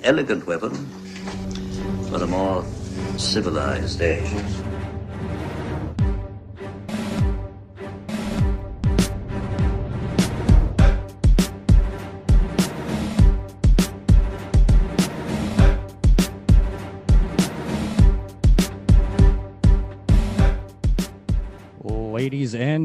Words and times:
an 0.00 0.06
elegant 0.06 0.46
weapon 0.46 0.74
for 2.08 2.22
a 2.22 2.26
more 2.26 2.64
civilized 3.18 4.00
age. 4.00 4.79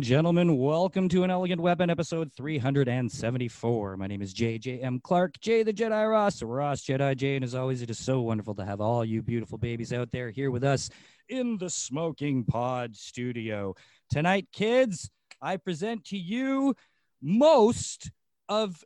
Gentlemen, 0.05 0.55
welcome 0.59 1.09
to 1.09 1.23
an 1.23 1.31
Elegant 1.31 1.59
Weapon 1.59 1.89
episode 1.89 2.31
374. 2.31 3.97
My 3.97 4.05
name 4.05 4.21
is 4.21 4.35
JJM 4.35 5.01
Clark, 5.01 5.39
Jay 5.39 5.63
the 5.63 5.73
Jedi 5.73 6.07
Ross, 6.07 6.43
Ross 6.43 6.83
Jedi 6.83 7.17
Jay, 7.17 7.35
and 7.35 7.43
as 7.43 7.55
always, 7.55 7.81
it 7.81 7.89
is 7.89 7.97
so 7.97 8.21
wonderful 8.21 8.53
to 8.53 8.63
have 8.63 8.81
all 8.81 9.03
you 9.03 9.23
beautiful 9.23 9.57
babies 9.57 9.91
out 9.91 10.11
there 10.11 10.29
here 10.29 10.51
with 10.51 10.63
us 10.63 10.91
in 11.27 11.57
the 11.57 11.71
Smoking 11.71 12.43
Pod 12.43 12.95
studio. 12.95 13.73
Tonight, 14.11 14.47
kids, 14.53 15.09
I 15.41 15.57
present 15.57 16.05
to 16.05 16.17
you 16.19 16.75
most 17.19 18.11
of 18.47 18.83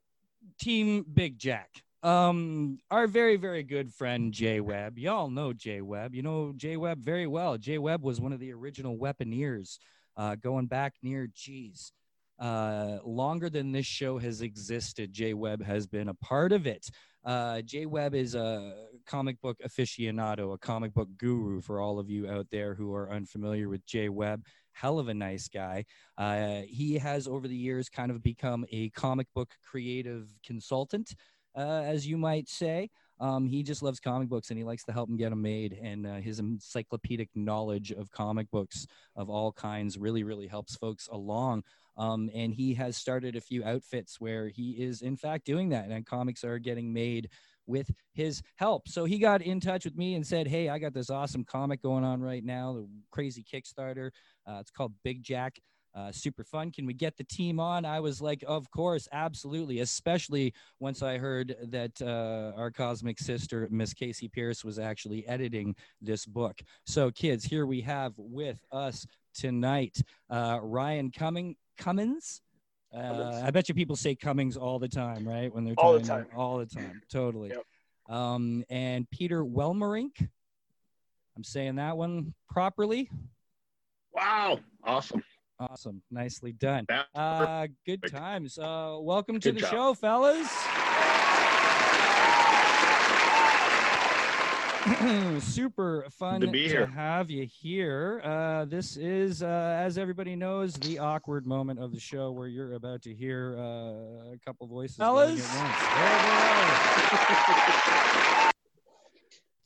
Team 0.57 1.03
Big 1.13 1.37
Jack. 1.37 1.69
Um, 2.01 2.77
our 2.89 3.07
very, 3.07 3.35
very 3.35 3.63
good 3.63 3.93
friend 3.93 4.31
Jay 4.31 4.61
Webb. 4.61 4.97
Y'all 4.97 5.29
know 5.29 5.51
Jay 5.51 5.81
Webb. 5.81 6.15
You 6.15 6.21
know 6.21 6.53
Jay 6.55 6.77
Webb 6.77 7.03
very 7.03 7.27
well. 7.27 7.57
Jay 7.57 7.77
Webb 7.77 8.03
was 8.03 8.21
one 8.21 8.31
of 8.31 8.39
the 8.39 8.53
original 8.53 8.97
weaponeers 8.97 9.79
uh, 10.19 10.35
going 10.35 10.67
back 10.67 10.95
near, 11.01 11.29
geez, 11.33 11.93
uh, 12.39 12.97
longer 13.05 13.49
than 13.49 13.71
this 13.71 13.85
show 13.85 14.17
has 14.17 14.41
existed. 14.41 15.13
Jay 15.13 15.33
Webb 15.33 15.63
has 15.63 15.87
been 15.87 16.09
a 16.09 16.13
part 16.15 16.51
of 16.51 16.67
it. 16.67 16.89
Uh, 17.25 17.61
Jay 17.61 17.85
Webb 17.85 18.13
is 18.15 18.35
a 18.35 18.73
comic 19.05 19.39
book 19.41 19.57
aficionado, 19.65 20.53
a 20.53 20.57
comic 20.57 20.93
book 20.93 21.07
guru 21.17 21.61
for 21.61 21.79
all 21.79 21.99
of 21.99 22.09
you 22.09 22.29
out 22.29 22.47
there 22.51 22.75
who 22.75 22.93
are 22.93 23.11
unfamiliar 23.11 23.69
with 23.69 23.85
Jay 23.85 24.09
Webb. 24.09 24.43
Hell 24.73 24.99
of 24.99 25.07
a 25.07 25.13
nice 25.13 25.47
guy. 25.47 25.85
Uh, 26.17 26.61
he 26.67 26.97
has 26.97 27.25
over 27.25 27.47
the 27.47 27.55
years 27.55 27.87
kind 27.87 28.11
of 28.11 28.21
become 28.21 28.65
a 28.71 28.89
comic 28.89 29.27
book 29.33 29.53
creative 29.63 30.33
consultant, 30.45 31.13
uh, 31.55 31.81
as 31.85 32.05
you 32.05 32.17
might 32.17 32.49
say. 32.49 32.89
Um, 33.19 33.47
he 33.47 33.63
just 33.63 33.83
loves 33.83 33.99
comic 33.99 34.29
books 34.29 34.49
and 34.49 34.57
he 34.57 34.63
likes 34.63 34.83
to 34.85 34.91
help 34.91 35.09
them 35.09 35.17
get 35.17 35.29
them 35.29 35.41
made. 35.41 35.77
And 35.81 36.07
uh, 36.07 36.15
his 36.15 36.39
encyclopedic 36.39 37.29
knowledge 37.35 37.91
of 37.91 38.11
comic 38.11 38.49
books 38.51 38.87
of 39.15 39.29
all 39.29 39.51
kinds 39.51 39.97
really, 39.97 40.23
really 40.23 40.47
helps 40.47 40.75
folks 40.75 41.07
along. 41.11 41.63
Um, 41.97 42.29
and 42.33 42.53
he 42.53 42.73
has 42.75 42.95
started 42.95 43.35
a 43.35 43.41
few 43.41 43.63
outfits 43.63 44.21
where 44.21 44.47
he 44.47 44.71
is, 44.71 45.01
in 45.01 45.17
fact, 45.17 45.45
doing 45.45 45.69
that. 45.69 45.89
And 45.89 46.05
comics 46.05 46.43
are 46.43 46.59
getting 46.59 46.93
made 46.93 47.29
with 47.67 47.91
his 48.13 48.41
help. 48.55 48.87
So 48.87 49.05
he 49.05 49.19
got 49.19 49.41
in 49.41 49.59
touch 49.59 49.85
with 49.85 49.95
me 49.95 50.15
and 50.15 50.25
said, 50.25 50.47
Hey, 50.47 50.69
I 50.69 50.79
got 50.79 50.93
this 50.93 51.09
awesome 51.09 51.43
comic 51.43 51.81
going 51.81 52.03
on 52.03 52.21
right 52.21 52.43
now, 52.43 52.73
the 52.73 52.87
crazy 53.11 53.43
Kickstarter. 53.43 54.09
Uh, 54.47 54.57
it's 54.59 54.71
called 54.71 54.93
Big 55.03 55.23
Jack 55.23 55.59
uh, 55.99 56.11
super 56.11 56.43
fun. 56.43 56.71
Can 56.71 56.85
we 56.85 56.93
get 56.93 57.17
the 57.17 57.23
team 57.23 57.59
on? 57.59 57.85
I 57.85 57.99
was 57.99 58.21
like, 58.21 58.43
of 58.47 58.69
course, 58.71 59.07
absolutely. 59.11 59.79
Especially 59.79 60.53
once 60.79 61.03
I 61.03 61.17
heard 61.17 61.55
that 61.63 62.01
uh, 62.01 62.57
our 62.57 62.71
cosmic 62.71 63.19
sister, 63.19 63.67
Miss 63.69 63.93
Casey 63.93 64.27
Pierce, 64.27 64.63
was 64.63 64.79
actually 64.79 65.27
editing 65.27 65.75
this 66.01 66.25
book. 66.25 66.61
So, 66.85 67.11
kids, 67.11 67.43
here 67.43 67.65
we 67.65 67.81
have 67.81 68.13
with 68.17 68.63
us 68.71 69.05
tonight 69.33 70.01
uh, 70.29 70.59
Ryan 70.61 71.11
Cumming 71.11 71.55
Cummins. 71.77 72.41
Uh, 72.95 73.41
I 73.43 73.51
bet 73.51 73.69
you 73.69 73.75
people 73.75 73.95
say 73.95 74.15
Cummings 74.15 74.57
all 74.57 74.79
the 74.79 74.87
time, 74.87 75.27
right? 75.27 75.53
When 75.53 75.63
they're 75.63 75.75
all 75.77 75.93
the 75.93 75.99
time, 75.99 76.27
all 76.35 76.57
the 76.57 76.65
time, 76.65 77.01
totally. 77.11 77.49
Yep. 77.49 78.15
Um, 78.15 78.63
and 78.69 79.09
Peter 79.11 79.43
Welmerink. 79.43 80.27
I'm 81.35 81.43
saying 81.43 81.75
that 81.75 81.95
one 81.95 82.33
properly. 82.49 83.09
Wow, 84.13 84.59
awesome. 84.83 85.23
Awesome. 85.59 86.01
Nicely 86.09 86.53
done. 86.53 86.85
Uh, 87.13 87.67
good 87.85 88.01
times. 88.09 88.57
Uh, 88.57 88.97
welcome 89.01 89.39
to 89.41 89.51
Good 89.51 89.57
the 89.57 89.61
job. 89.61 89.71
show, 89.71 89.93
fellas. 89.93 90.47
Super 95.43 96.07
fun 96.17 96.39
to 96.39 96.47
be 96.47 96.67
here. 96.67 96.85
have 96.85 97.29
you 97.29 97.45
here. 97.45 98.21
Uh, 98.23 98.63
this 98.65 98.95
is, 98.95 99.43
uh, 99.43 99.77
as 99.83 99.97
everybody 99.97 100.37
knows, 100.37 100.73
the 100.75 100.97
awkward 100.97 101.45
moment 101.45 101.79
of 101.79 101.91
the 101.91 101.99
show 101.99 102.31
where 102.31 102.47
you're 102.47 102.73
about 102.73 103.01
to 103.01 103.13
hear 103.13 103.57
uh, 103.59 104.31
a 104.33 104.39
couple 104.45 104.65
voices. 104.65 104.95
Fellas. 104.95 105.45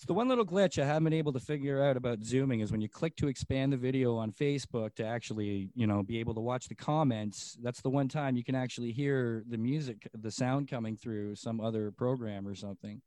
at 0.10 0.16
once. 0.16 0.28
There 0.28 0.36
they 0.36 0.42
are. 0.42 0.44
It's 0.44 0.46
the 0.46 0.46
one 0.46 0.46
little 0.46 0.46
glitch 0.46 0.82
I 0.82 0.86
haven't 0.86 1.06
been 1.06 1.14
able 1.14 1.34
to 1.34 1.40
figure 1.40 1.84
out 1.84 1.96
about 1.96 2.24
zooming 2.24 2.60
is 2.60 2.72
when 2.72 2.82
you 2.82 2.90
click 2.90 3.16
to 3.18 3.28
expand 3.28 3.74
the 3.74 3.78
video 3.78 4.18
on 4.18 4.32
Facebook 4.32 4.96
to 4.96 5.06
actually, 5.06 5.70
you 5.76 5.88
know, 5.88 6.04
be 6.04 6.20
able 6.20 6.34
to 6.34 6.42
watch 6.42 6.68
the 6.68 6.76
comments. 6.76 7.58
That's 7.62 7.82
the 7.82 7.90
one 7.90 8.08
time 8.10 8.36
you 8.36 8.44
can 8.44 8.56
actually 8.56 8.92
hear 8.92 9.44
the 9.50 9.58
music, 9.58 10.08
the 10.14 10.32
sound 10.32 10.68
coming 10.68 10.98
through 10.98 11.36
some 11.36 11.62
other 11.62 11.92
program 11.92 12.48
or 12.48 12.56
something. 12.56 13.02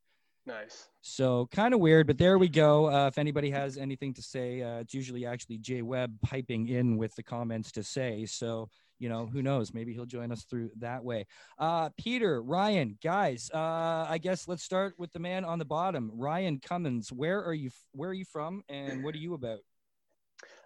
Nice. 0.47 0.89
So 1.03 1.49
kind 1.51 1.75
of 1.75 1.81
weird, 1.81 2.07
but 2.07 2.19
there 2.19 2.39
we 2.39 2.49
go. 2.49 2.89
Uh, 2.89 3.09
if 3.09 3.19
anybody 3.19 3.51
has 3.51 3.77
anything 3.77 4.15
to 4.15 4.23
say, 4.23 4.63
uh, 4.63 4.79
it's 4.79 4.95
usually 4.95 5.27
actually 5.27 5.59
Jay 5.59 5.83
Webb 5.83 6.15
piping 6.23 6.69
in 6.69 6.97
with 6.97 7.15
the 7.17 7.23
comments 7.23 7.73
to 7.73 7.83
say. 7.83 8.27
So 8.27 8.69
you 8.99 9.09
know, 9.09 9.27
who 9.27 9.43
knows? 9.43 9.73
Maybe 9.75 9.93
he'll 9.93 10.07
join 10.07 10.33
us 10.33 10.45
through 10.45 10.71
that 10.79 11.05
way. 11.05 11.27
Uh, 11.59 11.91
Peter, 11.99 12.43
Ryan, 12.43 12.99
guys, 13.03 13.51
uh, 13.53 14.07
I 14.09 14.19
guess 14.19 14.49
let's 14.49 14.63
start 14.63 14.95
with 14.99 15.13
the 15.13 15.19
man 15.19 15.45
on 15.45 15.59
the 15.59 15.65
bottom, 15.65 16.11
Ryan 16.15 16.61
Cummins. 16.61 17.13
Where 17.13 17.43
are 17.45 17.55
you? 17.55 17.71
Where 17.93 18.11
are 18.11 18.15
you 18.15 18.25
from, 18.25 18.63
and 18.69 19.05
what 19.05 19.15
are 19.15 19.19
you 19.19 19.35
about? 19.35 19.61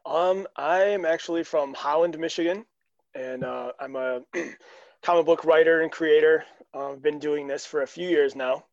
Um, 0.06 0.46
I'm 0.56 1.04
actually 1.04 1.44
from 1.44 1.74
Holland, 1.74 2.18
Michigan, 2.18 2.64
and 3.14 3.44
uh, 3.44 3.72
I'm 3.78 3.96
a 3.96 4.20
comic 5.02 5.26
book 5.26 5.44
writer 5.44 5.82
and 5.82 5.92
creator. 5.92 6.44
I've 6.74 7.02
been 7.02 7.18
doing 7.18 7.46
this 7.46 7.66
for 7.66 7.82
a 7.82 7.86
few 7.86 8.08
years 8.08 8.34
now. 8.36 8.64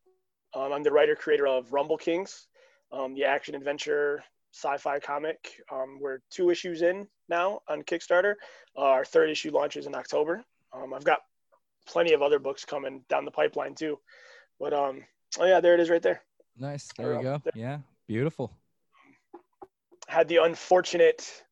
Um, 0.53 0.71
I'm 0.71 0.83
the 0.83 0.91
writer 0.91 1.15
creator 1.15 1.47
of 1.47 1.73
Rumble 1.73 1.97
Kings, 1.97 2.47
um, 2.91 3.13
the 3.13 3.25
action 3.25 3.55
adventure 3.55 4.23
sci-fi 4.53 4.99
comic. 4.99 5.61
Um, 5.71 5.99
we're 5.99 6.19
two 6.29 6.49
issues 6.49 6.81
in 6.81 7.07
now 7.29 7.61
on 7.67 7.83
Kickstarter. 7.83 8.35
Uh, 8.77 8.81
our 8.81 9.05
third 9.05 9.29
issue 9.29 9.51
launches 9.51 9.85
in 9.87 9.95
October. 9.95 10.43
Um, 10.73 10.93
I've 10.93 11.03
got 11.03 11.19
plenty 11.87 12.13
of 12.13 12.21
other 12.21 12.39
books 12.39 12.65
coming 12.65 13.03
down 13.09 13.25
the 13.25 13.31
pipeline 13.31 13.75
too. 13.75 13.99
But 14.59 14.73
um, 14.73 15.03
oh 15.39 15.45
yeah, 15.45 15.59
there 15.59 15.73
it 15.73 15.79
is 15.79 15.89
right 15.89 16.01
there. 16.01 16.21
Nice. 16.57 16.89
There 16.97 17.15
we 17.17 17.23
go. 17.23 17.41
Yeah, 17.55 17.79
beautiful. 18.07 18.51
had 20.07 20.27
the 20.27 20.37
unfortunate 20.37 21.43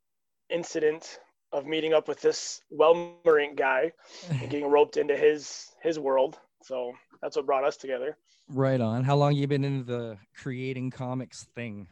incident 0.49 1.19
of 1.51 1.65
meeting 1.65 1.93
up 1.93 2.07
with 2.07 2.21
this 2.21 2.61
Welmerink 2.77 3.55
guy 3.55 3.91
and 4.29 4.49
getting 4.49 4.67
roped 4.69 4.97
into 4.97 5.15
his 5.15 5.71
his 5.81 5.99
world. 5.99 6.37
So 6.63 6.93
that's 7.21 7.35
what 7.35 7.45
brought 7.45 7.63
us 7.63 7.77
together. 7.77 8.17
Right 8.49 8.81
on. 8.81 9.03
How 9.03 9.15
long 9.15 9.33
you 9.33 9.47
been 9.47 9.63
into 9.63 9.83
the 9.83 10.17
creating 10.35 10.91
comics 10.91 11.43
thing? 11.55 11.87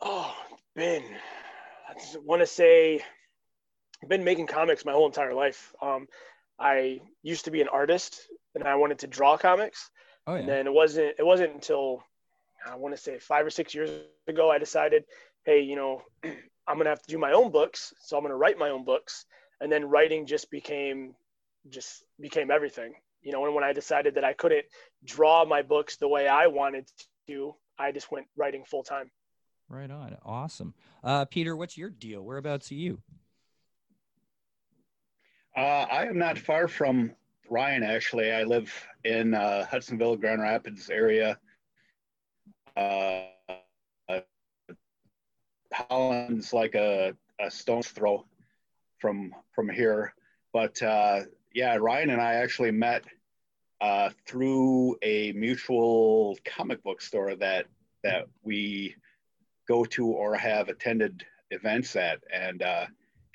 Oh, 0.00 0.34
been 0.74 1.04
I 1.90 1.94
just 1.94 2.22
want 2.22 2.40
to 2.40 2.46
say 2.46 3.02
I've 4.02 4.08
been 4.08 4.24
making 4.24 4.46
comics 4.46 4.84
my 4.84 4.92
whole 4.92 5.06
entire 5.06 5.34
life. 5.34 5.74
Um, 5.82 6.06
I 6.58 7.00
used 7.22 7.46
to 7.46 7.50
be 7.50 7.60
an 7.60 7.68
artist 7.68 8.28
and 8.54 8.64
I 8.64 8.76
wanted 8.76 9.00
to 9.00 9.06
draw 9.06 9.36
comics. 9.36 9.90
Oh 10.26 10.34
And 10.34 10.48
then 10.48 10.66
it 10.66 10.72
wasn't 10.72 11.14
it 11.18 11.26
wasn't 11.26 11.54
until 11.54 12.04
I 12.64 12.76
want 12.76 12.94
to 12.94 13.00
say 13.00 13.18
five 13.18 13.44
or 13.44 13.50
six 13.50 13.74
years 13.74 13.90
ago 14.28 14.50
I 14.50 14.58
decided, 14.58 15.04
hey, 15.44 15.60
you 15.60 15.74
know, 15.76 16.02
I'm 16.24 16.76
gonna 16.76 16.90
have 16.90 17.02
to 17.02 17.10
do 17.10 17.18
my 17.18 17.32
own 17.32 17.50
books, 17.50 17.92
so 18.00 18.16
I'm 18.16 18.22
gonna 18.22 18.36
write 18.36 18.58
my 18.58 18.70
own 18.70 18.84
books. 18.84 19.24
And 19.60 19.72
then 19.72 19.86
writing 19.86 20.26
just 20.26 20.50
became 20.50 21.14
just 21.70 22.04
became 22.20 22.50
everything. 22.50 22.94
You 23.22 23.32
know, 23.32 23.44
and 23.46 23.54
when 23.54 23.64
I 23.64 23.72
decided 23.72 24.14
that 24.14 24.24
I 24.24 24.32
couldn't 24.34 24.64
draw 25.04 25.44
my 25.44 25.62
books 25.62 25.96
the 25.96 26.08
way 26.08 26.28
I 26.28 26.46
wanted 26.46 26.88
to, 27.26 27.54
I 27.78 27.92
just 27.92 28.12
went 28.12 28.26
writing 28.36 28.64
full 28.64 28.82
time. 28.82 29.10
Right 29.70 29.90
on. 29.90 30.16
Awesome. 30.24 30.74
Uh, 31.04 31.24
Peter, 31.26 31.56
what's 31.56 31.78
your 31.78 31.90
deal? 31.90 32.22
Whereabouts 32.22 32.72
are 32.72 32.74
you? 32.74 33.00
Uh, 35.56 35.86
I 35.90 36.06
am 36.06 36.18
not 36.18 36.38
far 36.38 36.66
from 36.66 37.12
Ryan, 37.48 37.84
actually. 37.84 38.32
I 38.32 38.42
live 38.42 38.72
in 39.04 39.32
uh, 39.32 39.64
Hudsonville, 39.70 40.16
Grand 40.16 40.42
Rapids 40.42 40.90
area. 40.90 41.38
Uh, 42.76 43.26
Holland's 45.72 46.52
like 46.52 46.74
a, 46.74 47.14
a 47.40 47.50
stone's 47.50 47.88
throw 47.88 48.24
from 48.98 49.32
from 49.52 49.68
here. 49.68 50.14
But 50.52 50.82
uh, 50.82 51.20
yeah, 51.54 51.76
Ryan 51.76 52.10
and 52.10 52.20
I 52.20 52.34
actually 52.34 52.72
met 52.72 53.04
uh, 53.80 54.10
through 54.26 54.96
a 55.02 55.32
mutual 55.32 56.36
comic 56.44 56.82
book 56.82 57.00
store 57.00 57.36
that 57.36 57.66
that 58.02 58.26
we 58.42 58.96
go 59.70 59.84
to 59.84 60.06
or 60.08 60.34
have 60.34 60.68
attended 60.68 61.24
events 61.52 61.94
at, 61.94 62.18
and 62.34 62.60
uh, 62.62 62.86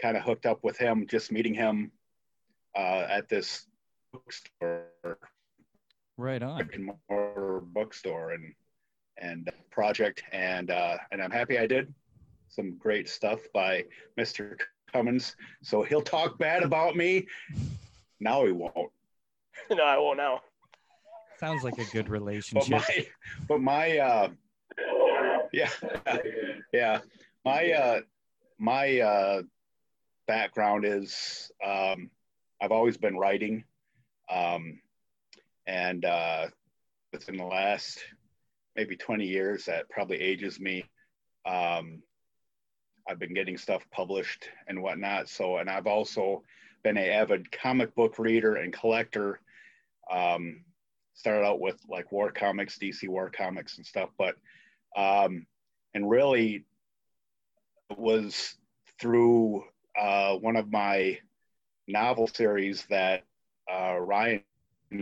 kind 0.01 0.17
of 0.17 0.23
hooked 0.23 0.45
up 0.45 0.61
with 0.65 0.77
him. 0.77 1.07
Just 1.07 1.31
meeting 1.31 1.53
him 1.53 1.91
uh, 2.77 3.05
at 3.09 3.29
this 3.29 3.67
bookstore 4.11 5.17
Right 6.17 6.43
on. 6.43 6.69
and 6.73 6.91
mortar 7.09 7.61
bookstore 7.61 8.31
and 8.31 8.53
and 9.17 9.49
project 9.71 10.23
and 10.33 10.71
uh, 10.71 10.97
and 11.11 11.21
I'm 11.21 11.31
happy 11.31 11.57
I 11.57 11.67
did 11.67 11.93
some 12.49 12.75
great 12.77 13.07
stuff 13.07 13.39
by 13.53 13.85
Mr. 14.19 14.57
Cummins. 14.91 15.35
So 15.63 15.83
he'll 15.83 16.01
talk 16.01 16.37
bad 16.37 16.63
about 16.63 16.95
me. 16.97 17.27
Now 18.19 18.45
he 18.45 18.51
won't. 18.51 18.91
no, 19.71 19.83
I 19.83 19.97
won't 19.97 20.17
now. 20.17 20.41
Sounds 21.39 21.63
like 21.63 21.77
a 21.77 21.85
good 21.85 22.05
But 22.05 22.11
relationship. 22.11 22.69
my 22.71 23.05
but 23.47 23.61
my 23.61 23.97
uh, 23.99 24.29
yeah 25.55 25.69
yeah 26.73 26.99
my 27.45 27.71
uh, 27.71 27.99
my 28.57 28.99
uh, 28.99 29.41
background 30.27 30.83
is 30.83 31.51
um, 31.63 32.09
I've 32.61 32.71
always 32.71 32.97
been 32.97 33.17
writing. 33.17 33.63
Um, 34.29 34.79
and 35.67 36.03
uh, 36.03 36.47
within 37.13 37.37
the 37.37 37.45
last 37.45 37.99
maybe 38.75 38.97
20 38.97 39.25
years, 39.25 39.65
that 39.65 39.89
probably 39.89 40.19
ages 40.19 40.59
me. 40.59 40.85
Um, 41.45 42.01
I've 43.07 43.19
been 43.19 43.35
getting 43.35 43.57
stuff 43.57 43.85
published 43.91 44.49
and 44.67 44.81
whatnot. 44.81 45.29
So, 45.29 45.57
and 45.57 45.69
I've 45.69 45.87
also 45.87 46.41
been 46.83 46.97
an 46.97 47.09
avid 47.09 47.51
comic 47.51 47.93
book 47.93 48.17
reader 48.17 48.55
and 48.55 48.73
collector. 48.73 49.39
Um, 50.11 50.63
started 51.13 51.45
out 51.45 51.59
with 51.59 51.79
like 51.87 52.11
war 52.11 52.31
comics, 52.31 52.79
DC 52.79 53.07
war 53.07 53.29
comics 53.29 53.77
and 53.77 53.85
stuff, 53.85 54.09
but 54.17 54.35
um, 54.95 55.45
and 55.93 56.09
really 56.09 56.65
was 57.97 58.55
through 58.99 59.63
uh, 59.99 60.35
one 60.35 60.55
of 60.55 60.71
my 60.71 61.17
novel 61.87 62.27
series 62.27 62.85
that 62.89 63.23
uh, 63.71 63.97
Ryan 63.99 64.41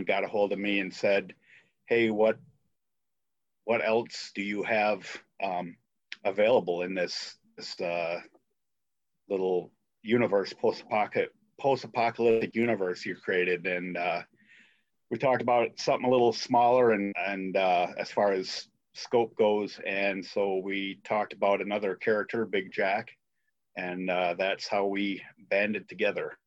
got 0.05 0.23
a 0.23 0.27
hold 0.27 0.51
of 0.51 0.59
me 0.59 0.79
and 0.79 0.93
said, 0.93 1.33
"Hey, 1.85 2.09
what 2.09 2.37
what 3.65 3.85
else 3.85 4.31
do 4.35 4.41
you 4.41 4.63
have 4.63 5.05
um, 5.43 5.75
available 6.23 6.83
in 6.83 6.93
this 6.93 7.37
this 7.57 7.79
uh, 7.79 8.19
little 9.29 9.71
universe 10.01 10.53
post 10.53 10.83
post 11.59 11.83
apocalyptic 11.83 12.55
universe 12.55 13.05
you 13.05 13.15
created?" 13.15 13.65
And 13.65 13.97
uh, 13.97 14.21
we 15.09 15.17
talked 15.17 15.41
about 15.41 15.79
something 15.79 16.07
a 16.07 16.11
little 16.11 16.33
smaller 16.33 16.91
and 16.91 17.13
and 17.27 17.55
uh, 17.57 17.87
as 17.97 18.11
far 18.11 18.31
as 18.31 18.67
scope 18.93 19.35
goes, 19.35 19.79
and 19.85 20.23
so 20.25 20.57
we 20.57 20.99
talked 21.03 21.33
about 21.33 21.61
another 21.61 21.95
character, 21.95 22.45
Big 22.45 22.71
Jack, 22.71 23.09
and 23.75 24.09
uh, 24.09 24.35
that's 24.37 24.67
how 24.67 24.85
we 24.85 25.21
banded 25.49 25.89
together 25.89 26.37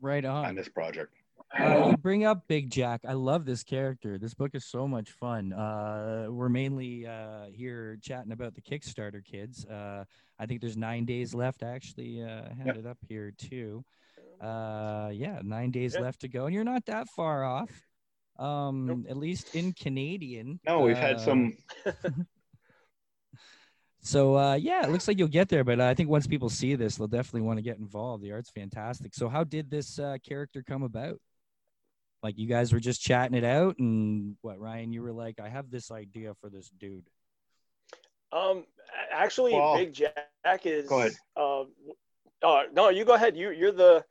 Right 0.00 0.24
on 0.24 0.44
on. 0.46 0.54
this 0.54 0.68
project. 0.68 1.14
Uh, 1.56 1.90
you 1.90 1.96
bring 1.98 2.24
up 2.24 2.48
Big 2.48 2.68
Jack. 2.68 3.02
I 3.06 3.12
love 3.12 3.44
this 3.44 3.62
character. 3.62 4.18
This 4.18 4.34
book 4.34 4.50
is 4.54 4.64
so 4.64 4.88
much 4.88 5.10
fun. 5.12 5.52
Uh, 5.52 6.26
we're 6.28 6.48
mainly 6.48 7.06
uh, 7.06 7.44
here 7.52 7.96
chatting 8.02 8.32
about 8.32 8.54
the 8.56 8.60
Kickstarter 8.60 9.24
kids. 9.24 9.64
Uh, 9.64 10.04
I 10.38 10.46
think 10.46 10.60
there's 10.60 10.76
nine 10.76 11.04
days 11.04 11.32
left. 11.32 11.62
I 11.62 11.68
actually 11.68 12.22
uh, 12.24 12.48
had 12.58 12.66
Yep. 12.66 12.76
it 12.78 12.86
up 12.86 12.98
here 13.08 13.32
too. 13.38 13.84
Uh, 14.40 15.10
yeah, 15.12 15.38
nine 15.44 15.70
days 15.70 15.94
Yeah. 15.94 16.00
left 16.00 16.22
to 16.22 16.28
go, 16.28 16.46
and 16.46 16.54
you're 16.54 16.64
not 16.64 16.86
that 16.86 17.08
far 17.08 17.44
off. 17.44 17.70
Um, 18.38 19.06
at 19.08 19.16
least 19.16 19.54
in 19.54 19.72
Canadian. 19.72 20.58
No, 20.66 20.80
we've 20.80 20.96
had 20.96 21.16
Uh, 21.16 21.18
some 21.18 21.52
So 24.00 24.36
uh, 24.36 24.54
yeah, 24.54 24.84
it 24.84 24.90
looks 24.90 25.08
like 25.08 25.18
you'll 25.18 25.28
get 25.28 25.48
there, 25.48 25.64
but 25.64 25.80
I 25.80 25.94
think 25.94 26.10
once 26.10 26.26
people 26.26 26.50
see 26.50 26.74
this, 26.74 26.96
they'll 26.96 27.06
definitely 27.08 27.40
want 27.40 27.56
to 27.58 27.62
get 27.62 27.78
involved. 27.78 28.22
The 28.22 28.32
art's 28.32 28.50
fantastic. 28.50 29.14
So 29.14 29.30
how 29.30 29.44
did 29.44 29.70
this 29.70 29.98
uh, 29.98 30.18
character 30.22 30.62
come 30.62 30.82
about? 30.82 31.18
Like 32.22 32.36
you 32.38 32.46
guys 32.46 32.72
were 32.72 32.80
just 32.80 33.00
chatting 33.00 33.36
it 33.36 33.44
out, 33.44 33.78
and 33.78 34.36
what 34.42 34.58
Ryan, 34.58 34.92
you 34.92 35.02
were 35.02 35.12
like, 35.12 35.40
I 35.40 35.48
have 35.48 35.70
this 35.70 35.90
idea 35.90 36.34
for 36.40 36.50
this 36.50 36.70
dude. 36.78 37.08
Um, 38.30 38.64
actually, 39.10 39.54
Well, 39.54 39.76
Big 39.76 39.92
Jack 39.94 40.66
is. 40.66 40.86
go 40.88 41.00
ahead. 41.00 41.12
Uh, 41.36 41.64
oh 42.42 42.64
no, 42.74 42.90
you 42.90 43.04
go 43.06 43.14
ahead. 43.14 43.36
You 43.36 43.50
you're 43.52 43.72
the 43.72 44.04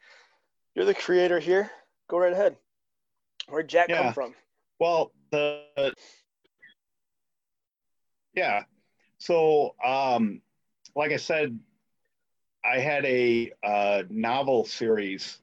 you're 0.76 0.86
the 0.86 0.94
creator 0.96 1.40
here. 1.40 1.70
Go 2.10 2.18
right 2.18 2.34
ahead. 2.34 2.56
Where'd 3.48 3.68
Jack 3.68 3.90
Yeah. 3.90 4.04
come 4.04 4.14
from? 4.14 4.36
Well, 4.80 5.12
the 5.32 5.94
yeah. 8.34 8.64
So, 9.18 9.76
um, 9.84 10.42
like 10.96 11.12
I 11.12 11.18
said, 11.18 11.60
I 12.66 12.80
had 12.80 13.06
a 13.06 13.52
uh, 13.64 14.04
novel 14.10 14.66
series 14.66 15.40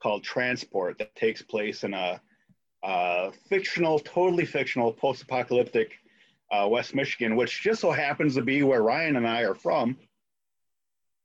called 0.00 0.22
Transport 0.22 0.98
that 0.98 1.14
takes 1.16 1.40
place 1.42 1.84
in 1.84 1.94
a 1.94 2.20
uh, 2.82 3.30
fictional, 3.48 3.98
totally 3.98 4.44
fictional, 4.44 4.92
post-apocalyptic 4.92 5.94
uh, 6.52 6.68
West 6.68 6.94
Michigan, 6.94 7.36
which 7.36 7.62
just 7.62 7.80
so 7.80 7.90
happens 7.90 8.34
to 8.34 8.42
be 8.42 8.62
where 8.62 8.82
Ryan 8.82 9.16
and 9.16 9.26
I 9.26 9.42
are 9.42 9.54
from. 9.54 9.96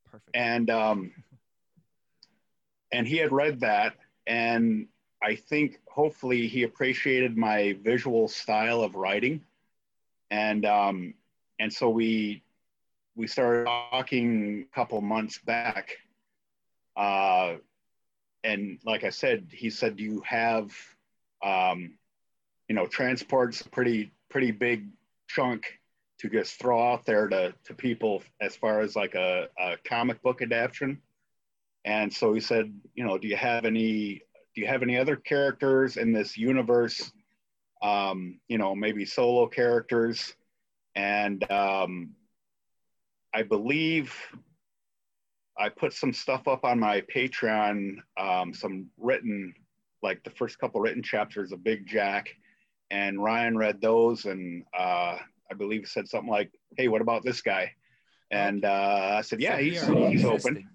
Perfect. 0.10 0.36
and 0.36 0.70
um, 0.70 1.12
and 2.92 3.08
he 3.08 3.18
had 3.18 3.32
read 3.32 3.60
that, 3.60 3.96
and 4.25 4.88
I 5.21 5.36
think 5.36 5.80
hopefully 5.88 6.48
he 6.48 6.63
appreciated 6.63 7.38
my 7.38 7.77
visual 7.83 8.27
style 8.27 8.81
of 8.81 8.95
writing, 8.95 9.42
and 10.31 10.66
um, 10.66 11.13
and 11.60 11.71
so 11.71 11.89
we 11.89 12.42
we 13.16 13.27
started 13.27 13.66
talking 13.66 14.66
a 14.71 14.75
couple 14.75 15.01
months 15.01 15.39
back, 15.39 15.98
uh, 16.95 17.56
and 18.44 18.80
like 18.86 19.04
I 19.04 19.10
said, 19.10 19.48
he 19.51 19.69
said, 19.69 19.98
"Do 19.98 20.04
you 20.04 20.21
have, 20.25 20.71
um, 21.44 21.95
you 22.69 22.75
know, 22.75 22.86
transport's 22.86 23.62
a 23.62 23.69
pretty 23.69 24.12
pretty 24.30 24.51
big 24.51 24.88
chunk." 25.27 25.80
to 26.19 26.30
just 26.30 26.60
throw 26.60 26.92
out 26.92 27.06
there 27.06 27.27
to, 27.30 27.54
to 27.63 27.74
people 27.74 28.22
as 28.42 28.56
far 28.56 28.81
as 28.81 28.95
like 28.95 29.15
a, 29.15 29.48
a 29.57 29.77
comic 29.86 30.22
book 30.22 30.42
adaptation. 30.42 31.01
And 31.86 32.13
so 32.13 32.33
he 32.33 32.42
said, 32.42 32.74
you 32.94 33.06
know, 33.06 33.18
do 33.18 33.27
you 33.27 33.38
have 33.38 33.63
any 33.65 34.22
do 34.60 34.66
you 34.66 34.70
have 34.70 34.84
any 34.84 34.98
other 34.98 35.16
characters 35.16 35.96
in 35.96 36.12
this 36.12 36.38
universe? 36.38 37.14
Um, 37.82 38.42
you 38.50 38.58
know, 38.58 38.76
maybe 38.76 39.06
solo 39.06 39.48
characters. 39.48 40.36
And 40.96 41.50
um, 41.50 42.10
I 43.34 43.44
believe 43.44 44.14
I 45.58 45.70
put 45.70 45.94
some 45.94 46.12
stuff 46.12 46.50
up 46.50 46.66
on 46.66 46.78
my 46.78 47.04
Patreon, 47.16 48.00
um, 48.20 48.54
some 48.54 48.88
written, 48.98 49.54
like 50.04 50.26
the 50.26 50.30
first 50.32 50.60
couple 50.60 50.82
written 50.82 51.04
chapters 51.04 51.54
of 51.54 51.64
Big 51.64 51.88
Jack, 51.88 52.36
and 52.92 53.24
Ryan 53.24 53.58
read 53.58 53.80
those, 53.80 54.26
and 54.26 54.66
uh, 54.78 55.18
I 55.50 55.54
believe 55.58 55.88
said 55.88 56.10
something 56.10 56.30
like, 56.30 56.51
"Hey, 56.75 56.89
what 56.89 57.01
about 57.01 57.24
this 57.24 57.42
guy?" 57.42 57.72
And 58.32 58.66
uh, 58.66 59.16
I 59.18 59.22
said, 59.22 59.42
"Yeah, 59.42 59.56
So 59.56 59.62
he 59.62 59.70
he's 59.70 59.88
he's 60.12 60.25
open." 60.25 60.70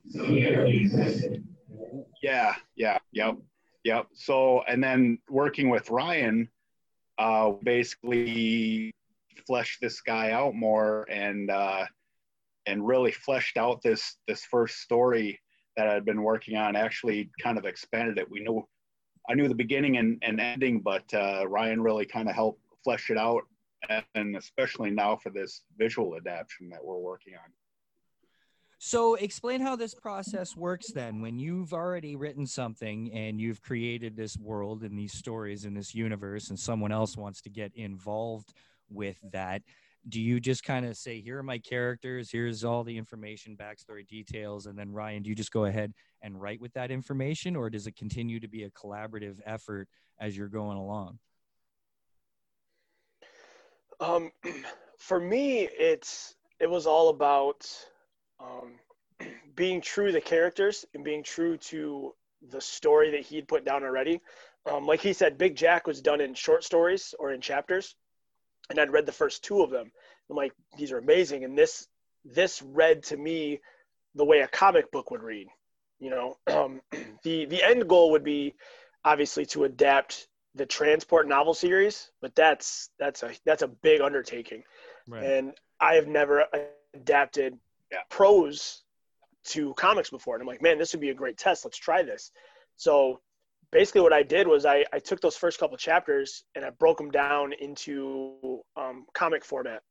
Yeah, 2.23 2.55
yeah, 2.77 2.99
yep, 3.13 3.37
yep. 3.85 4.07
So, 4.15 4.63
and 4.67 4.83
then 4.83 5.19
working 5.29 5.69
with 5.69 5.91
Ryan, 5.91 6.49
uh, 7.19 7.53
basically 7.63 8.93
fleshed 9.47 9.81
this 9.81 10.01
guy 10.01 10.33
out 10.33 10.55
more 10.55 11.07
and 11.11 11.51
uh, 11.51 11.85
and 12.67 12.87
really 12.87 13.13
fleshed 13.13 13.57
out 13.57 13.83
this 13.83 14.17
this 14.27 14.45
first 14.45 14.81
story 14.81 15.41
that 15.77 15.89
I'd 15.89 16.05
been 16.05 16.23
working 16.23 16.57
on. 16.57 16.77
Actually, 16.77 17.31
kind 17.41 17.59
of 17.59 17.65
expanded 17.65 18.19
it. 18.19 18.31
We 18.31 18.41
knew 18.41 18.67
I 19.29 19.35
knew 19.35 19.49
the 19.49 19.55
beginning 19.55 19.97
and, 19.97 20.19
and 20.23 20.41
ending, 20.41 20.81
but 20.81 21.05
uh, 21.15 21.47
Ryan 21.49 21.83
really 21.83 22.05
kind 22.05 22.29
of 22.29 22.35
helped 22.35 22.61
flesh 22.83 23.11
it 23.11 23.17
out, 23.17 23.43
and 24.15 24.37
especially 24.37 24.91
now 24.91 25.17
for 25.17 25.31
this 25.31 25.63
visual 25.79 26.17
adaptation 26.17 26.69
that 26.71 26.85
we're 26.85 26.99
working 26.99 27.35
on. 27.35 27.51
So 28.87 29.15
explain 29.15 29.63
how 29.63 29.77
this 29.77 29.95
process 29.95 30.55
works 30.55 30.93
then. 30.93 31.23
When 31.23 31.39
you've 31.39 31.73
already 31.73 32.17
written 32.17 32.47
something 32.47 33.11
and 33.15 33.41
you've 33.41 33.63
created 33.63 34.15
this 34.15 34.37
world 34.37 34.83
and 34.83 34.99
these 34.99 35.15
stories 35.15 35.65
in 35.65 35.73
this 35.73 35.95
universe, 35.95 36.51
and 36.51 36.59
someone 36.61 36.93
else 36.93 37.17
wants 37.17 37.41
to 37.41 37.49
get 37.49 37.75
involved 37.75 38.53
with 38.91 39.17
that, 39.33 39.63
do 40.11 40.21
you 40.21 40.39
just 40.39 40.65
kind 40.65 40.85
of 40.85 40.99
say, 40.99 41.23
"Here 41.23 41.39
are 41.39 41.43
my 41.43 41.57
characters. 41.57 42.31
Here's 42.31 42.63
all 42.63 42.85
the 42.85 42.99
information, 42.99 43.57
backstory, 43.57 44.07
details," 44.07 44.67
and 44.67 44.79
then 44.79 44.93
Ryan, 44.93 45.23
do 45.23 45.31
you 45.31 45.35
just 45.35 45.51
go 45.51 45.65
ahead 45.65 45.95
and 46.21 46.39
write 46.39 46.61
with 46.61 46.75
that 46.75 46.91
information, 46.91 47.57
or 47.57 47.71
does 47.71 47.87
it 47.87 47.97
continue 47.97 48.39
to 48.39 48.49
be 48.49 48.65
a 48.65 48.71
collaborative 48.71 49.41
effort 49.47 49.89
as 50.21 50.37
you're 50.37 50.47
going 50.47 50.77
along? 50.77 51.19
Um, 53.99 54.31
for 54.99 55.21
me, 55.21 55.71
it's 55.79 56.37
it 56.61 56.69
was 56.69 56.87
all 56.87 57.09
about 57.09 57.67
um, 58.41 58.79
being 59.55 59.81
true 59.81 60.07
to 60.07 60.13
the 60.13 60.21
characters 60.21 60.85
and 60.95 61.05
being 61.05 61.23
true 61.23 61.57
to 61.59 62.15
the 62.51 62.61
story 62.61 63.13
that 63.13 63.23
he'd 63.23 63.49
put 63.49 63.65
down 63.65 63.83
already. 63.85 64.21
Um, 64.71 64.87
like 64.87 65.01
he 65.01 65.13
said, 65.13 65.39
Big 65.39 65.57
Jack 65.57 65.87
was 65.87 66.01
done 66.01 66.21
in 66.21 66.35
short 66.35 66.65
stories 66.65 67.15
or 67.19 67.33
in 67.33 67.41
chapters, 67.41 67.95
and 68.71 68.79
I'd 68.79 68.93
read 68.93 69.07
the 69.07 69.13
first 69.13 69.45
two 69.45 69.63
of 69.63 69.71
them. 69.71 69.91
I'm 70.31 70.37
like, 70.37 70.53
these 70.79 70.93
are 70.93 70.99
amazing, 70.99 71.45
and 71.45 71.57
this 71.57 71.87
this 72.25 72.63
read 72.63 73.03
to 73.05 73.17
me 73.17 73.61
the 74.15 74.25
way 74.25 74.41
a 74.41 74.49
comic 74.49 74.91
book 74.91 75.11
would 75.11 75.23
read. 75.23 75.49
You 75.99 76.11
know, 76.11 76.37
um, 76.47 76.81
the 77.25 77.45
the 77.47 77.63
end 77.63 77.89
goal 77.89 78.13
would 78.13 78.25
be 78.25 78.55
obviously 79.05 79.45
to 79.47 79.65
adapt 79.65 80.29
the 80.55 80.67
transport 80.67 81.29
novel 81.29 81.53
series, 81.53 82.11
but 82.23 82.35
that's 82.35 82.91
that's 82.99 83.23
a 83.23 83.33
that's 83.45 83.63
a 83.63 83.69
big 83.69 84.01
undertaking, 84.01 84.63
Right. 85.07 85.25
and 85.25 85.53
I 85.81 85.95
have 85.97 86.07
never 86.07 86.47
adapted 86.95 87.59
Yeah. 87.95 88.03
prose 88.11 88.83
to 89.53 89.75
comics 89.75 90.11
before, 90.11 90.35
and 90.35 90.43
I'm 90.43 90.47
like, 90.49 90.63
man, 90.63 90.79
this 90.79 90.93
would 90.93 91.01
be 91.01 91.11
a 91.11 91.15
great 91.15 91.37
test. 91.37 91.65
Let's 91.65 91.79
try 91.79 92.03
this. 92.03 92.33
So 92.77 93.21
basically, 93.71 94.01
what 94.01 94.13
I 94.13 94.23
did 94.23 94.47
was 94.47 94.65
I 94.67 94.85
I 94.93 94.99
took 94.99 95.21
those 95.21 95.37
first 95.37 95.59
couple 95.59 95.77
chapters 95.77 96.45
and 96.55 96.65
I 96.65 96.71
broke 96.71 96.99
them 96.99 97.11
down 97.11 97.53
into 97.53 98.63
um, 98.77 99.07
comic 99.15 99.45
format, 99.45 99.83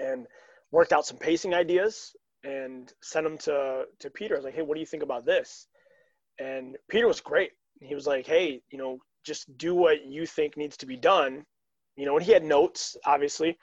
and 0.00 0.26
worked 0.70 0.92
out 0.92 1.06
some 1.06 1.18
pacing 1.18 1.54
ideas 1.54 2.14
and 2.42 2.92
sent 3.02 3.24
them 3.24 3.38
to 3.38 3.84
to 4.00 4.10
Peter. 4.10 4.34
I 4.34 4.38
was 4.38 4.44
like, 4.44 4.54
hey, 4.54 4.62
what 4.62 4.74
do 4.74 4.80
you 4.80 4.86
think 4.86 5.02
about 5.02 5.24
this? 5.24 5.66
And 6.38 6.76
Peter 6.88 7.06
was 7.06 7.20
great. 7.20 7.52
He 7.80 7.94
was 7.94 8.06
like, 8.06 8.26
hey, 8.26 8.60
you 8.70 8.78
know, 8.78 8.98
just 9.24 9.56
do 9.56 9.74
what 9.74 10.04
you 10.04 10.26
think 10.26 10.56
needs 10.56 10.76
to 10.78 10.86
be 10.86 10.96
done. 10.96 11.44
You 11.96 12.06
know, 12.06 12.16
and 12.16 12.24
he 12.26 12.32
had 12.32 12.42
notes, 12.44 12.96
obviously, 13.06 13.56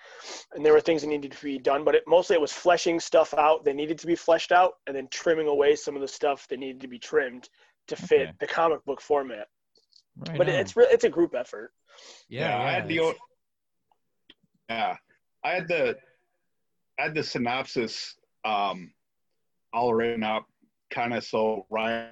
and 0.53 0.65
there 0.65 0.71
were 0.71 0.79
things 0.79 1.01
that 1.01 1.07
needed 1.09 1.33
to 1.33 1.43
be 1.43 1.57
done, 1.59 1.83
but 1.83 1.95
it, 1.95 2.03
mostly 2.07 2.35
it 2.35 2.41
was 2.41 2.53
fleshing 2.53 2.97
stuff 2.99 3.33
out 3.33 3.65
that 3.65 3.75
needed 3.75 3.97
to 3.99 4.07
be 4.07 4.15
fleshed 4.15 4.53
out 4.53 4.75
and 4.87 4.95
then 4.95 5.09
trimming 5.11 5.47
away 5.47 5.75
some 5.75 5.95
of 5.95 6.01
the 6.01 6.07
stuff 6.07 6.47
that 6.47 6.57
needed 6.59 6.79
to 6.81 6.87
be 6.87 6.97
trimmed 6.99 7.49
to 7.87 7.95
fit 7.97 8.21
Okay. 8.21 8.31
the 8.39 8.47
comic 8.47 8.83
book 8.85 9.01
format. 9.01 9.47
right 10.17 10.37
but 10.37 10.47
on. 10.47 10.55
it's 10.55 10.77
re- 10.77 10.87
it's 10.89 11.03
a 11.03 11.09
group 11.09 11.35
effort. 11.35 11.73
yeah, 12.29 12.57
I 12.57 12.71
had 12.71 12.87
the 12.87 12.95
it's- 12.97 13.15
yeah, 14.69 14.95
I 15.43 15.51
had 15.51 15.67
the 15.67 15.97
I 16.99 17.03
had 17.03 17.13
the 17.15 17.23
synopsis 17.23 18.15
um 18.45 18.93
all 19.73 19.93
written 19.93 20.23
up, 20.23 20.45
kind 20.89 21.13
of 21.13 21.23
so 21.25 21.65
Ryan 21.69 22.09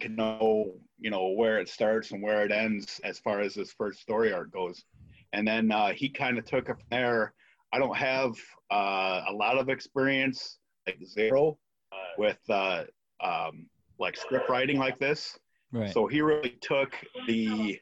can 0.00 0.14
know 0.16 0.74
you 0.98 1.10
know 1.10 1.28
where 1.30 1.58
it 1.58 1.68
starts 1.68 2.10
and 2.12 2.22
where 2.22 2.44
it 2.44 2.52
ends 2.52 3.00
as 3.04 3.18
far 3.18 3.40
as 3.40 3.54
this 3.54 3.72
first 3.72 4.00
story 4.00 4.32
arc 4.32 4.50
goes, 4.52 4.84
and 5.34 5.46
then 5.46 5.72
uh, 5.72 5.92
he 5.92 6.08
kind 6.08 6.38
of 6.38 6.44
took 6.44 6.68
it 6.68 6.76
from 6.76 6.86
there. 6.90 7.34
I 7.72 7.78
don't 7.78 7.96
have 7.96 8.32
uh, 8.70 9.22
a 9.28 9.32
lot 9.32 9.58
of 9.58 9.68
experience, 9.68 10.58
like 10.86 10.98
zero, 11.04 11.58
with 12.16 12.38
uh, 12.48 12.84
um, 13.20 13.66
like 13.98 14.16
script 14.16 14.48
writing 14.48 14.78
like 14.78 14.98
this. 14.98 15.38
right. 15.72 15.92
So 15.92 16.06
he 16.06 16.22
really 16.22 16.56
took 16.60 16.94
the 17.26 17.80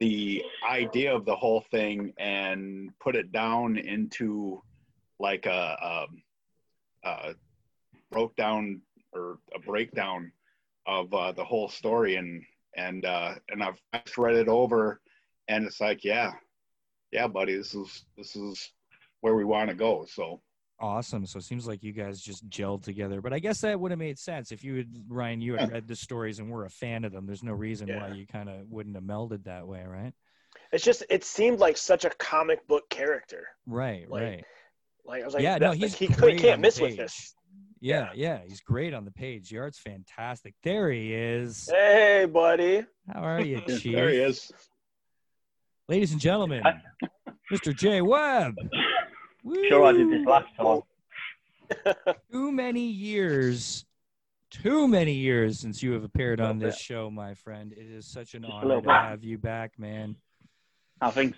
the 0.00 0.42
idea 0.68 1.14
of 1.14 1.24
the 1.24 1.34
whole 1.34 1.60
thing 1.72 2.12
and 2.18 2.90
put 3.00 3.16
it 3.16 3.32
down 3.32 3.76
into 3.76 4.62
like 5.18 5.44
a, 5.46 6.06
a, 7.04 7.08
a 7.08 7.34
broke 8.10 8.36
down 8.36 8.80
or 9.12 9.38
a 9.54 9.58
breakdown 9.58 10.30
of 10.86 11.12
uh, 11.12 11.32
the 11.32 11.44
whole 11.44 11.68
story 11.68 12.16
and 12.16 12.42
and 12.76 13.04
uh, 13.04 13.34
and 13.50 13.62
I've 13.62 13.80
read 14.16 14.36
it 14.36 14.48
over 14.48 15.00
and 15.48 15.66
it's 15.66 15.80
like 15.80 16.04
yeah 16.04 16.32
yeah 17.12 17.26
buddy 17.26 17.56
this 17.56 17.74
is 17.74 18.04
this 18.16 18.36
is 18.36 18.72
where 19.20 19.34
we 19.34 19.44
want 19.44 19.68
to 19.68 19.74
go 19.74 20.06
so 20.08 20.40
Awesome. 20.80 21.26
So 21.26 21.38
it 21.38 21.42
seems 21.44 21.66
like 21.66 21.82
you 21.82 21.92
guys 21.92 22.20
just 22.20 22.48
gelled 22.48 22.84
together. 22.84 23.20
But 23.20 23.32
I 23.32 23.40
guess 23.40 23.60
that 23.62 23.78
would 23.78 23.90
have 23.90 23.98
made 23.98 24.18
sense 24.18 24.52
if 24.52 24.62
you 24.62 24.76
had 24.76 24.86
Ryan, 25.08 25.40
you 25.40 25.56
had 25.56 25.72
read 25.72 25.88
the 25.88 25.96
stories 25.96 26.38
and 26.38 26.48
were 26.48 26.66
a 26.66 26.70
fan 26.70 27.04
of 27.04 27.12
them. 27.12 27.26
There's 27.26 27.42
no 27.42 27.52
reason 27.52 27.88
why 27.88 28.08
you 28.08 28.26
kind 28.26 28.48
of 28.48 28.68
wouldn't 28.70 28.94
have 28.94 29.04
melded 29.04 29.44
that 29.44 29.66
way, 29.66 29.84
right? 29.84 30.12
It's 30.70 30.84
just 30.84 31.04
it 31.10 31.24
seemed 31.24 31.58
like 31.58 31.76
such 31.76 32.04
a 32.04 32.10
comic 32.10 32.66
book 32.68 32.88
character. 32.90 33.46
Right, 33.66 34.08
Like, 34.08 34.22
right. 34.22 34.44
Like 35.04 35.22
I 35.22 35.24
was 35.24 35.34
like, 35.34 35.42
yeah, 35.42 35.58
no, 35.58 35.70
that- 35.70 35.78
he's 35.78 35.94
he, 35.94 36.06
great 36.06 36.34
he 36.34 36.40
can't 36.42 36.54
on 36.54 36.60
miss 36.60 36.80
with 36.80 36.96
this. 36.96 37.34
Yeah, 37.80 38.10
yeah, 38.14 38.40
he's 38.46 38.60
great 38.60 38.92
on 38.92 39.04
the 39.04 39.10
page. 39.10 39.50
The 39.50 39.58
art's 39.58 39.78
fantastic. 39.78 40.54
There 40.62 40.90
he 40.90 41.14
is. 41.14 41.68
Hey, 41.72 42.26
buddy. 42.30 42.84
How 43.12 43.20
are 43.20 43.40
you, 43.40 43.60
Chief? 43.62 43.82
there 43.94 44.10
he 44.10 44.18
is 44.18 44.52
Ladies 45.88 46.12
and 46.12 46.20
gentlemen, 46.20 46.62
Mr. 47.50 47.74
Jay 47.74 48.02
Webb. 48.02 48.56
Sure, 49.68 49.86
I 49.86 49.92
did 49.92 50.10
this 50.10 50.26
last 50.26 50.48
time. 50.54 50.82
Too 52.30 52.52
many 52.52 52.86
years, 52.86 53.86
too 54.50 54.86
many 54.86 55.14
years 55.14 55.58
since 55.58 55.82
you 55.82 55.92
have 55.92 56.04
appeared 56.04 56.42
on 56.42 56.58
this 56.58 56.78
show, 56.78 57.10
my 57.10 57.32
friend. 57.32 57.72
It 57.72 57.86
is 57.90 58.06
such 58.06 58.34
an 58.34 58.42
Just 58.42 58.52
honor 58.52 58.82
to 58.82 58.88
have 58.90 59.24
you 59.24 59.38
back, 59.38 59.78
man. 59.78 60.16
How 61.00 61.10
things? 61.10 61.36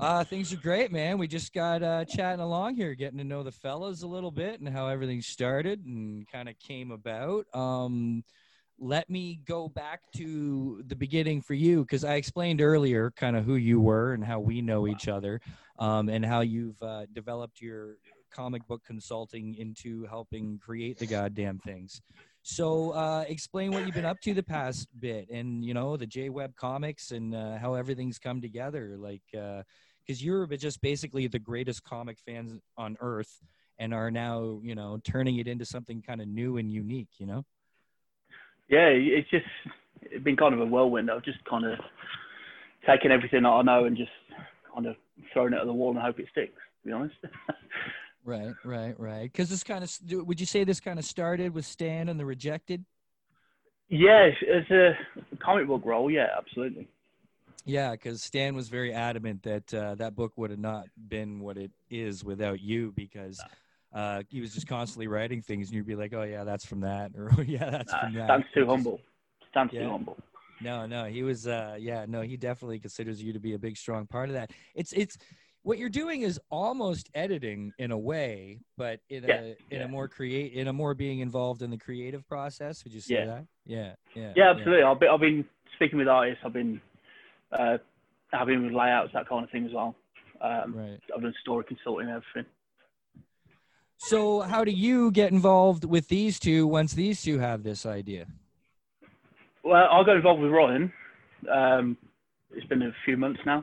Uh, 0.00 0.22
things 0.22 0.52
are 0.52 0.58
great, 0.58 0.92
man. 0.92 1.18
We 1.18 1.26
just 1.26 1.52
got 1.52 1.82
uh, 1.82 2.04
chatting 2.04 2.40
along 2.40 2.76
here, 2.76 2.94
getting 2.94 3.18
to 3.18 3.24
know 3.24 3.42
the 3.42 3.50
fellas 3.50 4.02
a 4.02 4.06
little 4.06 4.30
bit 4.30 4.60
and 4.60 4.68
how 4.68 4.86
everything 4.86 5.20
started 5.20 5.84
and 5.84 6.28
kind 6.28 6.48
of 6.48 6.56
came 6.60 6.92
about. 6.92 7.46
Um, 7.52 8.22
let 8.80 9.10
me 9.10 9.40
go 9.44 9.68
back 9.68 10.00
to 10.16 10.82
the 10.86 10.96
beginning 10.96 11.42
for 11.42 11.52
you 11.52 11.82
because 11.82 12.02
I 12.02 12.14
explained 12.14 12.62
earlier 12.62 13.10
kind 13.10 13.36
of 13.36 13.44
who 13.44 13.56
you 13.56 13.78
were 13.78 14.14
and 14.14 14.24
how 14.24 14.40
we 14.40 14.62
know 14.62 14.88
each 14.88 15.06
other 15.06 15.42
um, 15.78 16.08
and 16.08 16.24
how 16.24 16.40
you've 16.40 16.82
uh, 16.82 17.04
developed 17.12 17.60
your 17.60 17.98
comic 18.30 18.66
book 18.66 18.82
consulting 18.86 19.54
into 19.56 20.06
helping 20.06 20.58
create 20.58 20.98
the 20.98 21.06
goddamn 21.06 21.58
things. 21.58 22.00
So, 22.42 22.92
uh, 22.92 23.26
explain 23.28 23.70
what 23.70 23.84
you've 23.84 23.94
been 23.94 24.06
up 24.06 24.20
to 24.22 24.32
the 24.32 24.42
past 24.42 24.88
bit, 24.98 25.28
and 25.28 25.62
you 25.62 25.74
know 25.74 25.98
the 25.98 26.06
J 26.06 26.30
Web 26.30 26.56
comics 26.56 27.10
and 27.10 27.34
uh, 27.34 27.58
how 27.58 27.74
everything's 27.74 28.18
come 28.18 28.40
together. 28.40 28.96
Like, 28.96 29.20
because 29.30 30.24
you're 30.24 30.46
just 30.46 30.80
basically 30.80 31.26
the 31.26 31.38
greatest 31.38 31.84
comic 31.84 32.18
fans 32.18 32.58
on 32.78 32.96
earth, 33.00 33.42
and 33.78 33.92
are 33.92 34.10
now 34.10 34.58
you 34.62 34.74
know 34.74 34.98
turning 35.04 35.36
it 35.36 35.48
into 35.48 35.66
something 35.66 36.00
kind 36.00 36.22
of 36.22 36.28
new 36.28 36.56
and 36.56 36.72
unique. 36.72 37.10
You 37.18 37.26
know. 37.26 37.44
Yeah, 38.70 38.88
it's 38.88 39.28
just 39.30 39.46
it's 40.02 40.24
been 40.24 40.36
kind 40.36 40.54
of 40.54 40.60
a 40.60 40.64
whirlwind. 40.64 41.10
I've 41.10 41.24
just 41.24 41.44
kind 41.44 41.66
of 41.66 41.78
taken 42.86 43.10
everything 43.10 43.42
that 43.42 43.48
I 43.48 43.62
know 43.62 43.84
and 43.84 43.96
just 43.96 44.10
kind 44.72 44.86
of 44.86 44.96
thrown 45.32 45.52
it 45.52 45.58
at 45.58 45.66
the 45.66 45.72
wall 45.72 45.90
and 45.90 45.98
hope 45.98 46.18
it 46.20 46.28
sticks. 46.30 46.54
To 46.82 46.86
be 46.86 46.92
honest. 46.92 47.16
Right, 48.22 48.52
right, 48.66 49.00
right. 49.00 49.22
Because 49.22 49.48
this 49.48 49.64
kind 49.64 49.82
of 49.82 49.90
would 50.26 50.38
you 50.40 50.46
say 50.46 50.62
this 50.62 50.78
kind 50.78 50.98
of 50.98 51.06
started 51.06 51.54
with 51.54 51.64
Stan 51.64 52.10
and 52.10 52.20
the 52.20 52.26
Rejected? 52.26 52.84
yeah, 53.90 54.28
it's 54.42 54.70
a 54.70 54.92
comic 55.42 55.66
book 55.66 55.82
role, 55.84 56.10
yeah, 56.10 56.28
absolutely. 56.36 56.86
Yeah, 57.64 57.92
because 57.92 58.22
Stan 58.22 58.54
was 58.54 58.68
very 58.68 58.92
adamant 58.92 59.42
that 59.42 59.74
uh, 59.74 59.94
that 59.96 60.14
book 60.14 60.32
would 60.36 60.50
have 60.50 60.60
not 60.60 60.86
been 61.08 61.40
what 61.40 61.58
it 61.58 61.72
is 61.90 62.24
without 62.24 62.60
you, 62.60 62.92
because 62.94 63.42
uh, 63.92 64.22
he 64.28 64.40
was 64.40 64.54
just 64.54 64.66
constantly 64.66 65.08
writing 65.08 65.42
things, 65.42 65.68
and 65.68 65.76
you'd 65.76 65.86
be 65.86 65.96
like, 65.96 66.12
"Oh 66.14 66.22
yeah, 66.22 66.44
that's 66.44 66.64
from 66.64 66.80
that," 66.80 67.12
or 67.16 67.30
"Oh 67.36 67.42
yeah, 67.42 67.70
that's 67.70 67.92
Nah, 67.92 68.00
from 68.00 68.14
that." 68.14 68.24
Stan's 68.26 68.44
too 68.54 68.66
humble. 68.66 69.00
Stan's 69.50 69.70
Yeah. 69.72 69.84
too 69.84 69.90
humble. 69.90 70.16
No, 70.62 70.86
no, 70.86 71.04
he 71.06 71.22
was. 71.22 71.46
Uh, 71.46 71.76
yeah, 71.78 72.04
no, 72.06 72.20
he 72.20 72.36
definitely 72.36 72.78
considers 72.78 73.22
you 73.22 73.32
to 73.32 73.40
be 73.40 73.54
a 73.54 73.58
big, 73.58 73.76
strong 73.76 74.06
part 74.06 74.28
of 74.28 74.34
that. 74.34 74.50
It's, 74.74 74.92
it's 74.92 75.16
what 75.62 75.78
you're 75.78 75.88
doing 75.88 76.22
is 76.22 76.38
almost 76.50 77.08
editing 77.14 77.72
in 77.78 77.90
a 77.90 77.98
way, 77.98 78.60
but 78.76 79.00
in 79.08 79.24
Yeah, 79.24 79.40
a 79.40 79.44
in 79.70 79.80
yeah. 79.80 79.84
a 79.84 79.88
more 79.88 80.06
create 80.08 80.52
in 80.52 80.68
a 80.68 80.72
more 80.72 80.94
being 80.94 81.20
involved 81.20 81.62
in 81.62 81.70
the 81.70 81.78
creative 81.78 82.26
process. 82.28 82.84
Would 82.84 82.92
you 82.92 83.00
say 83.00 83.14
Yeah. 83.14 83.24
that? 83.24 83.46
Yeah, 83.66 83.94
yeah, 84.14 84.32
Yeah, 84.36 84.50
absolutely. 84.50 84.82
I've 84.82 85.00
been, 85.00 85.08
I've 85.08 85.20
been 85.20 85.44
speaking 85.76 85.98
with 85.98 86.08
artists. 86.08 86.42
I've 86.44 86.52
been 86.52 86.80
uh, 87.52 87.78
having 88.32 88.64
with 88.64 88.72
layouts, 88.72 89.12
that 89.14 89.28
kind 89.28 89.44
of 89.44 89.50
thing 89.50 89.66
as 89.66 89.72
well. 89.72 89.94
Um, 90.40 90.74
Right. 90.74 90.98
I've 91.14 91.22
done 91.22 91.34
story 91.42 91.64
consulting 91.64 92.08
everything. 92.08 92.50
So, 94.02 94.40
how 94.40 94.64
do 94.64 94.70
you 94.70 95.10
get 95.10 95.30
involved 95.30 95.84
with 95.84 96.08
these 96.08 96.40
two 96.40 96.66
once 96.66 96.94
these 96.94 97.22
two 97.22 97.38
have 97.38 97.62
this 97.62 97.84
idea? 97.84 98.26
Well, 99.62 99.88
I 99.92 100.02
got 100.04 100.16
involved 100.16 100.40
with 100.40 100.50
Ryan. 100.50 100.90
Um, 101.52 101.98
it's 102.50 102.66
been 102.66 102.80
a 102.80 102.92
few 103.04 103.18
months 103.18 103.40
now. 103.44 103.62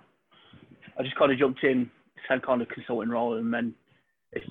I 0.98 1.02
just 1.02 1.16
kind 1.16 1.32
of 1.32 1.40
jumped 1.40 1.64
in, 1.64 1.90
same 2.30 2.40
kind 2.42 2.62
of 2.62 2.70
consulting 2.70 3.10
role, 3.10 3.38
and 3.38 3.52
then 3.52 3.74
it's 4.32 4.46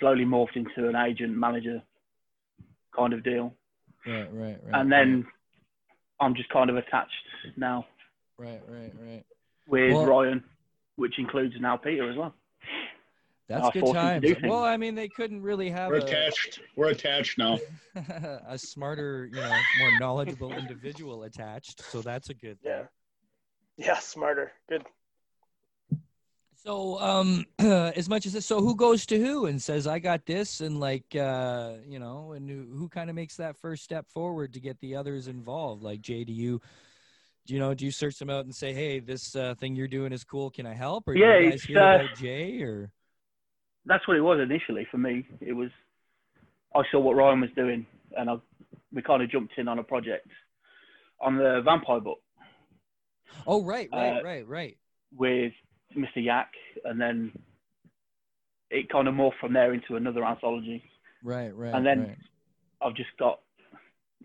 slowly 0.00 0.24
morphed 0.24 0.56
into 0.56 0.88
an 0.88 0.96
agent 0.96 1.36
manager 1.36 1.82
kind 2.96 3.12
of 3.12 3.22
deal. 3.22 3.54
Right, 4.04 4.28
right, 4.32 4.58
right. 4.64 4.80
and 4.80 4.90
then 4.90 5.24
I'm 6.20 6.34
just 6.34 6.48
kind 6.48 6.68
of 6.68 6.76
attached 6.76 7.12
now 7.56 7.86
right, 8.38 8.60
right, 8.68 8.92
right. 9.00 9.24
with 9.68 9.92
Well- 9.92 10.06
Ryan, 10.06 10.42
which 10.96 11.16
includes 11.18 11.54
now 11.60 11.76
Peter 11.76 12.10
as 12.10 12.16
well. 12.16 12.34
That's 13.48 13.68
I 13.68 13.72
good 13.72 13.80
forced 13.80 13.94
times. 13.94 14.34
Well, 14.42 14.64
I 14.64 14.76
mean, 14.76 14.94
they 14.94 15.08
couldn't 15.08 15.42
really 15.42 15.70
have 15.70 15.90
we're 15.90 15.96
a, 15.96 16.02
attached 16.02 16.60
we're 16.76 16.90
attached 16.90 17.38
now 17.38 17.58
a 18.46 18.58
smarter, 18.58 19.26
you 19.32 19.40
know, 19.40 19.50
more 19.80 19.90
knowledgeable 19.98 20.54
individual 20.54 21.22
attached. 21.24 21.82
So 21.90 22.02
that's 22.02 22.28
a 22.30 22.34
good 22.34 22.60
thing. 22.60 22.72
Yeah. 22.72 22.82
Yeah, 23.78 23.98
smarter. 24.00 24.52
Good. 24.68 24.84
So, 26.64 27.00
um, 27.00 27.46
as 27.58 28.08
much 28.08 28.26
as 28.26 28.32
this, 28.32 28.44
so 28.44 28.60
who 28.60 28.74
goes 28.74 29.06
to 29.06 29.18
who 29.18 29.46
and 29.46 29.62
says, 29.62 29.86
"I 29.86 30.00
got 30.00 30.26
this," 30.26 30.60
and 30.60 30.80
like, 30.80 31.14
uh, 31.14 31.74
you 31.86 31.98
know, 32.00 32.32
and 32.32 32.50
who, 32.50 32.66
who 32.76 32.88
kind 32.88 33.08
of 33.08 33.16
makes 33.16 33.36
that 33.36 33.56
first 33.56 33.84
step 33.84 34.06
forward 34.10 34.52
to 34.54 34.60
get 34.60 34.80
the 34.80 34.96
others 34.96 35.28
involved? 35.28 35.82
Like, 35.82 36.00
Jay, 36.00 36.24
do 36.24 36.32
you, 36.32 36.60
do 37.46 37.54
you 37.54 37.60
know, 37.60 37.74
do 37.74 37.84
you 37.84 37.92
search 37.92 38.18
them 38.18 38.28
out 38.28 38.44
and 38.44 38.54
say, 38.54 38.72
"Hey, 38.74 38.98
this 38.98 39.36
uh, 39.36 39.54
thing 39.54 39.76
you're 39.76 39.86
doing 39.88 40.12
is 40.12 40.24
cool. 40.24 40.50
Can 40.50 40.66
I 40.66 40.74
help?" 40.74 41.06
Or 41.06 41.14
do 41.14 41.20
Yeah, 41.20 41.38
you 41.38 41.50
guys 41.52 41.62
hear 41.62 41.78
uh, 41.80 41.94
about 41.94 42.16
Jay? 42.18 42.60
Or 42.62 42.90
That's 43.88 44.06
what 44.06 44.16
it 44.16 44.20
was 44.20 44.38
initially 44.38 44.86
for 44.90 44.98
me. 44.98 45.26
It 45.40 45.54
was 45.54 45.70
I 46.74 46.82
saw 46.92 47.00
what 47.00 47.16
Ryan 47.16 47.40
was 47.40 47.50
doing, 47.56 47.86
and 48.16 48.28
I, 48.30 48.34
we 48.92 49.02
kind 49.02 49.22
of 49.22 49.30
jumped 49.30 49.54
in 49.56 49.66
on 49.66 49.78
a 49.78 49.82
project 49.82 50.28
on 51.20 51.36
the 51.36 51.62
vampire 51.64 51.98
book. 52.00 52.18
Oh, 53.46 53.64
right, 53.64 53.88
right, 53.92 54.18
Uh, 54.20 54.22
right, 54.22 54.46
right. 54.46 54.76
with 55.16 55.52
Mr. 55.96 56.16
Yak, 56.22 56.50
and 56.84 57.00
then 57.00 57.32
it 58.70 58.90
kind 58.90 59.08
of 59.08 59.14
morphed 59.14 59.38
from 59.40 59.54
there 59.54 59.72
into 59.72 59.96
another 59.96 60.24
anthology. 60.24 60.84
Right, 61.24 61.54
right. 61.56 61.74
and 61.74 61.84
then- 61.84 62.04
right. 62.08 62.18
I've 62.80 62.94
just 62.94 63.10
got 63.18 63.40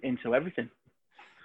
into 0.03 0.35
everything. 0.35 0.69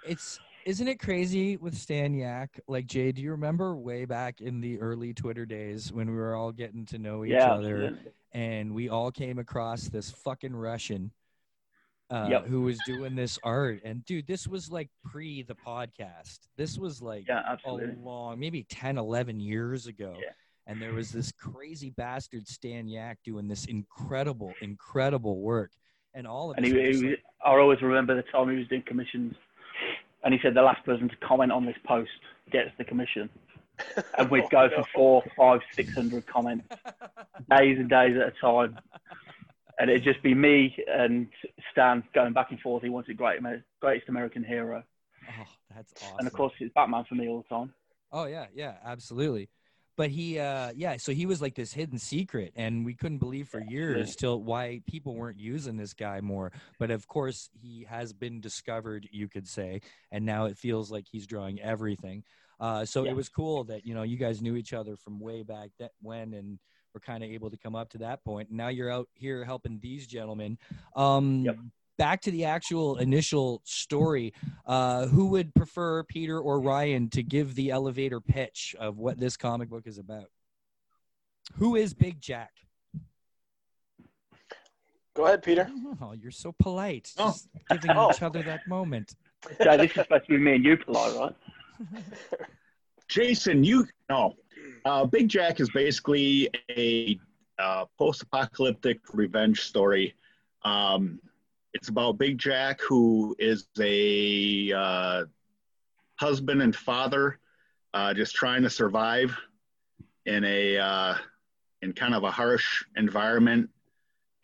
it's 0.05 0.39
isn't 0.65 0.87
it 0.87 0.99
crazy 0.99 1.57
with 1.57 1.75
Stan 1.75 2.13
Yak? 2.13 2.59
Like 2.67 2.85
Jay, 2.85 3.11
do 3.11 3.21
you 3.21 3.31
remember 3.31 3.75
way 3.75 4.05
back 4.05 4.41
in 4.41 4.61
the 4.61 4.79
early 4.79 5.13
Twitter 5.13 5.45
days 5.45 5.91
when 5.91 6.09
we 6.09 6.15
were 6.15 6.35
all 6.35 6.51
getting 6.51 6.85
to 6.87 6.97
know 6.97 7.23
each 7.23 7.31
yeah, 7.31 7.53
other 7.53 7.83
absolutely. 7.83 8.11
and 8.33 8.73
we 8.73 8.89
all 8.89 9.11
came 9.11 9.39
across 9.39 9.83
this 9.83 10.11
fucking 10.11 10.55
Russian 10.55 11.11
uh, 12.11 12.27
Yep. 12.29 12.47
who 12.47 12.61
was 12.61 12.79
doing 12.85 13.15
this 13.15 13.37
art. 13.43 13.81
And 13.83 14.03
dude, 14.05 14.27
this 14.27 14.47
was 14.47 14.71
like 14.71 14.89
pre 15.03 15.43
the 15.43 15.55
podcast. 15.55 16.39
This 16.57 16.77
was 16.77 17.01
like 17.01 17.27
yeah, 17.27 17.55
a 17.65 17.71
long, 18.01 18.39
maybe 18.39 18.63
10, 18.63 18.97
11 18.97 19.39
years 19.39 19.87
ago. 19.87 20.15
Yeah. 20.17 20.31
And 20.65 20.81
there 20.81 20.93
was 20.93 21.11
this 21.11 21.31
crazy 21.31 21.89
bastard 21.89 22.47
Stan 22.47 22.87
Yak 22.87 23.17
doing 23.23 23.47
this 23.47 23.65
incredible, 23.65 24.53
incredible 24.61 25.39
work. 25.39 25.71
And 26.13 26.27
all 26.27 26.51
of 26.51 26.57
And 26.57 26.65
he, 26.65 26.73
he, 26.73 27.09
like, 27.09 27.23
I 27.43 27.51
always 27.51 27.81
remember 27.81 28.15
the 28.15 28.23
time 28.23 28.49
he 28.49 28.57
was 28.57 28.67
doing 28.67 28.83
commissions, 28.85 29.35
and 30.23 30.33
he 30.33 30.39
said 30.41 30.53
the 30.53 30.61
last 30.61 30.83
person 30.85 31.09
to 31.09 31.15
comment 31.17 31.51
on 31.51 31.65
this 31.65 31.77
post 31.85 32.11
gets 32.51 32.71
the 32.77 32.83
commission. 32.83 33.29
And 34.17 34.29
we'd 34.29 34.49
go 34.49 34.69
for 34.69 34.83
four, 34.93 35.23
five, 35.37 35.61
six 35.73 35.93
hundred 35.93 36.27
comments, 36.27 36.67
days 37.49 37.79
and 37.79 37.89
days 37.89 38.17
at 38.17 38.27
a 38.27 38.33
time. 38.41 38.77
And 39.79 39.89
it'd 39.89 40.03
just 40.03 40.21
be 40.21 40.33
me 40.35 40.75
and 40.85 41.29
Stan 41.71 42.03
going 42.13 42.33
back 42.33 42.51
and 42.51 42.59
forth. 42.59 42.83
He 42.83 42.89
wanted 42.89 43.15
great, 43.15 43.39
greatest 43.79 44.09
American 44.09 44.43
hero, 44.43 44.83
oh, 45.29 45.45
that's 45.73 45.93
awesome. 46.03 46.17
and 46.19 46.27
of 46.27 46.33
course 46.33 46.51
it's 46.59 46.73
Batman 46.73 47.05
for 47.07 47.15
me 47.15 47.29
all 47.29 47.45
the 47.49 47.55
time. 47.55 47.73
Oh 48.11 48.25
yeah, 48.25 48.47
yeah, 48.53 48.73
absolutely. 48.83 49.47
But 49.99 50.11
he, 50.11 50.39
uh, 50.39 50.71
yeah, 50.77 50.95
so 50.95 51.11
he 51.11 51.25
was 51.25 51.41
like 51.41 51.55
this 51.55 51.73
hidden 51.73 51.99
secret, 51.99 52.53
and 52.55 52.85
we 52.85 52.93
couldn't 52.93 53.17
believe 53.17 53.49
for 53.49 53.59
years 53.59 54.15
till 54.15 54.41
why 54.41 54.79
people 54.87 55.13
weren't 55.13 55.41
using 55.41 55.75
this 55.75 55.93
guy 55.93 56.21
more. 56.21 56.53
But 56.79 56.89
of 56.89 57.05
course, 57.09 57.49
he 57.51 57.85
has 57.89 58.13
been 58.13 58.39
discovered, 58.39 59.09
you 59.11 59.27
could 59.27 59.45
say, 59.45 59.81
and 60.09 60.25
now 60.25 60.45
it 60.45 60.57
feels 60.57 60.89
like 60.89 61.05
he's 61.11 61.27
drawing 61.27 61.59
everything. 61.59 62.23
Uh, 62.61 62.85
so 62.85 63.03
Yeah. 63.03 63.11
it 63.11 63.15
was 63.17 63.27
cool 63.27 63.65
that 63.65 63.85
you 63.85 63.93
know 63.93 64.03
you 64.03 64.15
guys 64.15 64.41
knew 64.41 64.55
each 64.55 64.71
other 64.71 64.95
from 64.95 65.19
way 65.19 65.43
back 65.43 65.71
that 65.79 65.91
when, 66.01 66.33
and 66.33 66.59
were 66.93 67.01
kind 67.01 67.21
of 67.21 67.29
able 67.29 67.49
to 67.49 67.57
come 67.57 67.75
up 67.75 67.89
to 67.89 67.97
that 67.97 68.23
point. 68.23 68.47
And 68.47 68.57
now 68.57 68.69
you're 68.69 68.89
out 68.89 69.09
here 69.15 69.43
helping 69.43 69.81
these 69.81 70.07
gentlemen. 70.07 70.57
Um, 70.95 71.43
Yep. 71.43 71.57
Back 71.99 72.21
to 72.21 72.31
the 72.31 72.45
actual 72.45 72.95
initial 72.97 73.61
story. 73.65 74.33
Uh, 74.65 75.07
who 75.07 75.27
would 75.27 75.53
prefer 75.53 76.03
Peter 76.05 76.39
or 76.39 76.61
Ryan 76.61 77.09
to 77.09 77.21
give 77.21 77.55
the 77.55 77.71
elevator 77.71 78.21
pitch 78.21 78.73
of 78.79 78.97
what 78.97 79.19
this 79.19 79.35
comic 79.35 79.69
book 79.69 79.85
is 79.85 79.97
about? 79.97 80.29
Who 81.55 81.75
is 81.75 81.93
Big 81.93 82.21
Jack? 82.21 82.51
Go 85.13 85.25
ahead, 85.25 85.43
Peter. 85.43 85.69
Oh, 86.01 86.13
you're 86.13 86.31
so 86.31 86.55
polite. 86.57 87.11
Oh. 87.17 87.31
Just 87.31 87.49
giving 87.69 87.97
Oh. 87.97 88.11
each 88.11 88.21
other 88.21 88.41
that 88.43 88.61
moment. 88.65 89.15
Jay, 89.61 89.75
this 89.75 89.87
is 89.87 89.93
supposed 89.95 90.25
to 90.27 90.29
be 90.29 90.37
me 90.37 90.55
and 90.55 90.63
you 90.63 90.77
polite, 90.77 91.15
right? 91.19 91.35
Jason, 93.09 93.61
you 93.61 93.85
no. 94.09 94.35
Uh, 94.85 95.03
Big 95.03 95.27
Jack 95.27 95.59
is 95.59 95.69
basically 95.71 96.47
a 96.71 97.19
uh, 97.57 97.83
post-apocalyptic 97.97 98.99
revenge 99.13 99.59
story. 99.63 100.15
Um, 100.63 101.19
it's 101.73 101.89
about 101.89 102.17
Big 102.17 102.37
Jack, 102.37 102.81
who 102.81 103.35
is 103.39 103.67
a 103.79 104.73
uh, 104.73 105.25
husband 106.15 106.61
and 106.61 106.75
father, 106.75 107.39
uh, 107.93 108.13
just 108.13 108.35
trying 108.35 108.63
to 108.63 108.69
survive 108.69 109.37
in 110.25 110.43
a 110.43 110.77
uh, 110.77 111.15
in 111.81 111.93
kind 111.93 112.13
of 112.13 112.23
a 112.23 112.31
harsh 112.31 112.83
environment 112.95 113.69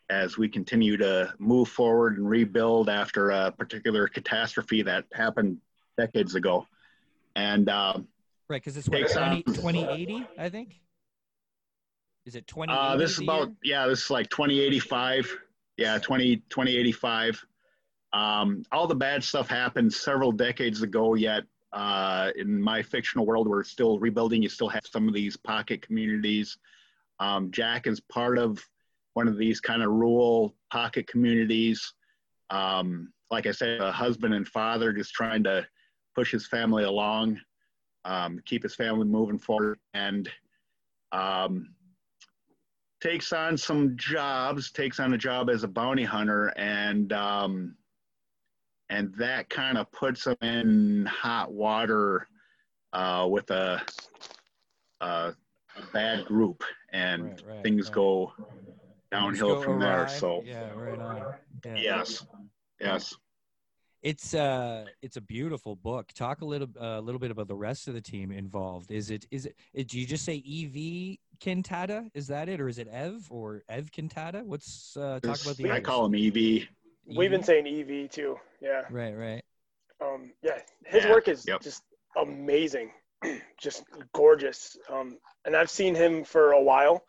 as 0.09 0.37
we 0.37 0.47
continue 0.47 0.97
to 0.97 1.33
move 1.39 1.67
forward 1.67 2.17
and 2.17 2.29
rebuild 2.29 2.89
after 2.89 3.31
a 3.31 3.51
particular 3.51 4.07
catastrophe 4.07 4.83
that 4.83 5.05
happened 5.13 5.57
decades 5.97 6.35
ago. 6.35 6.67
And 7.35 7.67
um, 7.69 8.07
Right, 8.47 8.61
because 8.61 8.77
it's 8.77 8.87
what, 8.87 9.09
20, 9.11 9.41
2080, 9.43 10.27
I 10.37 10.49
think? 10.49 10.79
Is 12.25 12.35
it 12.35 12.45
2080? 12.45 12.93
Uh, 12.93 12.97
this 12.97 13.13
is 13.13 13.19
about 13.19 13.51
yeah, 13.63 13.87
this 13.87 14.03
is 14.05 14.09
like 14.11 14.29
2085. 14.29 15.37
Yeah, 15.77 15.97
20 15.97 16.37
2085. 16.49 17.45
Um, 18.13 18.63
all 18.71 18.87
the 18.87 18.95
bad 18.95 19.23
stuff 19.23 19.49
happened 19.49 19.93
several 19.93 20.31
decades 20.31 20.81
ago. 20.81 21.15
Yet 21.15 21.43
uh, 21.73 22.31
in 22.37 22.61
my 22.61 22.81
fictional 22.81 23.25
world, 23.25 23.47
we're 23.47 23.63
still 23.63 23.99
rebuilding. 23.99 24.41
You 24.41 24.49
still 24.49 24.69
have 24.69 24.85
some 24.85 25.07
of 25.07 25.13
these 25.13 25.35
pocket 25.35 25.81
communities. 25.81 26.57
Um, 27.19 27.51
Jack 27.51 27.87
is 27.87 27.99
part 27.99 28.37
of 28.37 28.65
one 29.13 29.27
of 29.27 29.37
these 29.37 29.59
kind 29.59 29.81
of 29.81 29.91
rural 29.91 30.55
pocket 30.71 31.07
communities. 31.07 31.93
Um, 32.49 33.11
like 33.31 33.47
I 33.47 33.51
said, 33.51 33.81
a 33.81 33.91
husband 33.91 34.33
and 34.33 34.47
father 34.47 34.93
just 34.93 35.13
trying 35.13 35.43
to 35.43 35.67
push 36.13 36.31
his 36.31 36.47
family 36.47 36.83
along, 36.83 37.39
um, 38.05 38.39
keep 38.45 38.63
his 38.63 38.75
family 38.75 39.05
moving 39.05 39.39
forward, 39.39 39.79
and 39.93 40.29
um, 41.11 41.73
takes 43.01 43.33
on 43.33 43.57
some 43.57 43.95
jobs, 43.97 44.71
takes 44.71 44.99
on 44.99 45.13
a 45.13 45.17
job 45.17 45.49
as 45.49 45.63
a 45.63 45.67
bounty 45.67 46.03
hunter, 46.03 46.53
and 46.57 47.11
um, 47.13 47.75
and 48.89 49.13
that 49.15 49.49
kind 49.49 49.77
of 49.77 49.91
puts 49.91 50.27
him 50.27 50.37
in 50.41 51.05
hot 51.05 51.51
water 51.51 52.27
uh, 52.93 53.27
with 53.29 53.49
a, 53.51 53.81
a, 55.01 55.05
a 55.05 55.33
bad 55.93 56.25
group, 56.25 56.63
and 56.93 57.23
Right, 57.23 57.43
right, 57.47 57.63
things 57.63 57.87
right. 57.87 57.95
go 57.95 58.33
downhill 59.11 59.55
go 59.55 59.61
from 59.61 59.79
there. 59.79 60.07
So 60.07 60.43
yeah, 60.45 60.71
right 60.75 60.99
on. 60.99 61.25
Yeah. 61.65 61.75
yes, 61.75 62.25
yes. 62.79 63.15
It's 64.01 64.35
uh 64.35 64.85
it's 65.01 65.17
a 65.17 65.21
beautiful 65.21 65.75
book. 65.75 66.11
Talk 66.13 66.41
a 66.41 66.45
little 66.45 66.67
a 66.79 67.01
little 67.01 67.17
bit 67.17 67.31
about 67.31 67.47
the 67.47 67.55
rest 67.55 67.87
of 67.87 67.95
the 67.95 68.01
team 68.01 68.31
involved. 68.31 68.91
Is 68.91 69.09
it 69.09 69.25
is 69.31 69.47
it, 69.47 69.55
it 69.73 69.87
do 69.87 69.99
you 69.99 70.05
just 70.05 70.23
say 70.23 70.35
EV 70.37 71.17
Cantata? 71.39 72.09
Is 72.13 72.27
that 72.27 72.49
it 72.49 72.59
or 72.61 72.67
is 72.67 72.77
it 72.77 72.87
Ev 72.87 73.27
or 73.29 73.63
Ev 73.69 73.91
Cantata? 73.91 74.43
What's 74.43 74.95
uh 74.97 75.19
talk 75.21 75.41
about 75.41 75.57
the 75.57 75.69
I 75.69 75.73
others. 75.73 75.85
call 75.85 76.05
him 76.05 76.15
E 76.15 76.27
EV. 76.27 77.15
We've 77.17 77.29
been 77.29 77.43
saying 77.43 77.67
EV 77.67 78.09
too. 78.09 78.37
Yeah. 78.61 78.83
Right, 78.89 79.13
right. 79.15 79.43
Um, 80.01 80.33
yeah. 80.41 80.59
His 80.85 81.03
Yeah, 81.03 81.11
work 81.11 81.27
is 81.27 81.45
yep. 81.47 81.61
just 81.61 81.83
amazing, 82.17 82.91
just 83.59 83.83
gorgeous. 84.13 84.77
Um, 84.91 85.17
and 85.45 85.55
I've 85.55 85.69
seen 85.69 85.95
him 85.95 86.23
for 86.23 86.53
a 86.53 86.61
while, 86.61 87.05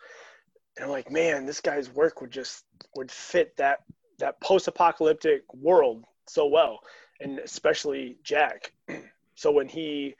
and 0.76 0.84
I'm 0.84 0.90
like, 0.90 1.10
man, 1.10 1.46
this 1.46 1.60
guy's 1.60 1.90
work 1.90 2.20
would 2.20 2.30
just 2.30 2.64
would 2.94 3.10
fit 3.10 3.56
that 3.56 3.78
that 4.18 4.40
post-apocalyptic 4.40 5.42
world 5.54 6.04
so 6.26 6.46
well, 6.46 6.80
and 7.20 7.38
especially 7.38 8.18
Jack. 8.22 8.72
So 9.38 9.52
when 9.52 9.68
he 9.68 10.14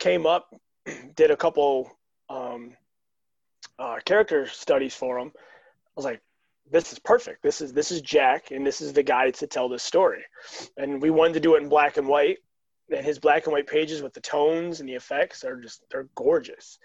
came 0.00 0.26
up, 0.26 0.52
did 1.14 1.30
a 1.30 1.36
couple 1.36 1.96
um, 2.28 2.72
uh, 3.78 3.96
character 4.04 4.46
studies 4.48 4.94
for 4.94 5.18
him, 5.18 5.32
I 5.36 5.40
was 5.96 6.04
like, 6.04 6.20
this 6.70 6.92
is 6.92 6.98
perfect. 6.98 7.42
This 7.42 7.60
is 7.60 7.72
this 7.72 7.90
is 7.90 8.02
Jack, 8.02 8.50
and 8.50 8.66
this 8.66 8.80
is 8.80 8.92
the 8.92 9.02
guy 9.02 9.30
to 9.30 9.46
tell 9.46 9.68
this 9.68 9.82
story. 9.82 10.22
And 10.76 11.00
we 11.00 11.10
wanted 11.10 11.34
to 11.34 11.40
do 11.40 11.54
it 11.56 11.62
in 11.62 11.68
black 11.68 11.96
and 11.96 12.06
white. 12.06 12.38
And 12.94 13.04
his 13.04 13.18
black 13.18 13.44
and 13.46 13.52
white 13.52 13.66
pages 13.66 14.02
with 14.02 14.14
the 14.14 14.20
tones 14.20 14.80
and 14.80 14.88
the 14.88 14.94
effects 14.94 15.44
are 15.44 15.56
just 15.56 15.82
they're 15.90 16.08
gorgeous. 16.14 16.78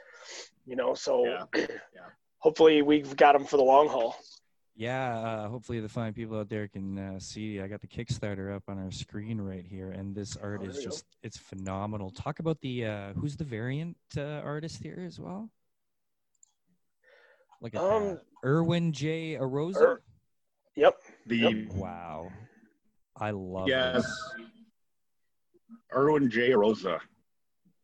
You 0.66 0.76
know, 0.78 0.94
so 0.94 1.26
Yeah. 1.26 1.66
hopefully 2.40 2.82
we've 2.82 3.16
got 3.16 3.36
him 3.36 3.46
for 3.46 3.58
the 3.58 3.64
long 3.64 3.88
haul. 3.90 4.16
Yeah, 4.76 5.18
uh, 5.20 5.50
hopefully 5.50 5.80
the 5.82 5.90
fine 5.90 6.14
people 6.14 6.40
out 6.40 6.50
there 6.50 6.68
can 6.68 6.98
uh, 6.98 7.20
see. 7.20 7.62
I 7.62 7.68
got 7.68 7.80
the 7.82 7.88
Kickstarter 7.88 8.56
up 8.56 8.64
on 8.68 8.80
our 8.80 8.90
screen 8.90 9.40
right 9.40 9.64
here, 9.64 9.92
and 9.92 10.16
this 10.16 10.36
art 10.36 10.62
Oh, 10.64 10.66
is 10.68 10.74
there 10.74 10.82
you 10.82 10.88
go. 10.88 10.92
just 10.92 11.06
it's 11.22 11.38
phenomenal. 11.38 12.10
Talk 12.10 12.40
about 12.40 12.60
the 12.62 12.86
uh, 12.86 13.14
who's 13.14 13.36
the 13.38 13.44
variant 13.44 13.96
uh, 14.18 14.42
artist 14.44 14.82
here 14.82 15.04
as 15.06 15.20
well. 15.20 15.50
Look 17.64 17.76
at 17.76 17.82
Um, 17.82 18.04
that, 18.16 18.26
Erwin 18.44 18.92
J. 18.92 19.36
Arosa. 19.38 19.82
Er- 19.82 20.02
Yep. 20.76 21.02
The 21.28 21.38
Yep. 21.38 21.74
wow, 21.76 22.30
I 23.16 23.30
love 23.32 23.70
Yes. 23.70 24.04
this. 24.04 24.36
Erwin 25.94 26.30
J. 26.30 26.54
Rosa. 26.56 27.00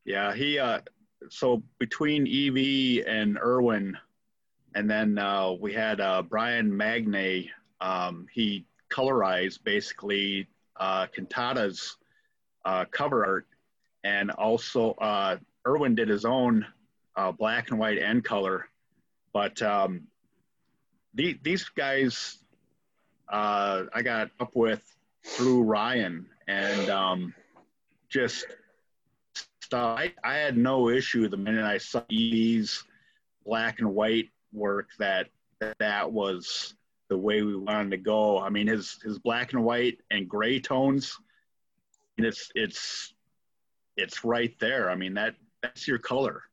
Yeah, 0.03 0.33
he 0.33 0.59
uh 0.59 0.81
so 1.29 1.63
between 1.77 2.27
Evie 2.27 3.05
and 3.05 3.37
Erwin 3.37 3.97
and 4.75 4.89
then 4.89 5.17
uh 5.17 5.51
we 5.53 5.71
had 5.73 6.01
uh 6.01 6.23
Brian 6.23 6.75
Magne 6.75 7.49
um 7.79 8.27
he 8.33 8.65
colorized 8.89 9.63
basically 9.63 10.47
uh 10.77 11.05
Cantata's 11.07 11.95
uh 12.65 12.83
cover 12.85 13.25
art 13.25 13.47
and 14.03 14.31
also 14.31 14.91
uh 14.95 15.37
Erwin 15.65 15.93
did 15.95 16.09
his 16.09 16.25
own 16.25 16.65
uh 17.15 17.31
black 17.31 17.69
and 17.69 17.79
white 17.79 17.99
and 17.99 18.23
color 18.25 18.67
but 19.33 19.61
um 19.61 20.07
the, 21.13 21.39
these 21.43 21.65
guys 21.69 22.37
uh 23.27 23.83
I 23.93 24.01
got 24.01 24.31
up 24.39 24.55
with 24.55 24.83
through 25.23 25.63
Ryan 25.63 26.27
and 26.47 26.89
um 26.89 27.33
just 28.09 28.45
stuff. 29.69 29.99
I, 29.99 30.13
I 30.23 30.35
had 30.35 30.57
no 30.57 30.89
issue 30.89 31.27
the 31.27 31.37
minute 31.37 31.63
I 31.63 31.77
saw 31.77 32.01
these 32.09 32.83
black 33.45 33.79
and 33.79 33.93
white 33.93 34.29
work 34.51 34.89
that 34.97 35.27
that, 35.79 36.11
was 36.11 36.73
the 37.09 37.17
way 37.17 37.41
we 37.41 37.55
wanted 37.55 37.91
to 37.91 37.97
go. 37.97 38.39
I 38.39 38.49
mean, 38.49 38.67
his 38.67 38.97
his 39.03 39.19
black 39.19 39.53
and 39.53 39.63
white 39.63 39.99
and 40.09 40.27
gray 40.27 40.59
tones, 40.59 41.17
and 42.17 42.25
it's 42.25 42.49
it's 42.55 43.13
it's 43.97 44.23
right 44.23 44.57
there. 44.59 44.89
I 44.89 44.95
mean 44.95 45.13
that 45.15 45.35
that's 45.61 45.87
your 45.87 45.99
color. 45.99 46.43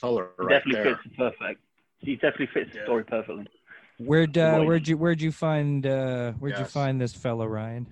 Color 0.00 0.30
right 0.38 0.62
definitely 0.64 0.82
there. 0.82 1.00
perfect. 1.30 1.60
He 2.02 2.16
definitely 2.16 2.48
fits 2.52 2.72
the 2.74 2.82
story 2.82 3.04
perfectly. 3.04 3.46
Where'd 3.98 4.36
uh, 4.36 4.60
where'd 4.62 4.88
you 4.88 4.96
where'd 4.96 5.20
you 5.20 5.30
find 5.30 5.86
uh, 5.86 6.32
where'd 6.32 6.54
you 6.54 6.64
Yes. 6.64 6.72
find 6.72 7.00
this 7.00 7.14
fellow 7.14 7.46
Ryan? 7.46 7.86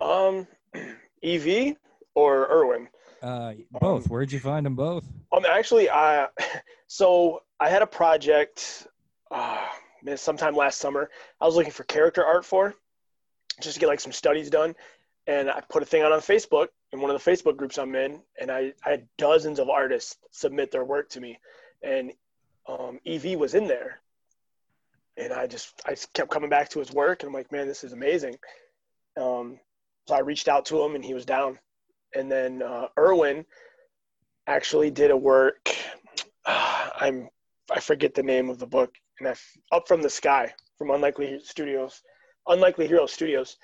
Um, 0.00 0.48
EV 1.22 1.76
or 2.14 2.50
Irwin? 2.50 2.88
Uh, 3.22 3.54
both. 3.70 4.08
Where'd 4.08 4.32
you 4.32 4.40
find 4.40 4.66
them 4.66 4.74
both? 4.74 5.04
Um, 5.30 5.44
actually, 5.48 5.88
I 5.88 6.28
so 6.88 7.42
I 7.60 7.68
had 7.68 7.82
a 7.82 7.86
project, 7.86 8.88
uh, 9.30 9.64
man, 10.02 10.16
sometime 10.16 10.56
last 10.56 10.78
summer. 10.78 11.08
I 11.40 11.46
was 11.46 11.54
looking 11.54 11.72
for 11.72 11.84
character 11.84 12.24
art 12.24 12.44
for, 12.44 12.74
just 13.60 13.74
to 13.74 13.80
get 13.80 13.86
like 13.86 14.00
some 14.00 14.12
studies 14.12 14.50
done, 14.50 14.74
and 15.28 15.48
I 15.48 15.60
put 15.60 15.84
a 15.84 15.86
thing 15.86 16.02
out 16.02 16.10
on 16.10 16.18
Facebook 16.18 16.68
in 16.92 17.00
one 17.00 17.10
of 17.10 17.22
the 17.22 17.30
Facebook 17.30 17.56
groups 17.56 17.78
I'm 17.78 17.94
in, 17.94 18.20
and 18.40 18.50
I, 18.50 18.72
I 18.84 18.90
had 18.90 19.08
dozens 19.16 19.60
of 19.60 19.68
artists 19.70 20.16
submit 20.32 20.72
their 20.72 20.84
work 20.84 21.08
to 21.10 21.20
me, 21.20 21.38
and 21.84 22.12
um, 22.68 22.98
EV 23.06 23.38
was 23.38 23.54
in 23.54 23.66
there, 23.66 24.00
and 25.16 25.32
I 25.32 25.46
just 25.46 25.80
I 25.86 25.90
just 25.90 26.12
kept 26.12 26.30
coming 26.30 26.50
back 26.50 26.68
to 26.70 26.78
his 26.78 26.92
work, 26.92 27.22
and 27.22 27.28
I'm 27.28 27.34
like, 27.34 27.52
man, 27.52 27.68
this 27.68 27.84
is 27.84 27.92
amazing. 27.92 28.36
Um, 29.20 29.58
so 30.08 30.14
I 30.14 30.20
reached 30.20 30.48
out 30.48 30.66
to 30.66 30.82
him, 30.82 30.94
and 30.94 31.04
he 31.04 31.14
was 31.14 31.24
down, 31.24 31.58
and 32.14 32.30
then 32.30 32.62
uh, 32.62 32.88
Irwin 32.98 33.44
actually 34.46 34.90
did 34.90 35.10
a 35.10 35.16
work. 35.16 35.70
I'm 36.46 37.28
I 37.70 37.80
forget 37.80 38.14
the 38.14 38.22
name 38.22 38.50
of 38.50 38.58
the 38.58 38.66
book, 38.66 38.94
and 39.18 39.28
I 39.28 39.34
up 39.74 39.88
from 39.88 40.02
the 40.02 40.10
sky 40.10 40.52
from 40.76 40.90
Unlikely 40.90 41.40
Studios, 41.44 42.02
Unlikely 42.48 42.86
Hero 42.86 43.06
Studios, 43.06 43.56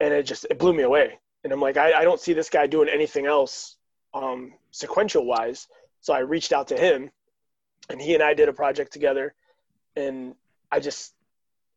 and 0.00 0.12
it 0.12 0.24
just 0.24 0.46
it 0.50 0.58
blew 0.58 0.72
me 0.72 0.82
away. 0.82 1.18
And 1.44 1.52
I'm 1.52 1.60
like, 1.60 1.76
I, 1.76 1.92
I 1.92 2.04
don't 2.04 2.20
see 2.20 2.32
this 2.32 2.50
guy 2.50 2.66
doing 2.66 2.88
anything 2.88 3.26
else, 3.26 3.76
um, 4.14 4.52
sequential 4.70 5.26
wise. 5.26 5.66
So 6.00 6.12
I 6.14 6.20
reached 6.20 6.52
out 6.52 6.68
to 6.68 6.76
him, 6.76 7.10
and 7.88 8.00
he 8.00 8.14
and 8.14 8.22
I 8.22 8.34
did 8.34 8.48
a 8.48 8.52
project 8.52 8.92
together, 8.92 9.34
and 9.96 10.34
I 10.70 10.80
just 10.80 11.14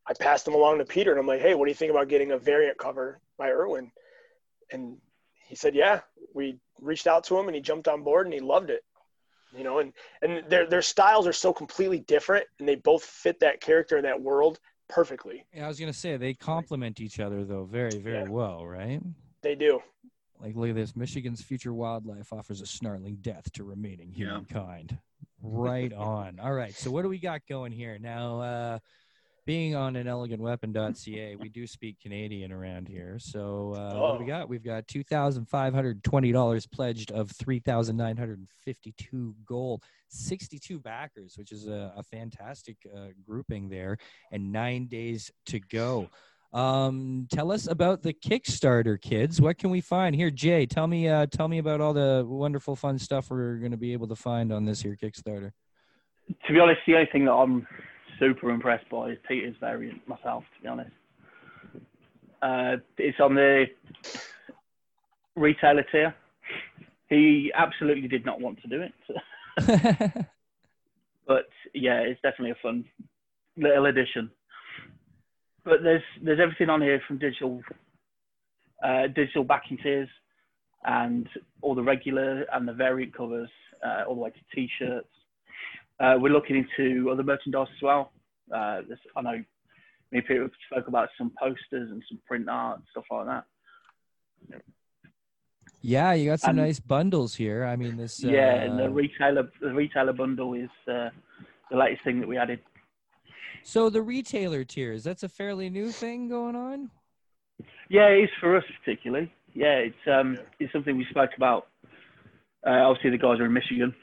I 0.07 0.13
passed 0.13 0.47
him 0.47 0.53
along 0.53 0.77
to 0.79 0.85
Peter, 0.85 1.11
and 1.11 1.19
I'm 1.19 1.27
like, 1.27 1.41
hey, 1.41 1.55
what 1.55 1.65
do 1.65 1.71
you 1.71 1.75
think 1.75 1.91
about 1.91 2.07
getting 2.07 2.31
a 2.31 2.37
variant 2.37 2.77
cover 2.77 3.19
by 3.37 3.49
Irwin? 3.49 3.91
And 4.71 4.97
he 5.47 5.55
said, 5.55 5.75
yeah. 5.75 6.01
We 6.33 6.57
reached 6.81 7.07
out 7.07 7.23
to 7.25 7.37
him, 7.39 7.47
and 7.47 7.55
he 7.55 7.61
jumped 7.61 7.87
on 7.87 8.03
board, 8.03 8.27
and 8.27 8.33
he 8.33 8.39
loved 8.39 8.69
it 8.69 8.81
you 9.55 9.63
know 9.63 9.77
and 9.79 9.93
and 10.21 10.43
their 10.49 10.67
their 10.67 10.81
styles 10.81 11.25
are 11.25 11.31
so 11.31 11.53
completely 11.53 11.99
different 11.99 12.45
and 12.59 12.67
they 12.67 12.75
both 12.75 13.05
fit 13.05 13.39
that 13.39 13.61
character 13.61 13.95
and 13.95 14.03
that 14.03 14.19
world 14.19 14.59
perfectly 14.89 15.45
Yeah, 15.53 15.65
I 15.65 15.67
was 15.69 15.79
gonna 15.79 15.93
say 15.93 16.17
they 16.17 16.33
complement 16.33 16.99
each 16.99 17.19
other 17.21 17.45
though 17.45 17.63
very 17.63 17.99
very 17.99 18.23
Yeah. 18.23 18.29
well, 18.29 18.65
right? 18.65 18.99
they 19.43 19.55
do 19.55 19.79
Like 20.41 20.55
look 20.55 20.69
at 20.69 20.75
this. 20.75 20.95
Michigan's 20.95 21.41
future 21.41 21.73
wildlife 21.73 22.33
offers 22.33 22.59
a 22.59 22.65
snarling 22.65 23.17
death 23.21 23.49
to 23.53 23.63
remaining 23.63 24.11
Yeah. 24.13 24.41
Right 25.49 25.93
on. 25.93 26.39
All 26.39 26.53
right. 26.53 26.73
So 26.73 26.91
what 26.91 27.03
do 27.03 27.09
we 27.09 27.19
got 27.19 27.41
going 27.47 27.71
here 27.71 27.97
now? 27.99 28.39
Uh, 28.41 28.79
being 29.45 29.75
on 29.75 29.95
an 29.95 30.07
elegantweapon.ca, 30.07 31.35
we 31.35 31.49
do 31.49 31.67
speak 31.67 31.97
Canadian 32.01 32.51
around 32.51 32.87
here. 32.87 33.19
So 33.19 33.73
uh, 33.75 33.99
what 33.99 34.13
do 34.17 34.25
we 34.25 34.31
Oh. 34.31 34.39
got? 34.39 34.49
We've 34.49 34.63
got 34.63 34.87
two 34.87 35.03
thousand 35.03 35.45
five 35.45 35.71
hundred 35.73 36.03
twenty 36.03 36.31
dollars 36.31 36.65
pledged 36.65 37.11
of 37.11 37.29
three 37.29 37.59
thousand 37.59 37.95
nine 37.95 38.17
hundred 38.17 38.43
fifty-two 38.63 39.35
gold, 39.45 39.83
sixty-two 40.07 40.79
backers, 40.79 41.37
which 41.37 41.51
is 41.51 41.67
a, 41.67 41.93
a 41.95 42.01
fantastic 42.01 42.77
uh, 42.95 43.09
grouping 43.23 43.69
there, 43.69 43.97
and 44.31 44.51
nine 44.51 44.87
days 44.87 45.31
to 45.45 45.59
go. 45.59 46.09
Um, 46.53 47.27
tell 47.31 47.51
us 47.51 47.67
about 47.67 48.01
the 48.01 48.13
Kickstarter, 48.13 48.99
kids. 49.01 49.41
What 49.41 49.57
can 49.57 49.69
we 49.69 49.81
find 49.81 50.15
here, 50.15 50.31
Jay? 50.31 50.65
Tell 50.65 50.87
me, 50.87 51.07
uh, 51.07 51.25
tell 51.25 51.47
me 51.47 51.57
about 51.57 51.81
all 51.81 51.93
the 51.93 52.25
wonderful, 52.27 52.75
fun 52.75 52.97
stuff 52.97 53.29
we're 53.29 53.57
going 53.57 53.71
to 53.71 53.77
be 53.77 53.93
able 53.93 54.07
to 54.07 54.15
find 54.15 54.53
on 54.53 54.63
this 54.65 54.81
here 54.81 54.97
Kickstarter. 55.01 55.51
To 56.47 56.53
be 56.53 56.59
honest, 56.59 56.79
the 56.87 56.95
only 56.95 57.09
thing 57.11 57.25
that 57.25 57.33
I'm 57.33 57.67
super 58.19 58.49
impressed 58.49 58.89
by 58.89 59.09
is 59.09 59.17
Peter's 59.27 59.55
variant 59.59 60.07
myself. 60.07 60.43
To 60.55 60.61
be 60.61 60.67
honest, 60.67 60.91
uh, 62.41 62.77
it's 62.97 63.19
on 63.19 63.35
the 63.35 63.65
retailer 65.35 65.85
tier. 65.91 66.15
He 67.09 67.51
absolutely 67.53 68.07
did 68.07 68.25
not 68.25 68.41
want 68.41 68.61
to 68.61 68.67
do 68.67 68.81
it, 68.81 68.93
but 71.27 71.47
yeah, 71.73 71.99
it's 71.99 72.21
definitely 72.21 72.51
a 72.51 72.57
fun 72.61 72.85
little 73.57 73.85
addition. 73.85 74.31
But 75.65 75.81
there's 75.83 76.03
there's 76.23 76.39
everything 76.39 76.69
on 76.69 76.81
here 76.81 77.01
from 77.07 77.17
digital 77.17 77.61
uh, 78.83 79.07
digital 79.07 79.43
backing 79.43 79.77
tiers 79.81 80.09
and 80.85 81.27
all 81.61 81.73
the 81.73 81.81
regular 81.81 82.45
and 82.53 82.67
the 82.67 82.73
variant 82.73 83.15
covers, 83.15 83.49
uh, 83.83 84.03
all 84.07 84.13
the 84.13 84.21
way 84.21 84.29
to 84.29 84.55
t-shirts. 84.55 85.07
Uh, 85.99 86.15
we're 86.19 86.31
looking 86.31 86.57
into 86.57 87.09
other 87.09 87.23
merchandise 87.23 87.67
as 87.75 87.81
well. 87.81 88.11
Uh, 88.53 88.81
I 89.15 89.21
know 89.23 89.31
me 90.11 90.19
and 90.19 90.25
Peter 90.27 90.51
spoke 90.69 90.87
about 90.87 91.09
some 91.17 91.31
posters 91.41 91.89
and 91.89 92.03
some 92.07 92.19
print 92.27 92.47
art 92.47 92.77
and 92.77 92.85
stuff 92.91 93.05
like 93.09 93.25
that. 93.25 93.43
yeah, 95.81 96.13
you 96.13 96.29
got 96.29 96.39
some 96.41 96.51
And- 96.51 96.59
nice 96.67 96.79
bundles 96.79 97.33
here. 97.35 97.65
I 97.65 97.75
mean, 97.75 97.97
this. 97.97 98.23
Uh, 98.23 98.27
yeah, 98.27 98.53
and 98.55 98.77
the 98.77 98.89
retailer 98.89 99.49
the 99.61 99.73
retailer 99.73 100.13
bundle 100.13 100.53
is 100.53 100.69
uh, 100.87 101.09
the 101.71 101.77
latest 101.77 102.03
thing 102.03 102.19
that 102.19 102.27
we 102.27 102.37
added. 102.37 102.59
So 103.65 103.89
the 103.89 104.01
retailer 104.01 104.63
tiers, 104.63 105.03
that's 105.03 105.23
a 105.23 105.29
fairly 105.29 105.71
new 105.71 105.89
thing 105.91 106.29
going 106.29 106.55
on. 106.55 106.91
Yeah, 107.89 108.07
it 108.09 108.25
is 108.25 108.29
for 108.39 108.55
us 108.55 108.63
particularly. 108.83 109.33
Yeah, 109.55 109.77
it's 109.77 109.95
um, 110.11 110.37
it's 110.59 110.71
something 110.71 110.95
we 110.97 111.05
spoke 111.09 111.31
about. 111.35 111.67
Uh, 112.65 112.69
obviously, 112.69 113.09
the 113.09 113.17
guys 113.17 113.39
are 113.39 113.45
in 113.45 113.53
Michigan, 113.53 113.93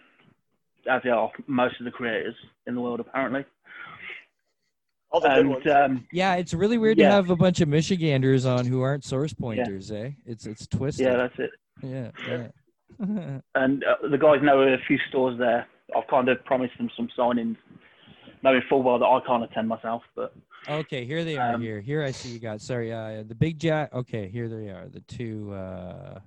as 0.90 1.02
are 1.04 1.30
most 1.46 1.78
of 1.78 1.84
the 1.84 1.90
creators 1.92 2.34
in 2.66 2.74
the 2.74 2.80
world, 2.80 3.00
apparently. 3.00 3.44
all 5.10 5.20
the 5.20 5.28
good 5.28 5.46
ones 5.46 5.66
um, 5.66 6.06
Yeah, 6.12 6.34
it's 6.36 6.54
really 6.54 6.78
weird 6.78 6.98
to 6.98 7.04
have 7.10 7.30
a 7.30 7.36
bunch 7.36 7.60
of 7.60 7.68
Michiganders 7.68 8.46
on 8.46 8.66
who 8.66 8.80
aren't 8.80 9.04
source 9.04 9.32
pointers, 9.32 9.92
eh? 9.92 10.10
It's 10.26 10.46
it's 10.46 10.66
twisted. 10.66 11.06
yeah, 11.06 11.16
that's 11.16 11.38
it. 11.38 11.50
yeah, 11.82 12.10
yeah. 12.26 12.46
And 13.54 13.84
uh, 13.84 14.08
the 14.08 14.18
guys 14.18 14.40
know 14.42 14.60
a 14.62 14.76
few 14.86 14.98
stores 15.08 15.38
there. 15.38 15.66
I've 15.96 16.06
kind 16.08 16.28
of 16.28 16.44
promised 16.44 16.76
them 16.78 16.90
some 16.96 17.08
signings, 17.18 17.56
knowing 18.42 18.62
full 18.68 18.82
well 18.82 18.98
that 18.98 19.06
I 19.06 19.20
can't 19.26 19.44
attend 19.44 19.68
myself. 19.68 20.02
But 20.14 20.34
Okay, 20.68 21.04
here 21.04 21.24
they 21.24 21.36
are. 21.36 21.54
Um, 21.54 21.62
here, 21.62 21.80
here 21.80 22.02
I 22.02 22.10
see 22.10 22.30
you 22.30 22.38
got. 22.38 22.60
Sorry, 22.60 22.92
uh, 22.92 23.24
the 23.26 23.34
big 23.34 23.58
jack. 23.58 23.92
Okay, 23.92 24.28
here 24.28 24.48
they 24.48 24.68
are. 24.68 24.88
The 24.88 25.00
two. 25.00 25.52
Uh, 25.52 26.20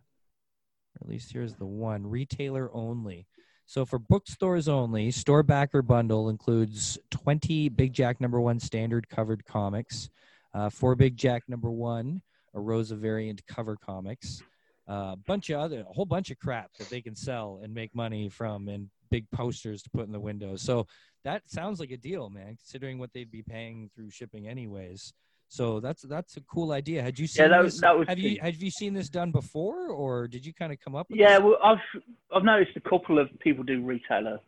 at 1.01 1.09
least 1.09 1.31
here's 1.31 1.55
the 1.55 1.65
one. 1.65 2.07
Retailer 2.07 2.69
only. 2.73 3.27
So 3.65 3.83
for 3.83 3.97
bookstores 3.99 4.67
only, 4.67 5.11
store 5.11 5.43
backer 5.43 5.81
bundle 5.81 6.29
includes 6.29 6.97
20 7.11 7.69
Big 7.69 7.93
Jack 7.93 8.21
number 8.21 8.39
one 8.39 8.59
standard 8.59 9.09
covered 9.09 9.43
comics, 9.45 10.09
uh, 10.53 10.69
four 10.69 10.95
Big 10.95 11.17
Jack 11.17 11.43
number 11.47 11.71
one, 11.71 12.21
a 12.53 12.61
Rosa 12.61 12.95
variant 12.95 13.45
cover 13.47 13.75
comics, 13.75 14.43
a 14.87 14.91
uh, 14.91 15.15
bunch 15.27 15.49
of 15.49 15.59
other, 15.59 15.79
a 15.81 15.93
whole 15.93 16.05
bunch 16.05 16.29
of 16.29 16.37
crap 16.37 16.71
that 16.77 16.89
they 16.89 17.01
can 17.01 17.15
sell 17.15 17.59
and 17.63 17.73
make 17.73 17.93
money 17.95 18.29
from, 18.29 18.69
and 18.69 18.89
big 19.09 19.29
posters 19.31 19.81
to 19.83 19.89
put 19.89 20.05
in 20.05 20.11
the 20.11 20.19
windows. 20.19 20.61
So 20.61 20.87
that 21.23 21.43
sounds 21.47 21.79
like 21.79 21.91
a 21.91 21.97
deal, 21.97 22.29
man. 22.29 22.57
Considering 22.57 22.99
what 22.99 23.11
they'd 23.13 23.31
be 23.31 23.43
paying 23.43 23.89
through 23.95 24.11
shipping, 24.11 24.47
anyways. 24.47 25.13
So 25.47 25.79
that's 25.79 26.01
that's 26.03 26.37
a 26.37 26.41
cool 26.41 26.71
idea. 26.71 27.01
Had 27.01 27.19
you 27.19 27.27
seen 27.27 27.43
yeah, 27.43 27.57
that, 27.57 27.63
this? 27.63 27.81
that 27.81 27.97
was. 27.97 28.07
have 28.07 28.19
you 28.19 28.39
have 28.41 28.55
you 28.55 28.71
seen 28.71 28.93
this 28.93 29.09
done 29.09 29.31
before, 29.31 29.89
or 29.89 30.27
did 30.27 30.45
you 30.45 30.53
kind 30.53 30.73
of 30.73 30.79
come 30.79 30.95
up? 30.95 31.07
with 31.09 31.19
Yeah, 31.19 31.35
this? 31.35 31.43
well, 31.43 31.57
I've 31.63 32.01
I've 32.35 32.43
noticed 32.43 32.75
a 32.75 32.81
couple 32.89 33.19
of 33.19 33.29
people 33.39 33.63
do 33.63 33.81
retailer 33.81 34.39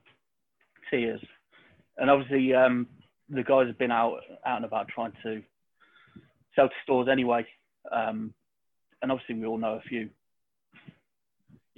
tiers, 0.90 1.24
and 1.98 2.10
obviously 2.10 2.54
um, 2.54 2.88
the 3.30 3.44
guys 3.44 3.68
have 3.68 3.78
been 3.78 3.92
out 3.92 4.20
out 4.46 4.58
and 4.58 4.66
about 4.66 4.88
trying 4.88 5.14
to 5.24 5.42
sell 6.56 6.68
to 6.68 6.76
stores 6.84 7.08
anyway, 7.10 7.46
um, 7.92 8.34
and 9.02 9.12
obviously 9.12 9.36
we 9.36 9.46
all 9.46 9.58
know 9.58 9.76
a 9.76 9.82
few. 9.82 10.10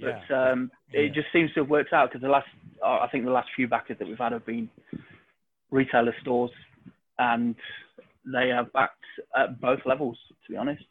Yeah. 0.00 0.20
But 0.28 0.34
um, 0.34 0.70
Yeah. 0.92 1.00
it 1.00 1.12
just 1.14 1.28
seems 1.32 1.52
to 1.54 1.60
have 1.60 1.70
worked 1.70 1.92
out 1.92 2.10
because 2.10 2.22
the 2.22 2.28
last 2.28 2.48
uh, 2.82 2.98
I 3.00 3.08
think 3.10 3.24
the 3.24 3.30
last 3.30 3.48
few 3.54 3.68
backers 3.68 3.98
that 3.98 4.08
we've 4.08 4.18
had 4.18 4.32
have 4.32 4.46
been 4.46 4.68
retailer 5.70 6.14
stores, 6.22 6.50
and 7.18 7.54
they 8.24 8.48
have 8.48 8.72
backed 8.72 9.04
at 9.36 9.60
both 9.60 9.80
levels. 9.84 10.18
To 10.46 10.52
be 10.52 10.56
honest, 10.56 10.82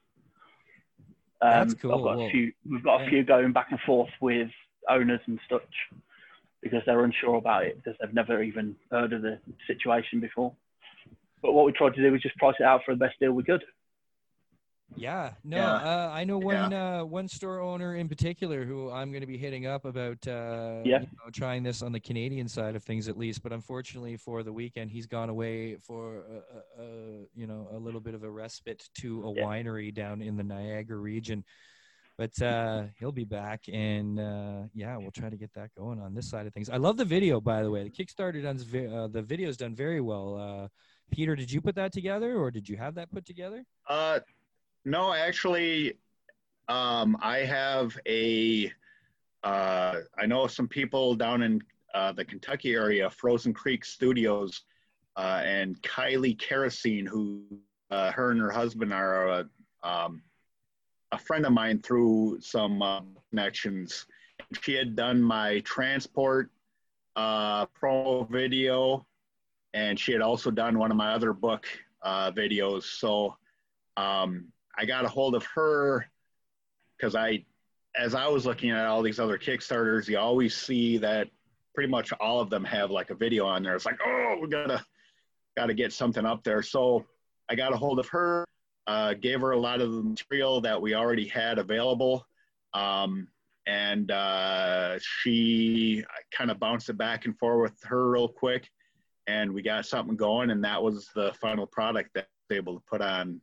um, 1.41 1.49
That's 1.51 1.73
cool. 1.75 1.93
I've 1.95 2.03
got 2.03 2.17
Well, 2.17 2.27
a 2.27 2.31
few. 2.31 2.53
We've 2.69 2.83
got 2.83 3.01
yeah. 3.01 3.07
a 3.07 3.09
few 3.09 3.23
going 3.23 3.51
back 3.53 3.67
and 3.71 3.79
forth 3.81 4.11
with 4.21 4.49
owners 4.87 5.21
and 5.27 5.39
such 5.49 5.61
because 6.61 6.81
they're 6.85 7.03
unsure 7.05 7.35
about 7.35 7.63
it 7.65 7.77
because 7.77 7.97
they've 7.99 8.13
never 8.13 8.43
even 8.43 8.75
heard 8.91 9.13
of 9.13 9.21
the 9.21 9.39
situation 9.65 10.19
before. 10.19 10.53
But 11.41 11.53
what 11.53 11.65
we 11.65 11.71
tried 11.71 11.93
to 11.95 12.01
do 12.01 12.11
was 12.11 12.21
just 12.21 12.35
price 12.37 12.55
it 12.59 12.65
out 12.65 12.81
for 12.85 12.93
the 12.93 12.99
best 12.99 13.17
deal 13.19 13.31
we 13.31 13.43
could. 13.43 13.63
Yeah, 14.95 15.33
no, 15.43 15.57
Yeah. 15.57 15.73
Uh, 15.73 16.09
I 16.11 16.23
know 16.23 16.37
one 16.37 16.73
uh, 16.73 17.05
one 17.05 17.27
store 17.27 17.59
owner 17.61 17.95
in 17.95 18.09
particular 18.09 18.65
who 18.65 18.89
I'm 18.89 19.11
going 19.11 19.21
to 19.21 19.27
be 19.27 19.37
hitting 19.37 19.65
up 19.65 19.85
about 19.85 20.27
uh, 20.27 20.81
Yeah. 20.83 21.01
you 21.01 21.07
know, 21.23 21.29
trying 21.31 21.63
this 21.63 21.81
on 21.81 21.91
the 21.91 21.99
Canadian 21.99 22.47
side 22.47 22.75
of 22.75 22.83
things 22.83 23.07
at 23.07 23.17
least. 23.17 23.43
But 23.43 23.53
unfortunately 23.53 24.17
for 24.17 24.43
the 24.43 24.51
weekend, 24.51 24.91
he's 24.91 25.05
gone 25.05 25.29
away 25.29 25.75
for 25.77 26.17
a, 26.17 26.81
a, 26.81 26.83
a, 26.83 26.87
you 27.35 27.47
know 27.47 27.67
a 27.71 27.77
little 27.77 28.01
bit 28.01 28.13
of 28.15 28.23
a 28.23 28.29
respite 28.29 28.89
to 28.95 29.23
a 29.25 29.33
Yeah. 29.33 29.43
winery 29.43 29.93
down 29.93 30.21
in 30.21 30.35
the 30.37 30.43
Niagara 30.43 30.97
region. 30.97 31.43
But 32.17 32.41
uh, 32.41 32.83
he'll 32.99 33.13
be 33.13 33.23
back, 33.23 33.61
and 33.71 34.19
uh, 34.19 34.63
yeah, 34.73 34.97
we'll 34.97 35.09
try 35.11 35.29
to 35.29 35.37
get 35.37 35.53
that 35.53 35.73
going 35.73 36.01
on 36.01 36.13
this 36.13 36.29
side 36.29 36.45
of 36.47 36.53
things. 36.53 36.69
I 36.69 36.75
love 36.75 36.97
the 36.97 37.05
video, 37.05 37.39
by 37.39 37.63
the 37.63 37.71
way. 37.71 37.83
The 37.85 37.89
Kickstarter 37.91 38.43
done 38.43 38.57
uh, 38.93 39.07
the 39.07 39.21
video's 39.21 39.55
done 39.55 39.73
very 39.73 40.01
well. 40.01 40.35
Uh, 40.37 40.67
Peter, 41.11 41.33
did 41.37 41.49
you 41.49 41.61
put 41.61 41.75
that 41.75 41.93
together, 41.93 42.35
or 42.35 42.51
did 42.51 42.67
you 42.67 42.75
have 42.75 42.95
that 42.95 43.09
put 43.09 43.25
together? 43.25 43.63
Uh, 43.87 44.19
no, 44.89 45.13
actually, 45.13 45.93
um, 46.67 47.15
I 47.21 47.39
have 47.39 47.97
a. 48.07 48.71
Uh, 49.43 49.95
I 50.17 50.25
know 50.25 50.47
some 50.47 50.67
people 50.67 51.15
down 51.15 51.43
in 51.43 51.61
uh, 51.93 52.11
the 52.11 52.25
Kentucky 52.25 52.73
area, 52.73 53.09
Frozen 53.09 53.53
Creek 53.53 53.85
Studios, 53.85 54.63
uh, 55.15 55.41
and 55.45 55.81
Kylie 55.81 56.37
Kerosene, 56.37 57.05
who 57.05 57.43
uh, 57.91 58.11
her 58.11 58.31
and 58.31 58.41
her 58.41 58.51
husband 58.51 58.91
are 58.91 59.27
a, 59.27 59.49
um, 59.83 60.21
a 61.11 61.17
friend 61.17 61.45
of 61.45 61.53
mine 61.53 61.81
through 61.81 62.39
some 62.41 62.81
uh, 62.81 63.01
connections. 63.29 64.05
She 64.61 64.73
had 64.73 64.95
done 64.95 65.21
my 65.21 65.59
transport 65.61 66.51
uh, 67.15 67.65
promo 67.67 68.29
video, 68.29 69.05
and 69.73 69.99
she 69.99 70.11
had 70.11 70.21
also 70.21 70.51
done 70.51 70.77
one 70.79 70.91
of 70.91 70.97
my 70.97 71.13
other 71.13 71.33
book 71.33 71.65
uh, 72.01 72.31
videos. 72.31 72.83
So 72.83 73.35
um, 73.97 74.47
I 74.79 74.85
got 74.85 75.03
a 75.03 75.09
hold 75.09 75.35
of 75.35 75.45
her 75.55 76.09
because 76.95 77.13
I, 77.13 77.43
as 77.97 78.15
I 78.15 78.27
was 78.29 78.45
looking 78.45 78.69
at 78.69 78.85
all 78.85 79.01
these 79.01 79.19
other 79.19 79.37
Kickstarters, 79.37 80.07
you 80.07 80.17
always 80.17 80.55
see 80.55 80.97
that 80.99 81.27
pretty 81.75 81.91
much 81.91 82.13
all 82.13 82.39
of 82.39 82.49
them 82.49 82.63
have 82.63 82.89
like 82.89 83.09
a 83.09 83.15
video 83.15 83.45
on 83.45 83.61
there. 83.61 83.75
It's 83.75 83.85
like, 83.85 83.99
oh, 84.05 84.37
we 84.41 84.47
gotta 84.47 84.81
gotta 85.57 85.73
get 85.73 85.91
something 85.91 86.25
up 86.25 86.45
there. 86.45 86.61
So 86.63 87.05
I 87.49 87.55
got 87.55 87.73
a 87.73 87.77
hold 87.77 87.99
of 87.99 88.07
her, 88.07 88.45
uh, 88.87 89.15
gave 89.15 89.41
her 89.41 89.51
a 89.51 89.59
lot 89.59 89.81
of 89.81 89.91
the 89.91 90.01
material 90.01 90.61
that 90.61 90.81
we 90.81 90.93
already 90.93 91.27
had 91.27 91.59
available, 91.59 92.25
um, 92.73 93.27
and 93.67 94.09
uh, 94.11 94.97
she 94.99 96.05
kind 96.31 96.51
of 96.51 96.59
bounced 96.59 96.87
it 96.87 96.97
back 96.97 97.25
and 97.25 97.37
forth 97.37 97.73
with 97.73 97.83
her 97.83 98.09
real 98.09 98.29
quick, 98.29 98.69
and 99.27 99.51
we 99.51 99.61
got 99.61 99.85
something 99.85 100.15
going, 100.15 100.51
and 100.51 100.63
that 100.63 100.81
was 100.81 101.09
the 101.15 101.33
final 101.33 101.67
product 101.67 102.11
that 102.13 102.29
was 102.49 102.57
able 102.57 102.75
to 102.75 102.83
put 102.89 103.01
on 103.01 103.41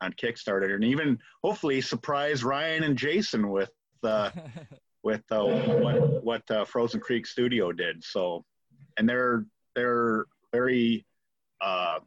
on 0.00 0.12
Kickstarter, 0.12 0.74
and 0.74 0.84
even 0.84 1.18
hopefully 1.42 1.80
surprise 1.80 2.44
Ryan 2.44 2.84
and 2.84 2.96
Jason 2.98 3.48
with 3.48 3.70
uh, 4.02 4.30
with 5.02 5.22
uh, 5.30 5.44
what 5.44 6.24
what 6.24 6.50
uh, 6.50 6.64
Frozen 6.64 7.00
Creek 7.00 7.26
Studio 7.26 7.72
did. 7.72 8.02
So, 8.04 8.44
and 8.98 9.08
they're 9.08 9.46
they're 9.74 10.26
very 10.52 11.06
uh, 11.60 11.98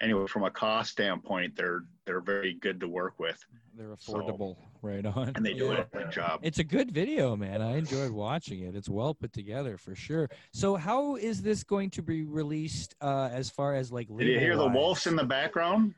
anyway 0.00 0.26
from 0.26 0.44
a 0.44 0.50
cost 0.50 0.92
standpoint, 0.92 1.56
they're 1.56 1.84
they're 2.04 2.20
very 2.20 2.54
good 2.54 2.78
to 2.80 2.86
work 2.88 3.18
with, 3.18 3.38
They're 3.76 3.92
So- 3.98 4.12
affordable, 4.14 4.56
right 4.80 5.04
on. 5.04 5.32
and 5.34 5.44
they 5.44 5.54
do 5.54 5.66
Yeah. 5.66 5.80
a 5.92 5.96
good 5.96 6.12
job. 6.12 6.38
It's 6.44 6.60
a 6.60 6.64
good 6.64 6.92
video, 6.92 7.34
man. 7.34 7.60
I 7.60 7.76
enjoyed 7.76 8.12
watching 8.12 8.60
it. 8.60 8.76
It's 8.76 8.88
well 8.88 9.12
put 9.12 9.32
together 9.32 9.76
for 9.76 9.96
sure. 9.96 10.28
So, 10.52 10.76
how 10.76 11.16
is 11.16 11.42
this 11.42 11.64
going 11.64 11.90
to 11.90 12.02
be 12.02 12.22
released 12.24 12.94
uh, 13.00 13.28
as 13.32 13.50
far 13.50 13.74
as 13.74 13.90
like? 13.90 14.06
Did 14.16 14.28
you 14.28 14.38
hear 14.38 14.56
the 14.56 14.68
wolves 14.68 15.06
in 15.08 15.16
the 15.16 15.24
background? 15.24 15.94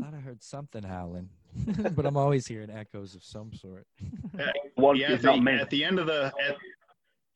Thought 0.00 0.14
I 0.14 0.20
heard 0.20 0.42
something 0.42 0.82
howling, 0.82 1.28
but 1.94 2.06
I'm 2.06 2.16
always 2.16 2.46
hearing 2.46 2.70
echoes 2.70 3.14
of 3.14 3.24
some 3.24 3.52
sort. 3.52 3.86
One 4.74 4.96
yeah, 4.96 5.12
at 5.12 5.22
the, 5.22 5.58
at 5.60 5.70
the 5.70 5.84
end 5.84 5.98
of 5.98 6.06
the 6.06 6.26
at, 6.26 6.56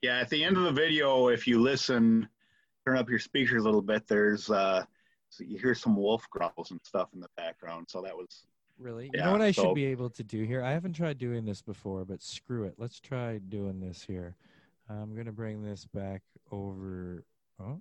yeah 0.02 0.18
at 0.18 0.28
the 0.30 0.42
end 0.42 0.56
of 0.56 0.64
the 0.64 0.72
video, 0.72 1.28
if 1.28 1.46
you 1.46 1.60
listen, 1.60 2.28
turn 2.86 2.96
up 2.96 3.08
your 3.08 3.18
speakers 3.18 3.62
a 3.62 3.64
little 3.64 3.82
bit. 3.82 4.06
There's 4.06 4.50
uh, 4.50 4.84
so 5.30 5.44
you 5.44 5.58
hear 5.58 5.74
some 5.74 5.96
wolf 5.96 6.28
growls 6.30 6.70
and 6.70 6.80
stuff 6.84 7.08
in 7.14 7.20
the 7.20 7.28
background. 7.36 7.86
So 7.88 8.02
that 8.02 8.14
was 8.16 8.44
Really? 8.78 9.10
You 9.14 9.20
know 9.20 9.32
what 9.32 9.42
I 9.42 9.52
so- 9.52 9.62
should 9.62 9.74
be 9.74 9.86
able 9.86 10.10
to 10.10 10.24
do 10.24 10.44
here? 10.44 10.62
I 10.62 10.72
haven't 10.72 10.94
tried 10.94 11.18
doing 11.18 11.44
this 11.44 11.62
before, 11.62 12.04
but 12.04 12.22
screw 12.22 12.64
it. 12.64 12.74
Let's 12.78 13.00
try 13.00 13.38
doing 13.38 13.80
this 13.80 14.02
here. 14.02 14.36
I'm 14.88 15.14
going 15.14 15.26
to 15.26 15.32
bring 15.32 15.62
this 15.62 15.86
back 15.86 16.22
over. 16.50 17.24
Oh. 17.60 17.80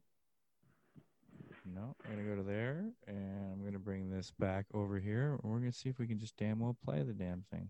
No, 1.66 1.96
I'm 2.04 2.18
to 2.18 2.24
go 2.30 2.36
to 2.36 2.44
there 2.44 2.92
and 3.08 3.54
I'm 3.54 3.62
to 3.74 3.80
bring 3.80 4.10
this 4.10 4.32
back 4.38 4.66
over 4.74 5.00
here. 5.00 5.40
And 5.42 5.52
We're 5.52 5.60
to 5.72 5.78
see 5.78 5.90
if 5.90 5.98
we 5.98 6.08
can 6.08 6.20
just 6.20 6.36
damn 6.38 6.60
well 6.60 6.78
play 6.84 7.04
the 7.04 7.14
damn 7.14 7.46
thing. 7.52 7.70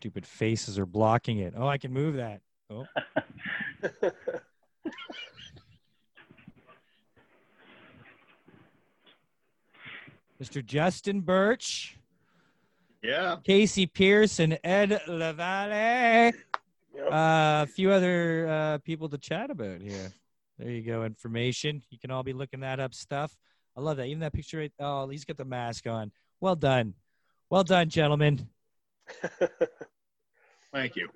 Stupid 0.00 0.24
faces 0.24 0.78
are 0.78 0.86
blocking 0.86 1.40
it. 1.40 1.52
Oh, 1.54 1.68
I 1.68 1.76
can 1.76 1.92
move 1.92 2.16
that. 2.16 2.40
Oh, 2.70 2.86
Mr. 10.42 10.64
Justin 10.64 11.20
Birch, 11.20 11.98
yeah. 13.02 13.36
Casey 13.44 13.84
Pierce, 13.84 14.40
and 14.40 14.58
Ed 14.64 15.02
Lavalle. 15.06 16.32
Yep. 16.94 17.12
Uh, 17.12 17.12
a 17.12 17.66
few 17.66 17.90
other 17.90 18.48
uh, 18.48 18.78
people 18.78 19.10
to 19.10 19.18
chat 19.18 19.50
about 19.50 19.82
here. 19.82 20.14
There 20.58 20.70
you 20.70 20.80
go. 20.80 21.04
Information. 21.04 21.82
You 21.90 21.98
can 21.98 22.10
all 22.10 22.22
be 22.22 22.32
looking 22.32 22.60
that 22.60 22.80
up 22.80 22.94
stuff. 22.94 23.36
I 23.76 23.82
love 23.82 23.98
that. 23.98 24.06
Even 24.06 24.20
that 24.20 24.32
picture. 24.32 24.60
Right, 24.60 24.72
oh, 24.80 25.10
he's 25.10 25.26
got 25.26 25.36
the 25.36 25.44
mask 25.44 25.86
on. 25.86 26.10
Well 26.40 26.56
done. 26.56 26.94
Well 27.50 27.64
done, 27.64 27.90
gentlemen. 27.90 28.48
Thank 30.72 30.96
you. 30.96 31.08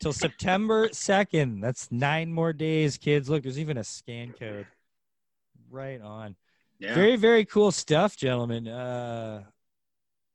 Till 0.00 0.12
September 0.12 0.88
2nd. 0.88 1.60
That's 1.60 1.90
nine 1.90 2.32
more 2.32 2.52
days, 2.52 2.98
kids. 2.98 3.28
Look, 3.28 3.42
there's 3.44 3.58
even 3.58 3.78
a 3.78 3.84
scan 3.84 4.32
code. 4.32 4.66
Right 5.70 6.00
on. 6.00 6.36
Yeah. 6.78 6.94
Very, 6.94 7.16
very 7.16 7.44
cool 7.44 7.70
stuff, 7.70 8.16
gentlemen. 8.16 8.66
Uh, 8.66 9.44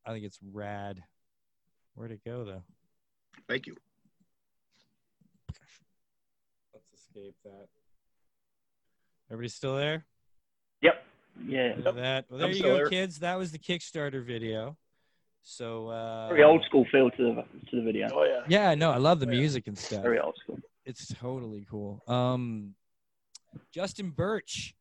I 0.05 0.11
think 0.13 0.25
it's 0.25 0.39
rad. 0.53 1.03
Where'd 1.95 2.11
it 2.11 2.21
go, 2.23 2.45
though? 2.45 2.63
Thank 3.49 3.67
you. 3.67 3.75
Let's 6.73 6.87
escape 6.93 7.35
that. 7.43 7.67
Everybody 9.29 9.49
still 9.49 9.75
there? 9.75 10.05
Yep. 10.81 11.05
Yeah. 11.45 11.73
Look 11.83 11.95
that. 11.95 12.25
Well, 12.29 12.39
there 12.39 12.47
I'm 12.47 12.55
you 12.55 12.63
go, 12.63 12.75
there. 12.75 12.89
kids. 12.89 13.19
That 13.19 13.37
was 13.37 13.51
the 13.51 13.59
Kickstarter 13.59 14.23
video. 14.23 14.77
So, 15.51 15.87
uh, 15.89 16.27
Very 16.27 16.43
old 16.43 16.61
school 16.65 16.85
feel 16.91 17.09
to 17.11 17.17
the 17.17 17.41
to 17.69 17.75
the 17.77 17.81
video. 17.81 18.09
oh 18.13 18.25
yeah. 18.25 18.41
Yeah, 18.49 18.75
no, 18.75 18.91
I 18.91 18.97
love 18.97 19.21
the 19.21 19.27
Oh, 19.27 19.31
yeah. 19.31 19.39
music 19.39 19.67
and 19.67 19.77
stuff. 19.77 20.03
Very 20.03 20.19
old 20.19 20.35
school. 20.43 20.59
It's 20.85 21.07
totally 21.15 21.65
cool. 21.71 22.01
Um, 22.05 22.75
Justin 23.71 24.09
Birch, 24.09 24.75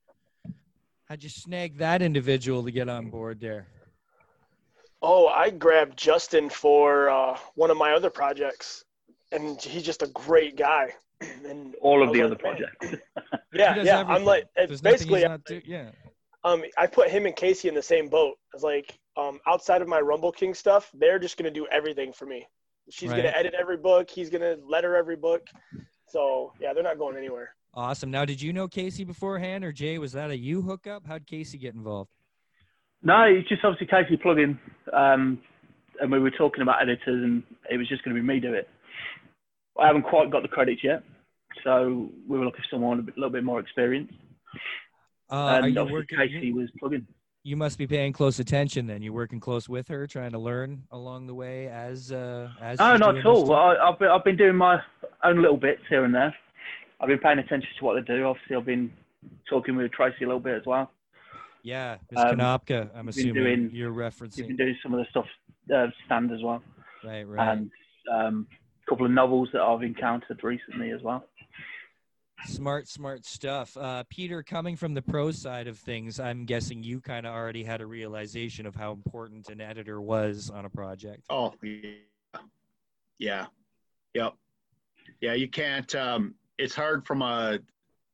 how'd 1.09 1.23
you 1.23 1.29
snag 1.29 1.79
that 1.79 2.03
individual 2.03 2.65
to 2.65 2.73
get 2.73 2.89
on 2.89 3.11
board 3.11 3.39
there? 3.41 3.69
Oh, 5.03 5.29
I 5.29 5.51
grabbed 5.51 5.97
Justin 5.97 6.51
for 6.51 7.11
uh, 7.11 7.39
one 7.55 7.71
of 7.71 7.77
my 7.77 7.93
other 7.93 8.11
projects, 8.11 8.85
and 9.31 9.63
he's 9.63 9.85
just 9.85 10.03
a 10.03 10.09
great 10.09 10.57
guy. 10.57 10.93
And 11.49 11.77
All 11.81 12.03
of 12.03 12.13
the 12.13 12.25
like, 12.25 12.33
other 12.33 12.39
"Man." 12.43 12.57
projects. 12.57 13.03
Yeah, 13.55 13.73
He 13.73 13.79
does 13.79 13.87
yeah. 13.87 14.05
I'm 14.07 14.25
like, 14.25 14.47
it's 14.57 14.69
There's 14.69 14.83
nothing 14.83 14.95
basically, 14.99 15.21
he's 15.21 15.29
not 15.29 15.45
do- 15.45 15.63
yeah. 15.65 15.91
Um, 16.47 16.63
I 16.79 16.87
put 16.87 17.09
him 17.11 17.27
and 17.27 17.35
Casey 17.35 17.69
in 17.69 17.75
the 17.75 17.83
same 17.83 18.09
boat. 18.09 18.37
I 18.53 18.57
was 18.57 18.63
like, 18.63 18.97
um, 19.17 19.41
outside 19.49 19.83
of 19.83 19.89
my 19.89 20.01
Rumble 20.01 20.31
King 20.33 20.55
stuff, 20.55 20.91
they're 20.95 21.19
just 21.19 21.37
gonna 21.37 21.51
do 21.51 21.67
everything 21.73 22.13
for 22.13 22.25
me. 22.27 22.47
She's 22.91 23.11
Right. 23.11 23.17
gonna 23.17 23.35
edit 23.37 23.55
every 23.59 23.77
book. 23.77 24.09
He's 24.09 24.31
gonna 24.31 24.57
letter 24.65 24.95
every 24.97 25.17
book. 25.17 25.43
So 26.09 26.53
yeah, 26.61 26.73
they're 26.73 26.85
not 26.85 26.99
going 26.99 27.17
anywhere. 27.17 27.51
Awesome. 27.75 28.11
Now, 28.11 28.25
did 28.25 28.41
you 28.41 28.53
know 28.53 28.69
Casey 28.69 29.05
beforehand, 29.05 29.65
or 29.65 29.73
Jay? 29.73 29.99
Was 29.99 30.13
that 30.13 30.31
a 30.31 30.37
you 30.37 30.63
hookup? 30.63 31.05
How'd 31.07 31.27
Casey 31.27 31.59
get 31.59 31.75
involved? 31.75 32.11
No, 33.03 33.23
it's 33.25 33.49
just 33.49 33.63
obviously 33.65 33.89
Casey 33.89 34.17
plug-in, 34.17 34.59
um, 34.93 35.43
and 36.01 36.11
we 36.11 36.19
were 36.19 36.31
talking 36.31 36.63
about 36.63 36.81
editors, 36.81 37.23
and 37.23 37.43
it 37.71 37.77
was 37.77 37.87
just 37.89 38.03
going 38.03 38.17
to 38.17 38.21
be 38.23 38.27
me 38.27 38.41
do 38.41 38.55
it. 38.55 38.69
I 39.79 39.87
haven't 39.87 40.05
quite 40.05 40.31
got 40.31 40.41
the 40.43 40.49
credits 40.49 40.83
yet, 40.83 41.03
so 41.63 42.09
we 42.27 42.39
were 42.39 42.47
looking 42.47 42.63
for 42.63 42.69
someone 42.77 42.99
a 42.99 43.03
bit- 43.03 43.19
little 43.19 43.31
bit 43.31 43.45
more 43.45 43.61
experienced. 43.61 44.15
Uh, 45.31 45.61
and 45.62 45.75
you 45.75 45.81
obviously 45.81 45.93
working? 46.17 46.19
Casey 46.19 46.53
was 46.53 46.69
plug-in. 46.79 47.07
you 47.43 47.57
must 47.57 47.79
be 47.79 47.87
paying 47.87 48.12
close 48.12 48.39
attention 48.39 48.87
then. 48.87 49.03
you're 49.03 49.12
working 49.12 49.41
close 49.41 49.69
with 49.69 49.89
her, 49.89 50.07
trying 50.07 50.33
to 50.33 50.39
learn 50.39 50.83
along 50.93 51.27
the 51.27 51.35
way 51.35 51.69
as 51.69 52.12
uh, 52.12 52.49
as. 52.61 52.79
No, 52.79 52.97
not 52.97 53.17
at 53.19 53.27
all. 53.27 53.53
I, 53.53 53.77
I've 53.77 53.99
been, 53.99 54.09
I've 54.09 54.25
been 54.25 54.37
doing 54.37 54.57
my 54.57 54.81
own 55.25 55.41
little 55.41 55.57
bits 55.57 55.83
here 55.89 56.05
and 56.05 56.15
there. 56.15 56.35
I've 57.01 57.09
been 57.09 57.19
paying 57.19 57.39
attention 57.39 57.69
to 57.79 57.85
what 57.85 57.95
they 57.95 58.15
do. 58.15 58.25
Obviously, 58.25 58.57
I've 58.57 58.65
been 58.65 58.93
talking 59.49 59.77
with 59.77 59.91
Tracy 59.93 60.25
a 60.25 60.27
little 60.27 60.41
bit 60.41 60.55
as 60.55 60.67
well. 60.67 60.91
Yeah, 61.62 61.97
Ms. 62.12 62.25
Um, 62.25 62.39
Kanopka. 62.39 62.89
I'm 62.95 63.09
assuming 63.09 63.35
doing- 63.35 63.71
you're 63.73 63.93
We've 63.93 64.31
been 64.37 64.57
doing 64.57 64.77
some 64.83 64.95
of 64.95 65.01
the 65.01 65.07
stuff 65.11 65.27
uh, 65.75 65.89
stand 66.05 66.31
as 66.31 66.41
well, 66.43 66.62
Right, 67.05 67.25
right. 67.27 67.53
and 67.53 67.71
um, 68.15 68.47
a 68.87 68.89
couple 68.91 69.05
of 69.05 69.11
novels 69.11 69.49
that 69.53 69.62
I've 69.62 69.83
encountered 69.83 70.45
recently 70.45 70.93
as 70.93 71.03
well. 71.03 71.25
Smart, 72.47 72.89
smart 72.89 73.25
stuff. 73.25 73.77
Uh, 73.77 74.05
Peter, 74.09 74.43
coming 74.43 74.77
from 74.77 74.95
the 74.95 75.03
pro 75.03 75.31
side 75.31 75.67
of 75.67 75.79
things, 75.79 76.21
I'm 76.21 76.45
guessing 76.45 76.83
you 76.83 77.01
kind 77.01 77.27
of 77.27 77.35
already 77.35 77.65
had 77.65 77.81
a 77.81 77.87
realization 77.87 78.67
of 78.67 78.75
how 78.75 78.93
important 78.93 79.49
an 79.49 79.61
editor 79.61 80.01
was 80.01 80.51
on 80.51 80.65
a 80.65 80.71
project. 80.71 81.25
Oh, 81.29 81.53
yeah. 81.63 81.91
Yeah. 83.19 83.47
Yep. 84.15 84.35
Yeah, 85.21 85.35
you 85.35 85.49
can't 85.49 85.95
um 85.95 86.35
it's 86.59 86.75
hard 86.75 87.07
from 87.07 87.23
a 87.23 87.59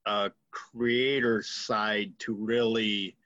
a 0.07 0.31
creator 0.51 1.43
side 1.43 2.13
to 2.21 2.35
really 2.35 3.17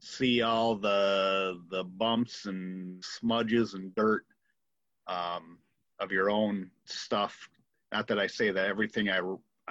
see 0.00 0.42
all 0.42 0.74
the 0.76 1.60
the 1.70 1.84
bumps 1.84 2.46
and 2.46 3.02
smudges 3.04 3.74
and 3.74 3.94
dirt 3.94 4.24
um 5.06 5.58
of 6.00 6.10
your 6.10 6.30
own 6.30 6.70
stuff. 6.84 7.48
Not 7.92 8.06
that 8.08 8.18
I 8.18 8.26
say 8.26 8.50
that 8.50 8.66
everything 8.66 9.08
I 9.08 9.20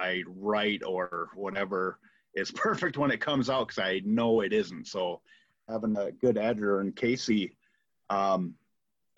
I 0.02 0.22
write 0.26 0.82
or 0.84 1.30
whatever 1.34 1.98
is 2.34 2.50
perfect 2.66 2.96
when 2.98 3.10
it 3.10 3.20
comes 3.20 3.48
out 3.48 3.68
because 3.68 3.82
I 3.82 4.00
know 4.04 4.40
it 4.40 4.52
isn't. 4.52 4.86
So 4.88 5.20
having 5.68 5.96
a 5.96 6.10
good 6.12 6.36
editor 6.38 6.80
and 6.80 6.94
Casey 6.94 7.56
um 8.10 8.54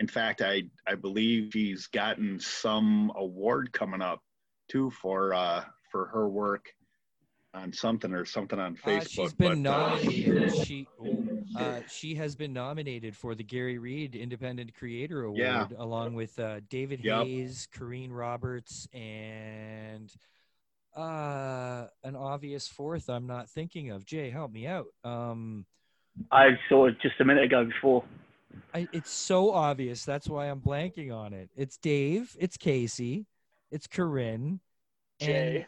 in 0.01 0.09
fact, 0.09 0.42
I 0.42 0.64
I 0.87 0.94
believe 0.97 1.53
she's 1.53 1.87
gotten 1.87 2.38
some 2.40 3.12
award 3.16 3.73
coming 3.73 4.03
up 4.03 4.20
too 4.68 4.90
for 4.90 5.33
uh 5.33 5.64
for 5.90 6.07
her 6.07 6.29
work 6.29 6.66
on 7.55 7.73
something 7.73 8.12
or 8.12 8.25
something 8.25 8.59
on 8.59 8.77
Uh, 8.85 8.88
Facebook. 8.88 9.09
she's 9.09 9.33
been 9.35 9.62
but, 9.62 9.70
uh, 9.70 9.77
nominated. 9.79 10.51
She 10.66 10.88
uh, 11.57 11.81
she 11.87 12.16
has 12.16 12.35
been 12.35 12.53
nominated 12.53 13.16
for 13.16 13.37
the 13.37 13.44
Gary 13.44 13.79
Reed 13.79 14.16
Independent 14.16 14.75
Creator 14.75 15.23
Award, 15.23 15.38
Yeah. 15.40 15.66
along 15.79 16.14
with 16.14 16.37
uh, 16.40 16.59
David 16.68 17.05
Yep. 17.05 17.27
Hayes, 17.27 17.68
Corrine 17.73 18.11
Roberts, 18.11 18.88
and 18.92 20.12
uh, 20.96 21.87
an 22.02 22.16
obvious 22.16 22.68
fourth. 22.68 23.09
I'm 23.09 23.26
not 23.26 23.48
thinking 23.48 23.90
of. 23.90 24.04
Jay, 24.04 24.30
help 24.30 24.52
me 24.52 24.66
out. 24.66 24.87
Um, 25.02 25.66
I 26.30 26.50
saw 26.68 26.87
it 26.87 27.00
just 27.00 27.20
a 27.20 27.24
minute 27.24 27.44
ago 27.44 27.64
before. 27.64 28.04
I, 28.72 28.87
it's 28.92 29.11
so 29.11 29.52
obvious. 29.52 30.04
That's 30.04 30.28
why 30.28 30.46
I'm 30.46 30.61
blanking 30.61 31.12
on 31.14 31.33
it. 31.33 31.50
It's 31.57 31.76
Dave. 31.76 32.37
It's 32.38 32.57
Casey. 32.57 33.26
It's 33.70 33.87
Corinne. 33.87 34.61
Jay. 35.20 35.66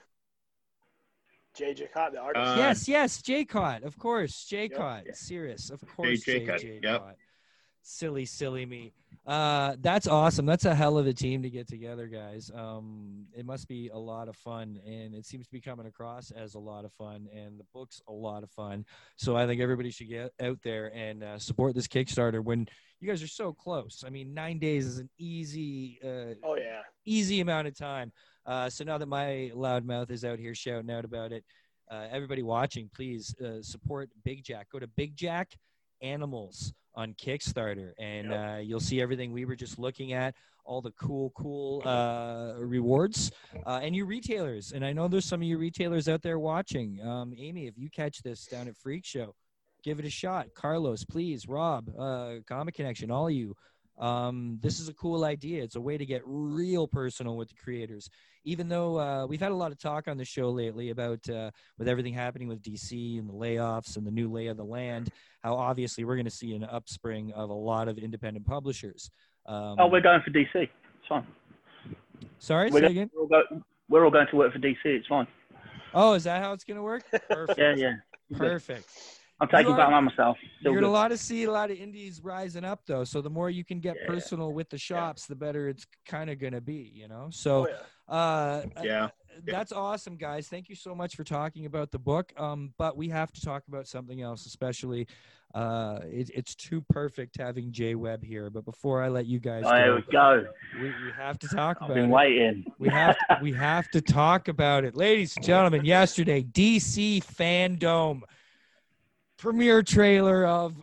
Jay 1.56 1.74
Jacott, 1.74 2.12
the 2.12 2.18
artist. 2.18 2.46
Uh, 2.46 2.54
yes, 2.58 2.86
yes, 2.86 3.22
Jay 3.22 3.44
Cott, 3.44 3.82
of 3.82 3.98
course, 3.98 4.44
Jay 4.44 4.64
Yep. 4.64 4.74
Cott, 4.74 5.04
serious, 5.14 5.70
of 5.70 5.80
course, 5.96 6.20
Jay, 6.20 6.40
Jay 6.40 6.46
Cott, 6.46 6.60
Jay 6.60 6.80
yep. 6.82 7.16
Silly, 7.88 8.24
silly 8.24 8.66
me. 8.66 8.92
Uh, 9.24 9.76
that's 9.80 10.08
awesome. 10.08 10.44
That's 10.44 10.64
a 10.64 10.74
hell 10.74 10.98
of 10.98 11.06
a 11.06 11.12
team 11.12 11.40
to 11.44 11.48
get 11.48 11.68
together, 11.68 12.08
guys. 12.08 12.50
Um, 12.52 13.26
it 13.32 13.46
must 13.46 13.68
be 13.68 13.90
a 13.94 13.96
lot 13.96 14.28
of 14.28 14.34
fun, 14.36 14.80
and 14.84 15.14
it 15.14 15.24
seems 15.24 15.46
to 15.46 15.52
be 15.52 15.60
coming 15.60 15.86
across 15.86 16.32
as 16.32 16.54
a 16.54 16.58
lot 16.58 16.84
of 16.84 16.92
fun, 16.94 17.28
and 17.32 17.60
the 17.60 17.64
book's 17.72 18.02
a 18.08 18.12
lot 18.12 18.42
of 18.42 18.50
fun. 18.50 18.84
So 19.14 19.36
I 19.36 19.46
think 19.46 19.60
everybody 19.60 19.92
should 19.92 20.08
get 20.08 20.32
out 20.42 20.58
there 20.64 20.92
and 20.96 21.22
uh, 21.22 21.38
support 21.38 21.76
this 21.76 21.86
Kickstarter 21.86 22.42
when 22.42 22.66
you 22.98 23.06
guys 23.06 23.22
are 23.22 23.28
so 23.28 23.52
close. 23.52 24.02
I 24.04 24.10
mean, 24.10 24.34
nine 24.34 24.58
days 24.58 24.84
is 24.84 24.98
an 24.98 25.08
easy, 25.16 26.00
uh, 26.04 26.34
Oh 26.42 26.56
yeah. 26.56 26.80
easy 27.04 27.40
amount 27.40 27.68
of 27.68 27.78
time. 27.78 28.12
Uh, 28.46 28.68
so 28.68 28.82
now 28.82 28.98
that 28.98 29.06
my 29.06 29.52
loudmouth 29.54 30.10
is 30.10 30.24
out 30.24 30.40
here 30.40 30.56
shouting 30.56 30.90
out 30.90 31.04
about 31.04 31.30
it, 31.30 31.44
uh, 31.88 32.08
everybody 32.10 32.42
watching, 32.42 32.90
please 32.92 33.32
uh, 33.40 33.62
support 33.62 34.10
Big 34.24 34.42
Jack. 34.42 34.70
Go 34.72 34.80
to 34.80 34.88
Big 34.88 35.14
Jack 35.14 35.52
Animals 36.02 36.74
on 36.96 37.12
Kickstarter, 37.14 37.92
and 37.98 38.32
uh, 38.32 38.58
you'll 38.62 38.80
see 38.80 39.00
everything 39.00 39.30
we 39.30 39.44
were 39.44 39.56
just 39.56 39.78
looking 39.78 40.14
at, 40.14 40.34
all 40.64 40.80
the 40.80 40.92
cool, 40.92 41.30
cool 41.36 41.82
uh, 41.84 42.54
rewards, 42.58 43.30
uh, 43.66 43.80
and 43.82 43.94
you 43.94 44.06
retailers. 44.06 44.72
And 44.72 44.84
I 44.84 44.92
know 44.92 45.06
there's 45.06 45.26
some 45.26 45.40
of 45.40 45.46
you 45.46 45.58
retailers 45.58 46.08
out 46.08 46.22
there 46.22 46.38
watching. 46.38 47.00
Um, 47.06 47.34
Amy, 47.38 47.66
if 47.66 47.74
you 47.76 47.90
catch 47.90 48.22
this 48.22 48.46
down 48.46 48.66
at 48.66 48.76
Freak 48.76 49.04
Show, 49.04 49.34
give 49.84 49.98
it 49.98 50.04
a 50.04 50.10
shot. 50.10 50.48
Carlos, 50.54 51.04
please. 51.04 51.46
Rob, 51.46 51.88
uh, 51.98 52.36
Comic 52.48 52.74
Connection, 52.74 53.10
all 53.10 53.28
of 53.28 53.32
you. 53.32 53.54
Um, 53.98 54.58
this 54.62 54.78
is 54.80 54.88
a 54.88 54.94
cool 54.94 55.24
idea. 55.24 55.62
It's 55.62 55.76
a 55.76 55.80
way 55.80 55.96
to 55.96 56.04
get 56.04 56.22
real 56.24 56.86
personal 56.86 57.36
with 57.36 57.48
the 57.48 57.54
creators. 57.54 58.10
Even 58.44 58.68
though 58.68 58.98
uh, 59.00 59.26
we've 59.26 59.40
had 59.40 59.52
a 59.52 59.54
lot 59.56 59.72
of 59.72 59.78
talk 59.78 60.06
on 60.06 60.16
the 60.18 60.24
show 60.24 60.50
lately 60.50 60.90
about 60.90 61.28
uh, 61.28 61.50
with 61.78 61.88
everything 61.88 62.12
happening 62.12 62.46
with 62.46 62.62
DC 62.62 63.18
and 63.18 63.28
the 63.28 63.32
layoffs 63.32 63.96
and 63.96 64.06
the 64.06 64.10
new 64.10 64.30
lay 64.30 64.46
of 64.48 64.56
the 64.56 64.64
land, 64.64 65.08
how 65.42 65.54
obviously 65.56 66.04
we're 66.04 66.14
going 66.16 66.26
to 66.26 66.30
see 66.30 66.54
an 66.54 66.64
upspring 66.64 67.32
of 67.32 67.50
a 67.50 67.54
lot 67.54 67.88
of 67.88 67.98
independent 67.98 68.46
publishers. 68.46 69.10
Um, 69.46 69.76
Oh, 69.78 69.86
we're 69.88 70.00
going 70.00 70.20
for 70.22 70.30
DC. 70.30 70.46
It's 70.54 70.70
fine. 71.08 71.26
sorry, 72.38 72.70
We're, 72.70 72.80
say 72.80 72.86
go- 72.86 72.90
again. 72.90 73.10
we're, 73.14 73.22
all 73.22 73.28
go- 73.28 73.62
we're 73.88 74.04
all 74.04 74.10
going 74.10 74.26
to 74.30 74.36
work 74.36 74.52
for 74.52 74.58
DC. 74.58 74.76
It's 74.84 75.06
fine. 75.06 75.26
Oh, 75.94 76.12
is 76.12 76.24
that 76.24 76.42
how 76.42 76.52
it's 76.52 76.64
going 76.64 76.76
to 76.76 76.82
work? 76.82 77.02
Perfect. 77.30 77.58
Yeah, 77.58 77.74
yeah. 77.76 77.94
Perfect. 78.36 78.86
I'm 79.40 79.48
taking 79.48 79.72
about 79.74 79.92
are- 79.92 80.02
myself. 80.02 80.38
Still 80.60 80.72
You're 80.72 80.80
good. 80.80 80.86
gonna 80.86 80.92
lot 80.92 81.12
of 81.12 81.18
see 81.18 81.44
a 81.44 81.50
lot 81.50 81.70
of 81.70 81.76
indies 81.76 82.20
rising 82.22 82.64
up 82.64 82.80
though. 82.86 83.04
So 83.04 83.20
the 83.20 83.30
more 83.30 83.50
you 83.50 83.64
can 83.64 83.80
get 83.80 83.96
Yeah. 84.00 84.06
personal 84.06 84.52
with 84.52 84.70
the 84.70 84.78
shops, 84.78 85.26
the 85.26 85.34
better 85.36 85.68
it's 85.68 85.86
kind 86.06 86.30
of 86.30 86.38
gonna 86.38 86.60
be. 86.62 86.90
You 86.94 87.08
know. 87.08 87.28
So 87.30 87.66
Oh 87.66 87.68
yeah. 87.68 88.14
uh, 88.14 88.62
Yeah. 88.82 89.08
that's 89.44 89.72
awesome, 89.72 90.16
guys. 90.16 90.48
Thank 90.48 90.68
you 90.70 90.74
so 90.74 90.94
much 90.94 91.16
for 91.16 91.24
talking 91.24 91.66
about 91.66 91.90
the 91.90 91.98
book. 91.98 92.32
Um, 92.38 92.72
but 92.78 92.96
we 92.96 93.08
have 93.10 93.30
to 93.32 93.40
talk 93.42 93.64
about 93.68 93.86
something 93.86 94.22
else, 94.22 94.46
especially. 94.46 95.06
Uh, 95.54 96.00
it, 96.04 96.28
it's 96.34 96.54
too 96.54 96.82
perfect 96.90 97.36
having 97.38 97.72
Jay 97.72 97.94
Webb 97.94 98.22
here. 98.22 98.50
But 98.50 98.64
before 98.66 99.02
I 99.02 99.08
let 99.08 99.24
you 99.26 99.38
guys 99.38 99.62
Oh, 99.64 99.70
there 99.70 99.86
go, 99.88 99.94
we 99.96 100.02
go. 100.12 100.46
we, 100.82 100.88
we 100.88 101.12
have 101.16 101.38
to 101.38 101.48
talk 101.48 101.78
I've 101.80 101.86
about 101.90 101.94
been 101.94 102.04
it. 102.06 102.08
waiting. 102.10 102.64
We 102.78 102.88
have 102.90 103.16
to, 103.16 103.38
we 103.40 103.52
have 103.52 103.88
to 103.90 104.00
talk 104.02 104.48
about 104.48 104.84
it, 104.84 104.96
ladies 104.96 105.34
and 105.36 105.44
gentlemen. 105.44 105.84
Yesterday, 105.84 106.42
DC 106.42 107.22
Fandom 107.24 108.20
premiere 109.38 109.82
trailer 109.82 110.44
of 110.46 110.74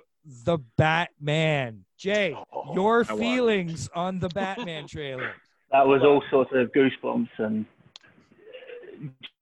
the 0.45 0.57
Batman. 0.77 1.85
Jay, 1.97 2.35
oh, 2.53 2.73
your 2.73 3.05
I 3.07 3.13
watched. 3.13 3.19
feelings 3.19 3.89
on 3.95 4.19
the 4.19 4.29
Batman 4.33 4.87
trailer? 4.87 5.33
That 5.71 5.87
was 5.87 6.01
all 6.03 6.21
sorts 6.29 6.51
of 6.53 6.71
goosebumps 6.71 7.29
and 7.37 7.65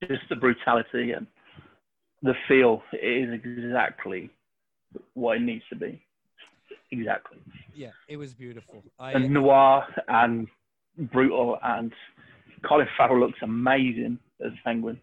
just 0.07 0.21
the 0.29 0.35
brutality 0.35 1.11
and 1.11 1.27
the 2.23 2.33
feel 2.47 2.83
is 2.93 3.29
exactly 3.33 4.29
what 5.13 5.37
it 5.37 5.41
needs 5.41 5.63
to 5.69 5.75
be. 5.75 6.01
Exactly. 6.91 7.39
Yeah, 7.73 7.91
it 8.07 8.17
was 8.17 8.33
beautiful. 8.33 8.83
I 8.99 9.13
And 9.13 9.31
noir 9.31 9.85
and 10.07 10.47
brutal 10.97 11.57
and 11.63 11.93
Colin 12.67 12.87
Farrell 12.97 13.19
looks 13.19 13.39
amazing 13.41 14.19
as 14.45 14.51
Penguin. 14.63 14.99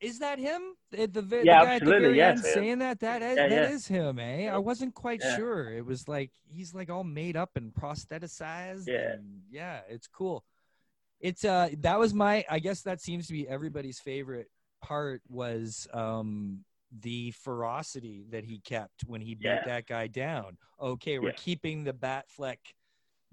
Is 0.00 0.18
that 0.20 0.38
him? 0.38 0.62
The, 0.90 1.06
the, 1.06 1.22
the 1.22 1.42
Yeah, 1.44 1.64
guy 1.64 1.74
at 1.76 1.84
the 1.84 1.90
very 1.90 2.18
yes. 2.18 2.38
end 2.38 2.44
saying 2.44 2.78
that 2.78 3.00
that 3.00 3.22
is, 3.22 3.36
Yeah, 3.36 3.48
that 3.48 3.62
yeah. 3.62 3.68
is 3.68 3.86
him, 3.86 4.18
eh? 4.18 4.48
I 4.48 4.58
wasn't 4.58 4.94
quite 4.94 5.22
sure. 5.22 5.72
It 5.72 5.84
was 5.84 6.08
like 6.08 6.30
he's 6.48 6.74
like 6.74 6.90
all 6.90 7.04
made 7.04 7.36
up 7.36 7.50
and 7.56 7.72
prostheticized. 7.72 8.88
Yeah. 8.88 9.12
and 9.12 9.42
yeah, 9.50 9.80
it's 9.88 10.06
cool. 10.06 10.44
It's 11.20 11.44
uh 11.44 11.68
that 11.78 11.98
was 11.98 12.14
my 12.14 12.44
I 12.48 12.58
guess 12.60 12.82
that 12.82 13.00
seems 13.00 13.26
to 13.26 13.32
be 13.34 13.46
everybody's 13.46 14.00
favorite 14.00 14.48
part 14.82 15.20
was 15.28 15.86
um 15.92 16.64
the 17.00 17.30
ferocity 17.32 18.24
that 18.30 18.44
he 18.44 18.58
kept 18.58 19.04
when 19.06 19.20
he 19.20 19.34
beat 19.34 19.60
that 19.66 19.86
guy 19.86 20.06
down. 20.06 20.56
Okay, 20.80 21.18
we're 21.18 21.32
keeping 21.36 21.84
the 21.84 21.92
Batfleck, 21.92 22.56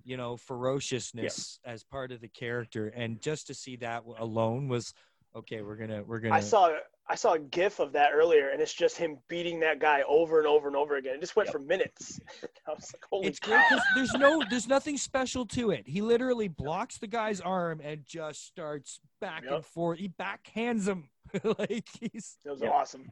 you 0.03 0.17
know, 0.17 0.37
ferociousness 0.37 1.59
as 1.65 1.83
part 1.83 2.11
of 2.11 2.19
the 2.21 2.27
character, 2.27 2.89
and 2.89 3.19
just 3.21 3.47
to 3.47 3.53
see 3.53 3.77
that 3.77 4.03
alone 4.19 4.67
was 4.67 4.93
okay. 5.37 5.61
We're 5.61 5.75
gonna 5.77 6.03
we're 6.03 6.19
gonna. 6.19 6.35
I 6.35 6.39
saw 6.39 6.71
I 7.09 7.15
saw 7.15 7.33
a 7.33 7.39
GIF 7.39 7.79
of 7.79 7.93
that 7.93 8.09
earlier, 8.13 8.49
and 8.49 8.61
it's 8.61 8.73
just 8.73 8.97
him 8.97 9.17
beating 9.29 9.59
that 9.61 9.79
guy 9.79 10.03
over 10.07 10.39
and 10.39 10.47
over 10.47 10.67
and 10.67 10.75
over 10.75 10.97
again. 10.97 11.15
It 11.15 11.21
just 11.21 11.35
went 11.35 11.47
Yep. 11.47 11.53
for 11.53 11.59
minutes. 11.59 12.19
I 12.67 12.71
was 12.71 12.91
like, 12.93 13.03
holy 13.09 13.27
it's 13.27 13.39
great 13.39 13.55
cow. 13.57 13.65
because 13.69 13.83
there's 13.95 14.13
no 14.13 14.43
there's 14.49 14.67
nothing 14.67 14.97
special 14.97 15.45
to 15.47 15.71
it. 15.71 15.87
He 15.87 16.01
literally 16.01 16.47
blocks 16.49 16.97
the 16.97 17.07
guy's 17.07 17.39
arm 17.39 17.79
and 17.83 18.03
just 18.05 18.45
starts 18.45 18.99
back 19.21 19.43
Yep. 19.45 19.53
and 19.53 19.65
forth. 19.65 19.99
He 19.99 20.09
backhands 20.09 20.87
him 20.87 21.09
like 21.59 21.87
he's 21.99 22.37
It 22.45 22.49
was 22.51 22.61
Yeah. 22.61 22.69
awesome. 22.69 23.09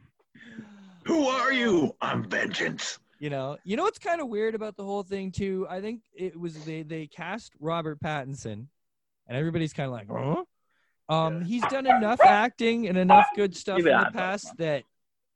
Who 1.04 1.26
are 1.28 1.52
you? 1.52 1.94
I'm 2.00 2.28
vengeance. 2.28 2.98
you 3.18 3.30
know 3.30 3.56
you 3.64 3.76
know 3.76 3.84
what's 3.84 3.98
kind 3.98 4.20
of 4.20 4.28
weird 4.28 4.54
about 4.54 4.76
the 4.76 4.84
whole 4.84 5.02
thing 5.02 5.32
too 5.32 5.66
i 5.70 5.80
think 5.80 6.02
it 6.14 6.38
was 6.38 6.52
they 6.66 6.82
they 6.82 7.06
cast 7.06 7.50
robert 7.60 7.98
pattinson 7.98 8.66
and 9.26 9.38
everybody's 9.38 9.72
kind 9.72 9.86
of 9.86 9.92
like 9.94 10.06
huh? 10.10 10.44
Um 11.08 11.42
he's 11.42 11.62
done 11.66 11.86
enough 11.86 12.20
acting 12.20 12.88
and 12.88 12.98
enough 12.98 13.26
good 13.34 13.56
stuff 13.56 13.78
in 13.78 13.84
the 13.84 14.10
past 14.12 14.56
that 14.58 14.82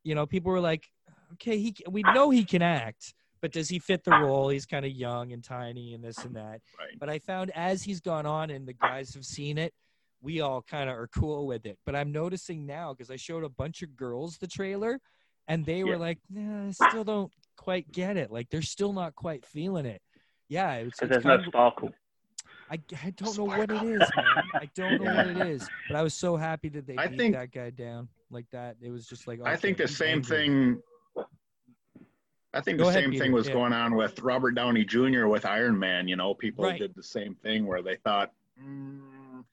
you 0.03 0.15
know 0.15 0.27
people 0.27 0.51
were 0.51 0.61
like 0.61 0.89
okay 1.35 1.59
he 1.59 1.75
we 1.89 2.03
know 2.03 2.31
he 2.31 2.45
can 2.45 2.63
act 2.63 3.15
but 3.43 3.53
does 3.53 3.71
he 3.71 3.79
fit 3.79 4.05
the 4.05 4.11
role? 4.11 4.51
He's 4.51 4.67
kind 4.67 4.85
of 4.85 4.93
young 4.93 5.33
and 5.33 5.43
tiny 5.43 5.95
and 5.95 6.05
this 6.05 6.19
and 6.19 6.37
that. 6.37 6.61
Right. 6.79 6.99
but 6.99 7.09
i 7.09 7.19
found 7.19 7.51
as 7.55 7.83
he's 7.83 8.01
gone 8.01 8.27
on 8.27 8.51
and 8.51 8.67
the 8.69 8.75
guys 8.75 9.15
have 9.15 9.25
seen 9.25 9.57
it 9.59 9.73
we 10.21 10.43
all 10.43 10.61
kind 10.61 10.91
of 10.91 10.97
are 10.97 11.09
cool 11.09 11.47
with 11.47 11.65
it. 11.65 11.79
But 11.87 11.97
i'm 11.97 12.13
noticing 12.13 12.67
now 12.67 12.93
because 12.93 13.11
i 13.11 13.17
showed 13.17 13.45
a 13.45 13.49
bunch 13.49 13.83
of 13.83 13.97
girls 13.97 14.37
the 14.39 14.47
trailer 14.47 15.01
and 15.49 15.65
they 15.65 15.85
were 15.85 15.93
Yeah. 15.93 15.97
like 15.97 16.19
nah, 16.29 16.69
i 16.69 16.71
still 16.73 17.05
don't 17.05 17.33
quite 17.57 17.91
get 17.93 18.17
it. 18.17 18.31
Like 18.31 18.49
they're 18.51 18.63
still 18.63 18.93
not 18.93 19.15
quite 19.15 19.47
feeling 19.47 19.87
it. 19.87 20.03
Yeah 20.49 20.75
it's, 20.75 21.01
it's 21.01 21.11
there's 21.11 21.25
no 21.25 21.31
kind 21.37 21.41
of, 21.41 21.47
sparkle. 21.47 21.91
I, 22.71 22.79
I 23.05 23.11
don't 23.11 23.37
know 23.37 23.45
what 23.45 23.71
it 23.71 23.83
is 23.83 24.01
man 24.17 24.25
i 24.55 24.69
don't 24.75 25.03
know 25.03 25.13
what 25.15 25.27
it 25.27 25.37
is 25.55 25.69
but 25.89 25.97
i 25.97 26.03
was 26.03 26.15
so 26.15 26.37
happy 26.37 26.69
that 26.71 26.87
they 26.87 26.97
I 26.97 27.09
beat 27.09 27.19
think- 27.19 27.35
that 27.35 27.51
guy 27.53 27.71
down 27.71 28.09
like 28.31 28.47
that 28.53 28.77
it 28.81 28.91
was 28.91 29.07
just 29.07 29.27
like 29.27 29.41
I 29.45 29.57
think 29.57 29.77
the 29.77 29.89
same 29.89 30.19
angry. 30.19 30.37
thing. 30.37 30.83
I 32.53 32.61
think 32.61 32.79
Go 32.79 32.85
the 32.85 32.91
ahead, 32.91 33.03
same 33.05 33.11
Peter. 33.13 33.25
thing 33.25 33.33
was 33.33 33.47
Yeah. 33.49 33.55
going 33.55 33.73
on 33.73 33.95
with 33.95 34.19
Robert 34.21 34.53
Downey 34.53 34.85
Jr. 34.85 35.27
with 35.27 35.45
Iron 35.47 35.79
Man. 35.79 36.09
You 36.09 36.17
know, 36.17 36.35
people 36.35 36.65
Right. 36.65 36.79
did 36.81 36.95
the 36.97 37.03
same 37.03 37.35
thing 37.37 37.65
where 37.67 37.81
they 37.83 37.97
thought, 37.97 38.33
mm, 38.61 39.45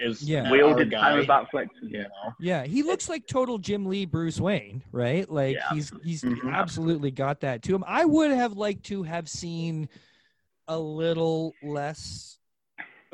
"Is 0.00 0.22
Yeah. 0.28 0.42
that 0.44 0.52
We 0.52 0.62
all 0.62 0.74
did 0.74 0.90
guy?" 0.90 1.00
time 1.00 1.18
with 1.18 1.28
Batfleck. 1.28 1.68
You 1.82 2.02
know, 2.02 2.08
Yeah, 2.40 2.64
he 2.64 2.82
looks 2.82 3.08
like 3.08 3.26
total 3.26 3.58
Jim 3.58 3.86
Lee 3.86 4.04
Bruce 4.04 4.40
Wayne, 4.40 4.82
right? 4.92 5.28
Like 5.30 5.54
Yeah, 5.56 5.74
he's 5.74 5.92
he's 6.02 6.22
Mhm. 6.22 6.52
absolutely 6.52 7.10
got 7.12 7.40
that 7.40 7.62
to 7.62 7.74
him. 7.74 7.84
I 7.86 8.04
would 8.04 8.30
have 8.32 8.52
liked 8.54 8.84
to 8.86 9.04
have 9.04 9.28
seen 9.28 9.88
a 10.68 10.78
little 10.78 11.54
less 11.62 12.38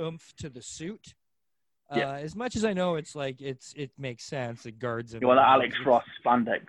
oomph 0.01 0.33
to 0.39 0.49
the 0.49 0.63
suit. 0.63 1.15
Yeah. 1.95 2.11
Uh, 2.11 2.15
as 2.15 2.35
much 2.35 2.57
as 2.57 2.65
I 2.65 2.73
know 2.73 2.95
it's 2.97 3.15
like 3.15 3.41
it's 3.43 3.75
it 3.77 3.91
makes 3.99 4.25
sense. 4.25 4.65
It 4.67 4.79
guards 4.79 5.13
him. 5.13 5.21
You 5.21 5.29
want 5.29 5.39
the 5.39 5.47
Alex 5.49 5.77
Ross 5.85 6.05
spandex. 6.25 6.63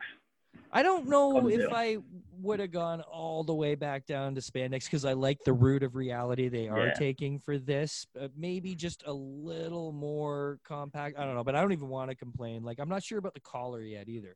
I 0.76 0.82
don't 0.84 1.08
know 1.08 1.48
if. 1.48 1.72
I 1.72 1.98
would 2.42 2.60
have 2.60 2.72
gone 2.72 3.02
all 3.02 3.44
the 3.44 3.54
way 3.54 3.76
back 3.76 4.06
down 4.06 4.36
to 4.36 4.42
spandex 4.42 4.86
because 4.86 5.06
I 5.06 5.14
like 5.14 5.38
the 5.46 5.54
root 5.54 5.84
of 5.84 5.96
reality 5.96 6.50
they 6.50 6.68
are 6.68 6.88
Yeah. 6.88 6.94
taking 6.94 7.40
for 7.40 7.58
this. 7.58 8.06
Uh, 8.20 8.28
maybe 8.36 8.76
just 8.76 9.04
a 9.06 9.14
little 9.14 9.92
more 9.92 10.60
compact. 10.64 11.18
I 11.18 11.26
don't 11.26 11.36
know, 11.36 11.44
but 11.44 11.56
I 11.56 11.62
don't 11.62 11.72
even 11.74 11.90
want 11.90 12.10
to 12.10 12.16
complain. 12.16 12.64
Like 12.64 12.80
I'm 12.80 12.90
not 12.90 13.04
sure 13.04 13.20
about 13.20 13.34
the 13.36 13.40
collar 13.40 13.82
yet 13.82 14.10
either. 14.10 14.36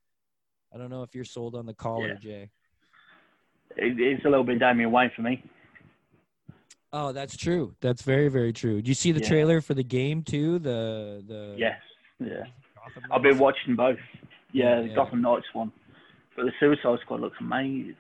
I 0.73 0.77
don't 0.77 0.89
know 0.89 1.03
if 1.03 1.13
you're 1.15 1.25
sold 1.25 1.55
on 1.55 1.65
the 1.65 1.73
collar, 1.73 2.09
Yeah. 2.09 2.15
Jay. 2.15 2.49
It, 3.75 3.99
it's 3.99 4.23
a 4.25 4.29
little 4.29 4.43
bit 4.45 4.59
Damian 4.59 4.91
Wayne 4.91 5.11
for 5.15 5.21
me. 5.23 5.43
Oh, 6.93 7.11
that's 7.11 7.35
true. 7.35 7.75
That's 7.81 8.01
very 8.01 8.29
very 8.29 8.53
true. 8.53 8.81
Do 8.81 8.89
you 8.89 8.95
see 8.95 9.11
the 9.11 9.19
Yeah. 9.21 9.27
trailer 9.29 9.61
for 9.61 9.73
the 9.73 9.83
game 9.83 10.23
too? 10.23 10.59
The 10.59 11.23
the 11.27 11.55
Yes. 11.57 11.79
Yeah. 12.19 12.45
I've 13.11 13.21
been 13.21 13.37
watching 13.37 13.75
both. 13.75 13.99
Yeah, 14.53 14.81
the 14.81 14.87
Yeah. 14.87 14.95
Gotham 14.95 15.21
Knights 15.21 15.45
one. 15.53 15.71
But 16.35 16.45
the 16.45 16.51
Suicide 16.59 16.99
Squad 17.01 17.19
looks 17.21 17.37
amazing. 17.39 17.95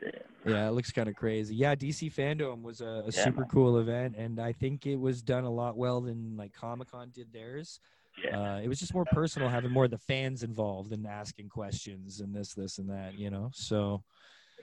Yeah, 0.45 0.67
it 0.67 0.71
looks 0.71 0.91
kind 0.91 1.09
of 1.09 1.15
crazy. 1.15 1.55
Yeah, 1.55 1.75
DC 1.75 2.09
Fandom 2.09 2.61
was 2.61 2.79
a, 2.81 2.85
a 2.85 3.03
Yeah, 3.05 3.23
super 3.23 3.41
man. 3.41 3.49
cool 3.49 3.79
event, 3.79 4.15
and 4.15 4.39
I 4.39 4.53
think 4.53 4.85
it 4.85 4.95
was 4.95 5.21
done 5.21 5.43
a 5.43 5.49
lot 5.49 5.75
well 5.75 6.01
than 6.01 6.37
like 6.37 6.53
Comic 6.53 6.91
Con 6.91 7.09
did 7.13 7.33
theirs. 7.33 7.79
Yeah. 8.23 8.55
Uh, 8.55 8.59
it 8.59 8.67
was 8.67 8.79
just 8.79 8.93
more 8.93 9.05
personal, 9.05 9.49
having 9.49 9.71
more 9.71 9.85
of 9.85 9.91
the 9.91 9.97
fans 9.97 10.41
involved 10.43 10.91
and 10.93 11.05
asking 11.05 11.49
questions 11.49 12.19
and 12.21 12.33
this, 12.33 12.53
this, 12.53 12.77
and 12.77 12.89
that. 12.89 13.17
You 13.17 13.29
know, 13.29 13.49
so 13.53 14.03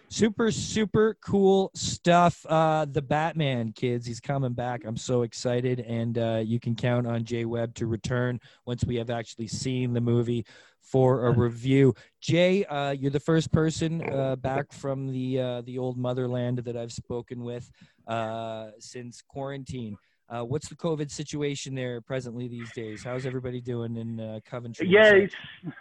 super, 0.09 0.51
super 0.51 1.17
cool 1.21 1.71
stuff. 1.75 2.45
Uh, 2.49 2.85
the 2.85 3.03
Batman 3.03 3.73
kids, 3.73 4.07
he's 4.07 4.21
coming 4.21 4.53
back. 4.53 4.83
I'm 4.85 4.97
so 4.97 5.23
excited, 5.23 5.81
and 5.81 6.19
uh, 6.19 6.43
you 6.45 6.61
can 6.61 6.75
count 6.75 7.07
on 7.07 7.25
Jay 7.25 7.45
Webb 7.45 7.75
to 7.77 7.87
return 7.87 8.41
once 8.67 8.85
we 8.85 8.97
have 8.97 9.11
actually 9.11 9.49
seen 9.49 9.93
the 9.93 10.01
movie 10.01 10.45
for 10.81 11.27
a 11.27 11.33
review. 11.33 11.95
Jay, 12.21 12.65
uh, 12.67 12.91
you're 12.91 13.11
the 13.11 13.19
first 13.19 13.51
person 13.51 14.03
uh, 14.13 14.37
back 14.37 14.73
from 14.73 15.11
the 15.11 15.41
uh, 15.41 15.61
the 15.63 15.79
old 15.79 15.97
motherland 15.97 16.59
that 16.59 16.77
I've 16.77 16.93
spoken 16.93 17.43
with 17.43 17.71
uh, 18.07 18.69
since 18.79 19.23
quarantine. 19.23 19.97
Uh, 20.29 20.43
what's 20.43 20.69
the 20.69 20.75
COVID 20.77 21.11
situation 21.11 21.75
there 21.75 22.01
presently 22.01 22.49
these 22.49 22.71
days? 22.73 23.05
How's 23.05 23.27
everybody 23.27 23.61
doing 23.61 23.97
in 23.97 24.21
uh, 24.21 24.41
Coventry? 24.45 24.89
Yeah, 24.89 25.13
it's, 25.13 25.35
to 25.65 25.73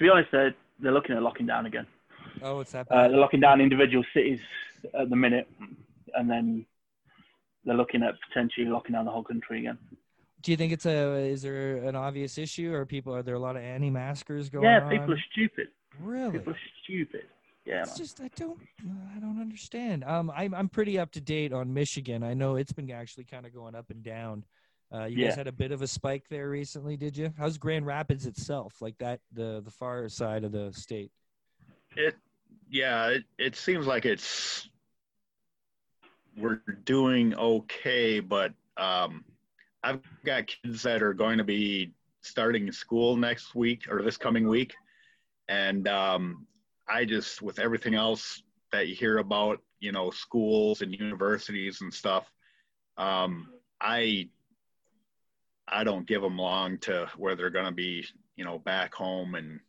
be 0.00 0.08
honest, 0.10 0.30
they're, 0.30 0.54
they're 0.78 0.92
looking 0.92 1.16
at 1.16 1.22
locking 1.22 1.46
down 1.46 1.66
again. 1.66 1.86
Oh, 2.42 2.60
it's 2.60 2.72
that 2.72 2.90
Uh, 2.90 3.08
they're 3.08 3.18
locking 3.18 3.40
down 3.40 3.60
individual 3.60 4.04
cities 4.14 4.40
at 4.98 5.10
the 5.10 5.16
minute, 5.16 5.48
and 6.14 6.30
then 6.30 6.66
they're 7.64 7.76
looking 7.76 8.02
at 8.02 8.14
potentially 8.28 8.66
locking 8.66 8.94
down 8.94 9.04
the 9.04 9.10
whole 9.10 9.24
country 9.24 9.60
again. 9.60 9.78
Do 10.42 10.50
you 10.50 10.56
think 10.56 10.72
it's 10.72 10.86
a? 10.86 11.18
Is 11.18 11.42
there 11.42 11.76
an 11.76 11.94
obvious 11.94 12.36
issue, 12.38 12.72
or 12.72 12.84
people? 12.84 13.14
Are 13.14 13.22
there 13.22 13.36
a 13.36 13.40
lot 13.40 13.56
of 13.56 13.62
anti-maskers 13.62 14.48
going 14.48 14.64
yeah, 14.64 14.82
on? 14.82 14.90
people 14.90 15.12
are 15.14 15.24
stupid. 15.30 15.68
really. 16.00 16.38
People 16.38 16.54
are 16.54 16.58
stupid. 16.82 17.22
Yeah, 17.64 17.82
It's 17.82 17.96
just 17.96 18.20
I 18.20 18.28
don't 18.34 18.58
I 19.16 19.20
don't 19.20 19.40
understand. 19.40 20.02
Um, 20.02 20.32
I'm 20.34 20.52
I'm 20.52 20.68
pretty 20.68 20.98
up 20.98 21.12
to 21.12 21.20
date 21.20 21.52
on 21.52 21.72
Michigan. 21.72 22.24
I 22.24 22.34
know 22.34 22.56
it's 22.56 22.72
been 22.72 22.90
actually 22.90 23.24
kind 23.24 23.46
of 23.46 23.54
going 23.54 23.76
up 23.76 23.90
and 23.90 24.02
down. 24.02 24.44
Uh, 24.92 25.04
you 25.04 25.24
guys 25.24 25.36
had 25.36 25.46
a 25.46 25.52
bit 25.52 25.70
of 25.70 25.80
a 25.80 25.86
spike 25.86 26.24
there 26.28 26.50
recently, 26.50 26.96
did 26.96 27.16
you? 27.16 27.32
How's 27.38 27.56
Grand 27.56 27.86
Rapids 27.86 28.26
itself, 28.26 28.82
like 28.82 28.98
that 28.98 29.20
the 29.32 29.62
the 29.64 29.70
far 29.70 30.08
side 30.08 30.42
of 30.42 30.50
the 30.50 30.72
state? 30.72 31.12
It. 31.96 32.16
Yeah, 32.68 33.08
it, 33.08 33.24
it 33.38 33.56
seems 33.56 33.86
like 33.86 34.06
it's 34.06 34.68
we're 36.36 36.62
doing 36.84 37.34
okay, 37.34 38.20
but 38.20 38.52
um, 38.76 39.24
I've 39.82 40.00
got 40.24 40.46
kids 40.46 40.82
that 40.82 41.02
are 41.02 41.14
going 41.14 41.38
to 41.38 41.44
be 41.44 41.92
starting 42.22 42.70
school 42.72 43.16
next 43.16 43.54
week 43.54 43.84
or 43.90 44.02
this 44.02 44.16
coming 44.16 44.48
week, 44.48 44.74
and 45.48 45.86
um, 45.88 46.46
I 46.88 47.04
just 47.04 47.42
with 47.42 47.58
everything 47.58 47.94
else 47.94 48.42
that 48.72 48.88
you 48.88 48.94
hear 48.94 49.18
about, 49.18 49.60
you 49.80 49.92
know, 49.92 50.10
schools 50.10 50.80
and 50.80 50.94
universities 50.94 51.80
and 51.82 51.92
stuff, 51.92 52.30
um, 52.96 53.48
I 53.80 54.28
I 55.68 55.84
don't 55.84 56.06
give 56.06 56.22
them 56.22 56.38
long 56.38 56.78
to 56.78 57.08
where 57.16 57.34
they're 57.34 57.50
going 57.50 57.66
to 57.66 57.72
be, 57.72 58.04
you 58.36 58.44
know, 58.44 58.58
back 58.58 58.94
home 58.94 59.34
and 59.34 59.60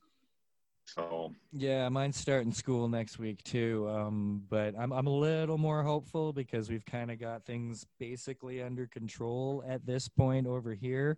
so 0.85 1.33
Yeah, 1.55 1.87
mine's 1.89 2.17
starting 2.17 2.51
school 2.51 2.87
next 2.87 3.19
week 3.19 3.43
too. 3.43 3.87
Um, 3.87 4.43
but 4.49 4.73
I'm 4.77 4.91
I'm 4.91 5.05
a 5.05 5.15
little 5.15 5.59
more 5.59 5.83
hopeful 5.83 6.33
because 6.33 6.69
we've 6.69 6.85
kind 6.85 7.11
of 7.11 7.19
got 7.19 7.45
things 7.45 7.85
basically 7.99 8.61
under 8.61 8.87
control 8.87 9.63
at 9.67 9.85
this 9.85 10.07
point 10.09 10.47
over 10.47 10.73
here. 10.73 11.17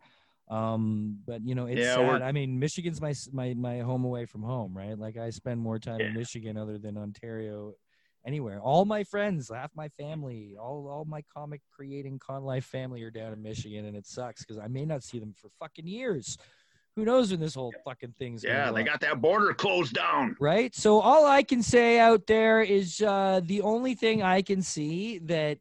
Um, 0.49 1.20
but 1.26 1.41
you 1.45 1.55
know, 1.55 1.68
it's 1.68 1.88
Yeah, 1.88 1.93
sad. 1.93 2.22
I 2.22 2.34
mean, 2.34 2.59
Michigan's 2.59 2.99
my 3.01 3.13
my 3.32 3.53
my 3.53 3.80
home 3.80 4.03
away 4.03 4.26
from 4.26 4.43
home, 4.43 4.78
right? 4.78 4.97
Like 4.99 5.16
I 5.18 5.30
spend 5.30 5.61
more 5.61 5.80
time 5.80 6.03
in 6.03 6.11
Michigan 6.13 6.57
other 6.57 6.78
than 6.78 6.97
Ontario 6.97 7.74
anywhere. 8.26 8.59
All 8.59 8.84
my 8.86 9.03
friends, 9.05 9.49
half 9.53 9.72
my 9.74 9.88
family, 9.89 10.55
all 10.59 10.88
all 10.89 11.05
my 11.05 11.24
comic 11.34 11.61
creating 11.72 12.20
con 12.20 12.43
life 12.43 12.66
family 12.66 13.01
are 13.03 13.11
down 13.11 13.32
in 13.32 13.41
Michigan 13.41 13.86
and 13.86 13.95
it 13.95 14.05
sucks 14.05 14.41
because 14.43 14.57
I 14.59 14.68
may 14.68 14.86
not 14.86 15.03
see 15.03 15.20
them 15.20 15.34
for 15.34 15.49
fucking 15.59 15.88
years. 15.88 16.38
Who 16.96 17.04
knows 17.04 17.32
when 17.32 17.41
this 17.41 17.56
whole 17.56 17.74
fucking 17.84 18.14
thing's 18.18 18.43
gonna 18.43 18.56
yeah, 18.56 18.72
they 18.72 18.84
got 18.84 19.02
that 19.02 19.22
border 19.22 19.54
closed 19.54 19.93
down. 19.93 20.38
right? 20.39 20.74
So 20.74 21.00
all 21.02 21.26
I 21.26 21.43
can 21.43 21.62
say 21.62 22.00
out 22.00 22.26
there 22.26 22.62
is 22.62 23.02
uh, 23.02 23.41
the 23.43 23.62
only 23.62 23.96
thing 23.96 24.24
I 24.24 24.41
can 24.41 24.62
see 24.62 25.20
that 25.20 25.58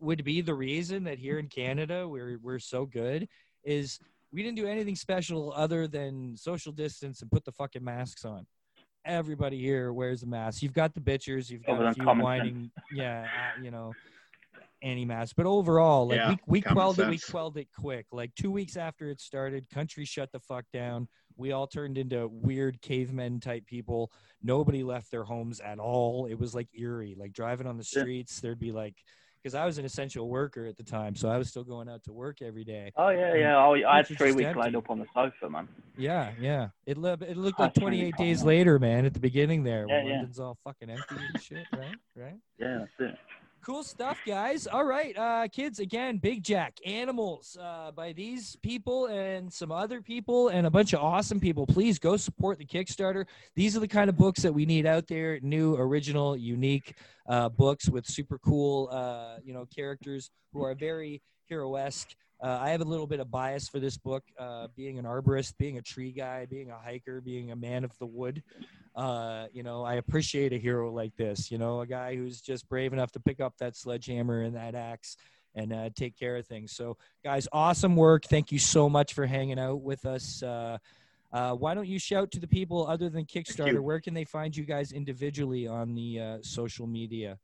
would 0.00 0.24
be 0.24 0.40
the 0.40 0.54
reason 0.54 1.04
that 1.04 1.18
here 1.18 1.38
in 1.38 1.46
Canada 1.46 2.08
we're 2.08 2.38
we're 2.42 2.58
so 2.58 2.84
good 2.84 3.28
is 3.62 4.00
we 4.32 4.42
didn't 4.42 4.56
do 4.56 4.66
anything 4.66 4.96
special 4.96 5.52
other 5.54 5.86
than 5.86 6.36
social 6.36 6.72
distance 6.72 7.22
and 7.22 7.30
put 7.30 7.44
the 7.44 7.52
fucking 7.52 7.84
masks 7.84 8.24
on. 8.24 8.44
Everybody 9.04 9.60
here 9.60 9.92
wears 9.92 10.24
a 10.24 10.26
mask. 10.26 10.62
You've 10.62 10.72
got 10.72 10.94
the 10.94 11.00
bitchers, 11.00 11.50
you've 11.50 11.64
got 11.64 11.80
a 11.84 11.94
few 11.94 12.04
whining, 12.04 12.70
yeah, 12.92 13.22
uh, 13.24 13.62
you 13.62 13.70
know, 13.70 13.92
anti-mask. 14.82 15.34
But 15.36 15.46
overall, 15.46 16.08
like 16.08 16.16
Yeah, 16.16 16.30
we 16.30 16.36
we 16.46 16.60
common 16.60 16.74
quelled 16.76 16.98
it, 17.00 17.08
we 17.08 17.18
quelled 17.18 17.56
it 17.56 17.68
quick. 17.78 18.06
Like 18.12 18.34
two 18.34 18.50
weeks 18.50 18.76
after 18.76 19.08
it 19.10 19.20
started, 19.20 19.68
country 19.70 20.04
shut 20.04 20.30
the 20.32 20.40
fuck 20.40 20.64
down. 20.72 21.08
we 21.36 21.52
all 21.52 21.66
turned 21.66 21.96
into 21.96 22.28
weird 22.28 22.80
cavemen 22.82 23.40
type 23.40 23.64
people. 23.66 24.12
Nobody 24.42 24.82
left 24.82 25.10
their 25.10 25.24
homes 25.24 25.60
at 25.60 25.78
all. 25.78 26.26
It 26.26 26.38
was 26.38 26.54
like 26.54 26.68
eerie. 26.78 27.14
Like 27.18 27.32
driving 27.32 27.66
on 27.66 27.78
the 27.78 27.88
Yeah. 27.94 28.02
streets, 28.02 28.40
there'd 28.40 28.58
be 28.58 28.70
like, 28.72 28.94
because 29.42 29.54
I 29.56 29.64
was 29.64 29.78
an 29.78 29.84
essential 29.84 30.28
worker 30.28 30.66
at 30.66 30.76
the 30.76 30.84
time, 30.84 31.16
so 31.16 31.28
I 31.28 31.36
was 31.36 31.48
still 31.48 31.64
going 31.64 31.88
out 31.88 32.04
to 32.04 32.12
work 32.12 32.42
every 32.42 32.62
day. 32.64 32.92
Oh 32.96 33.08
yeah, 33.08 33.34
yeah. 33.34 33.56
I, 33.58 33.92
I 33.92 33.96
had 33.96 34.06
three 34.06 34.30
weeks 34.32 34.48
empty. 34.48 34.60
laid 34.60 34.76
up 34.76 34.88
on 34.90 34.98
the 35.00 35.06
sofa, 35.14 35.48
man. 35.50 35.66
Yeah, 35.96 36.30
yeah. 36.38 36.68
It 36.86 36.96
lo- 36.96 37.16
it 37.20 37.36
looked 37.36 37.58
ah, 37.58 37.64
like 37.64 37.74
28 37.74 38.16
days 38.16 38.44
later, 38.44 38.78
man. 38.78 39.04
At 39.04 39.14
the 39.14 39.20
beginning 39.20 39.64
there, 39.64 39.86
Yeah, 39.88 39.96
when 39.96 40.06
yeah. 40.06 40.12
London's 40.16 40.38
all 40.38 40.56
fucking 40.62 40.90
empty 40.90 41.16
and 41.32 41.42
shit, 41.42 41.66
right? 41.72 41.96
Right. 42.14 42.36
Yeah, 42.58 42.78
that's 42.80 43.12
it. 43.12 43.18
Cool 43.64 43.84
stuff, 43.84 44.18
guys. 44.26 44.66
All 44.66 44.84
right, 44.84 45.16
uh, 45.16 45.46
kids. 45.46 45.78
Again, 45.78 46.16
Big 46.16 46.42
Jack, 46.42 46.78
Animals, 46.84 47.56
uh, 47.60 47.92
by 47.92 48.12
these 48.12 48.56
people 48.56 49.06
and 49.06 49.52
some 49.52 49.70
other 49.70 50.02
people 50.02 50.48
and 50.48 50.66
a 50.66 50.70
bunch 50.70 50.94
of 50.94 51.00
awesome 51.00 51.38
people. 51.38 51.64
Please 51.64 52.00
go 52.00 52.16
support 52.16 52.58
the 52.58 52.64
Kickstarter. 52.64 53.24
These 53.54 53.76
are 53.76 53.80
the 53.80 53.86
kind 53.86 54.10
of 54.10 54.16
books 54.16 54.42
that 54.42 54.52
we 54.52 54.66
need 54.66 54.84
out 54.84 55.06
there: 55.06 55.38
new, 55.42 55.76
original, 55.76 56.36
unique 56.36 56.96
uh, 57.28 57.50
books 57.50 57.88
with 57.88 58.04
super 58.04 58.36
cool, 58.38 58.88
uh, 58.90 59.36
you 59.44 59.54
know, 59.54 59.64
characters 59.72 60.32
who 60.52 60.64
are 60.64 60.74
very 60.74 61.22
hero-esque. 61.46 62.16
Uh, 62.42 62.58
I 62.60 62.70
have 62.70 62.80
a 62.80 62.84
little 62.84 63.06
bit 63.06 63.20
of 63.20 63.30
bias 63.30 63.68
for 63.68 63.78
this 63.78 63.96
book, 63.96 64.24
uh, 64.36 64.66
being 64.74 64.98
an 64.98 65.04
arborist, 65.04 65.56
being 65.58 65.78
a 65.78 65.82
tree 65.82 66.10
guy, 66.10 66.44
being 66.46 66.70
a 66.70 66.76
hiker, 66.76 67.20
being 67.20 67.52
a 67.52 67.56
man 67.56 67.84
of 67.84 67.96
the 67.98 68.06
wood. 68.06 68.42
Uh, 68.96 69.46
you 69.52 69.62
know, 69.62 69.84
I 69.84 69.94
appreciate 69.94 70.52
a 70.52 70.58
hero 70.58 70.90
like 70.90 71.14
this. 71.16 71.52
You 71.52 71.58
know, 71.58 71.82
a 71.82 71.86
guy 71.86 72.16
who's 72.16 72.40
just 72.40 72.68
brave 72.68 72.92
enough 72.92 73.12
to 73.12 73.20
pick 73.20 73.40
up 73.40 73.56
that 73.58 73.76
sledgehammer 73.76 74.42
and 74.42 74.56
that 74.56 74.74
axe 74.74 75.16
and 75.54 75.72
uh, 75.72 75.90
take 75.94 76.18
care 76.18 76.36
of 76.36 76.46
things. 76.46 76.72
So, 76.72 76.96
guys, 77.22 77.46
awesome 77.52 77.94
work. 77.94 78.24
Thank 78.24 78.50
you 78.50 78.58
so 78.58 78.88
much 78.88 79.14
for 79.14 79.24
hanging 79.24 79.60
out 79.60 79.80
with 79.80 80.04
us. 80.04 80.42
Uh, 80.42 80.78
uh, 81.32 81.54
why 81.54 81.74
don't 81.74 81.86
you 81.86 81.98
shout 81.98 82.32
to 82.32 82.40
the 82.40 82.48
people 82.48 82.86
other 82.86 83.08
than 83.08 83.24
Kickstarter? 83.24 83.80
Where 83.80 84.00
can 84.00 84.14
they 84.14 84.24
find 84.24 84.54
you 84.54 84.64
guys 84.64 84.92
individually 84.92 85.66
on 85.66 85.94
the 85.94 86.20
uh, 86.20 86.38
social 86.42 86.86
media? 86.86 87.38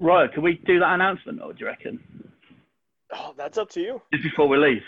Right, 0.00 0.32
can 0.32 0.42
we 0.42 0.60
do 0.64 0.78
that 0.78 0.94
announcement, 0.94 1.42
or 1.42 1.52
do 1.52 1.60
you 1.60 1.66
reckon? 1.66 2.00
Oh, 3.12 3.32
that's 3.36 3.56
up 3.58 3.70
to 3.70 3.80
you. 3.80 4.02
Just 4.12 4.24
before 4.24 4.48
we 4.48 4.58
leave. 4.58 4.82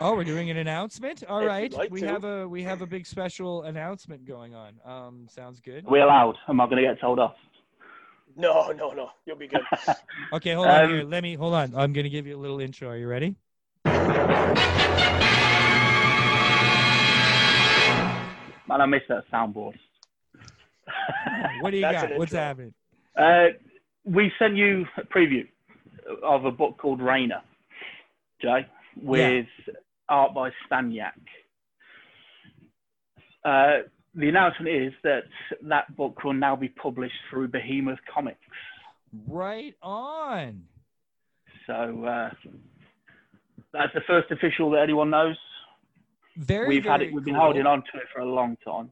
Oh, 0.00 0.14
we're 0.14 0.24
doing 0.24 0.50
an 0.50 0.56
announcement. 0.58 1.22
All 1.28 1.40
If 1.40 1.46
right, 1.48 1.72
like 1.72 1.90
we 1.90 2.00
to. 2.00 2.06
have 2.08 2.24
a 2.24 2.46
we 2.48 2.62
have 2.64 2.82
a 2.82 2.86
big 2.86 3.06
special 3.06 3.62
announcement 3.62 4.26
going 4.26 4.54
on. 4.54 4.74
Um, 4.84 5.26
sounds 5.30 5.60
good. 5.60 5.86
Are 5.86 5.90
we 5.90 6.00
allowed? 6.00 6.36
Am 6.48 6.60
I 6.60 6.64
going 6.66 6.82
to 6.82 6.82
get 6.82 7.00
told 7.00 7.18
off? 7.18 7.34
No, 8.36 8.72
no, 8.72 8.90
no. 8.92 9.10
You'll 9.26 9.36
be 9.36 9.48
good. 9.48 9.60
Okay, 10.32 10.54
hold 10.54 10.66
on 10.66 10.84
Um, 10.84 10.90
here. 10.90 11.02
Let 11.04 11.22
me 11.22 11.34
hold 11.34 11.52
on. 11.54 11.74
I'm 11.76 11.92
gonna 11.92 12.08
give 12.08 12.26
you 12.26 12.34
a 12.36 12.40
little 12.40 12.58
intro. 12.60 12.88
Are 12.88 12.96
you 12.96 13.06
ready? 13.06 13.36
Man, 18.68 18.80
I 18.80 18.86
missed 18.86 19.08
that 19.08 19.24
soundboard. 19.32 19.74
What 21.60 21.70
do 21.70 21.76
you 21.76 21.82
That's 21.82 22.08
got? 22.08 22.18
What's 22.18 22.32
happening? 22.32 22.74
Uh, 23.16 23.48
we 24.04 24.32
sent 24.38 24.56
you 24.56 24.84
a 24.96 25.02
preview 25.02 25.46
of 26.22 26.44
a 26.44 26.50
book 26.50 26.76
called 26.78 27.00
Rainer, 27.00 27.40
Jay, 28.42 28.66
with 29.00 29.46
art 30.08 30.34
by 30.34 30.50
Stanyak. 30.70 31.12
Uh, 33.44 33.84
the 34.14 34.28
announcement 34.28 34.74
is 34.74 34.92
that 35.04 35.22
that 35.62 35.94
book 35.96 36.22
will 36.22 36.34
now 36.34 36.54
be 36.54 36.68
published 36.68 37.14
through 37.30 37.48
Behemoth 37.48 37.98
Comics. 38.12 38.38
Right 39.26 39.74
on. 39.82 40.64
So 41.66 42.04
uh, 42.04 42.30
that's 43.72 43.92
the 43.94 44.02
first 44.06 44.30
official 44.30 44.70
that 44.70 44.82
anyone 44.82 45.10
knows. 45.10 45.36
Very. 46.36 46.68
we've 46.68 46.84
had 46.84 47.02
it. 47.02 47.12
We've 47.12 47.24
been 47.24 47.34
cool. 47.34 47.42
holding 47.42 47.66
on 47.66 47.78
to 47.78 47.98
it 47.98 48.04
for 48.12 48.20
a 48.20 48.26
long 48.26 48.56
time. 48.64 48.90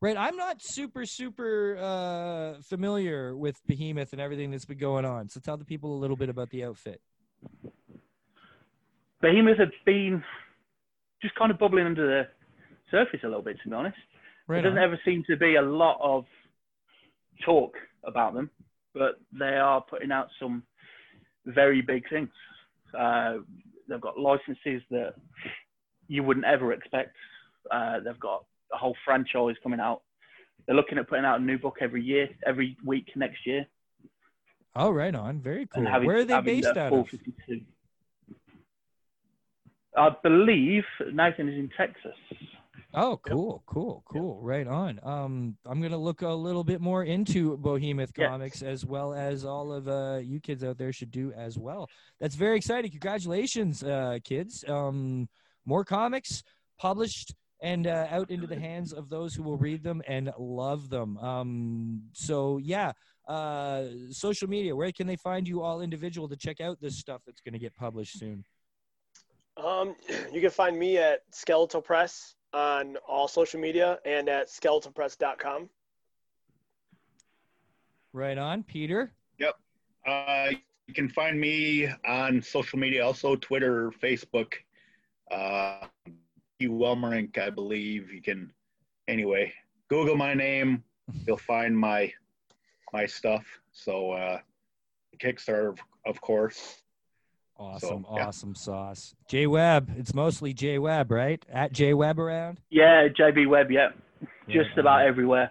Right. 0.00 0.16
I'm 0.16 0.36
not 0.36 0.56
super 0.60 1.06
super 1.06 1.78
uh, 1.80 2.60
familiar 2.62 3.36
with 3.36 3.60
Behemoth 3.66 4.12
and 4.12 4.20
everything 4.20 4.50
that's 4.50 4.64
been 4.64 4.78
going 4.78 5.04
on. 5.04 5.28
So 5.28 5.40
tell 5.40 5.56
the 5.56 5.64
people 5.64 5.94
a 5.96 5.98
little 5.98 6.16
bit 6.16 6.28
about 6.28 6.50
the 6.50 6.64
outfit. 6.64 7.00
Behemoth 9.22 9.58
have 9.58 9.70
been 9.86 10.22
just 11.22 11.34
kind 11.36 11.50
of 11.50 11.58
bubbling 11.58 11.86
under 11.86 12.06
the 12.06 12.28
surface 12.90 13.20
a 13.22 13.26
little 13.26 13.42
bit, 13.42 13.56
to 13.62 13.68
be 13.68 13.74
honest. 13.74 13.96
Right. 14.48 14.56
there 14.56 14.70
doesn't 14.70 14.78
on. 14.78 14.84
ever 14.84 15.00
seem 15.04 15.24
to 15.30 15.36
be 15.36 15.54
a 15.54 15.62
lot 15.62 15.98
of 16.02 16.24
talk 17.44 17.74
about 18.04 18.34
them, 18.34 18.50
but 18.92 19.20
they 19.32 19.56
are 19.56 19.80
putting 19.80 20.12
out 20.12 20.28
some 20.40 20.64
very 21.46 21.80
big 21.80 22.02
things. 22.10 22.28
Uh, 22.98 23.38
they've 23.88 24.00
got 24.00 24.18
licenses 24.18 24.82
that 24.90 25.14
you 26.08 26.22
wouldn't 26.22 26.44
ever 26.44 26.72
expect. 26.72 27.16
Uh, 27.70 28.00
they've 28.04 28.20
got 28.20 28.44
a 28.72 28.76
whole 28.76 28.96
franchise 29.04 29.54
coming 29.62 29.80
out. 29.80 30.02
They're 30.66 30.76
looking 30.76 30.98
at 30.98 31.08
putting 31.08 31.24
out 31.24 31.40
a 31.40 31.42
new 31.42 31.58
book 31.58 31.76
every 31.80 32.02
year, 32.02 32.28
every 32.46 32.76
week 32.84 33.06
next 33.16 33.46
year, 33.46 33.66
Oh, 34.74 34.90
right 34.90 35.14
on. 35.14 35.40
Very 35.40 35.66
cool. 35.66 35.84
having, 35.86 36.06
Where 36.06 36.16
are 36.18 36.24
they 36.24 36.40
based 36.40 36.76
out 36.76 36.92
of? 36.92 37.08
52. 37.08 37.60
I 39.96 40.10
believe 40.22 40.84
Nathan 41.12 41.48
is 41.48 41.58
in 41.58 41.70
Texas. 41.76 42.16
Oh, 42.94 43.18
cool, 43.26 43.62
cool, 43.66 44.02
cool. 44.06 44.40
Right 44.42 44.66
on. 44.66 45.00
Um, 45.02 45.56
I'm 45.64 45.80
gonna 45.80 45.96
look 45.98 46.20
a 46.22 46.28
little 46.28 46.64
bit 46.64 46.80
more 46.80 47.04
into 47.04 47.56
Behemoth 47.56 48.12
Yes. 48.16 48.28
comics 48.28 48.62
as 48.62 48.84
well 48.84 49.14
as 49.14 49.44
all 49.46 49.72
of 49.72 49.88
uh, 49.88 50.20
you 50.22 50.40
kids 50.40 50.62
out 50.62 50.76
there 50.76 50.92
should 50.92 51.10
do 51.10 51.32
as 51.32 51.58
well. 51.58 51.88
That's 52.20 52.34
very 52.34 52.56
exciting. 52.56 52.90
Congratulations, 52.90 53.82
uh, 53.82 54.18
kids. 54.24 54.62
Um, 54.68 55.28
more 55.64 55.84
comics 55.84 56.42
published 56.78 57.34
and 57.62 57.86
uh, 57.86 58.08
out 58.10 58.30
into 58.30 58.46
the 58.46 58.58
hands 58.58 58.92
of 58.92 59.08
those 59.08 59.34
who 59.34 59.42
will 59.42 59.56
read 59.56 59.82
them 59.82 60.02
and 60.06 60.30
love 60.38 60.90
them. 60.90 61.16
Um, 61.18 62.02
so 62.12 62.58
yeah, 62.58 62.92
uh, 63.26 63.84
social 64.10 64.48
media. 64.48 64.76
Where 64.76 64.92
can 64.92 65.06
they 65.06 65.16
find 65.16 65.48
you 65.48 65.62
all 65.62 65.80
individual 65.80 66.28
to 66.28 66.36
check 66.36 66.60
out 66.60 66.78
this 66.80 66.98
stuff 66.98 67.22
that's 67.24 67.40
gonna 67.40 67.58
get 67.58 67.74
published 67.74 68.18
soon? 68.18 68.44
Um, 69.62 69.94
you 70.32 70.40
can 70.40 70.50
find 70.50 70.78
me 70.78 70.98
at 70.98 71.22
Skeletal 71.30 71.80
Press 71.80 72.34
on 72.52 72.96
all 73.08 73.28
social 73.28 73.60
media 73.60 73.98
and 74.04 74.28
at 74.28 74.48
skeletalpress.com. 74.48 75.68
Right 78.12 78.36
on, 78.36 78.62
Peter. 78.62 79.12
Yep. 79.38 79.54
Uh, 80.06 80.48
you 80.86 80.94
can 80.94 81.08
find 81.08 81.40
me 81.40 81.88
on 82.06 82.42
social 82.42 82.78
media, 82.78 83.04
also 83.04 83.36
Twitter, 83.36 83.90
Facebook. 84.02 84.54
Uh, 85.30 85.86
Hugh 86.58 86.72
Welmerink, 86.72 87.38
I 87.38 87.48
believe. 87.48 88.12
You 88.12 88.20
can, 88.20 88.52
anyway, 89.08 89.52
Google 89.88 90.16
my 90.16 90.34
name. 90.34 90.84
You'll 91.26 91.36
find 91.38 91.76
my 91.76 92.12
my 92.92 93.06
stuff. 93.06 93.44
So 93.72 94.12
uh, 94.12 94.38
Kickstarter, 95.18 95.70
of, 95.70 95.78
of 96.04 96.20
course. 96.20 96.82
Awesome, 97.62 98.04
yeah. 98.14 98.26
awesome 98.26 98.54
sauce. 98.54 99.14
J 99.28 99.46
Webb. 99.46 99.92
It's 99.96 100.14
mostly 100.14 100.52
J 100.52 100.78
Webb, 100.78 101.10
right? 101.12 101.44
At 101.50 101.72
J 101.72 101.94
Webb 101.94 102.18
around. 102.18 102.60
Yeah, 102.70 103.06
JB 103.08 103.48
Webb, 103.48 103.70
yeah. 103.70 103.90
Just 104.48 104.76
about 104.76 105.02
on. 105.02 105.06
everywhere. 105.06 105.50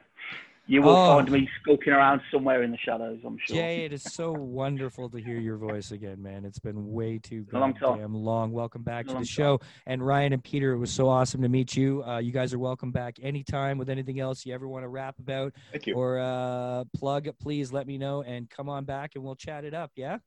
You 0.68 0.82
will 0.82 0.92
Oh. 0.96 1.16
find 1.18 1.30
me 1.32 1.50
skulking 1.62 1.92
around 1.92 2.22
somewhere 2.32 2.64
in 2.64 2.72
the 2.72 2.78
shadows, 2.78 3.20
I'm 3.26 3.38
sure. 3.46 3.56
Jay, 3.58 3.84
it 3.86 3.92
is 3.94 4.04
so 4.04 4.32
wonderful 4.32 5.10
to 5.10 5.18
hear 5.18 5.38
your 5.40 5.58
voice 5.58 5.92
again, 5.92 6.22
man. 6.22 6.46
It's 6.46 6.60
been 6.60 6.92
way 6.92 7.18
too 7.18 7.46
a 7.52 7.58
long 7.60 7.74
time. 7.74 7.82
goddamn 7.82 8.14
long. 8.14 8.52
Welcome 8.52 8.84
back 8.84 9.06
a 9.06 9.08
to 9.08 9.10
the 9.10 9.16
long 9.16 9.24
show. 9.26 9.60
And 9.86 10.06
Ryan 10.06 10.34
and 10.34 10.44
Peter, 10.44 10.72
it 10.74 10.78
was 10.78 10.92
so 10.92 11.10
awesome 11.10 11.42
to 11.42 11.50
meet 11.50 11.76
you. 11.76 12.04
Uh, 12.06 12.20
you 12.20 12.32
guys 12.32 12.54
are 12.54 12.60
welcome 12.60 12.92
back 12.92 13.18
anytime 13.22 13.78
with 13.80 13.90
anything 13.90 14.20
else 14.20 14.46
you 14.46 14.54
ever 14.54 14.68
want 14.68 14.84
to 14.84 14.88
rap 14.90 15.18
about 15.20 15.54
Thank 15.72 15.88
you. 15.88 15.96
or 15.96 16.20
uh, 16.20 16.84
plug. 16.96 17.28
Please 17.42 17.74
let 17.74 17.86
me 17.88 17.98
know 17.98 18.22
and 18.22 18.50
come 18.50 18.70
on 18.70 18.86
back 18.86 19.16
and 19.16 19.24
we'll 19.24 19.36
chat 19.36 19.66
it 19.66 19.74
up. 19.74 19.92
Yeah. 19.96 20.20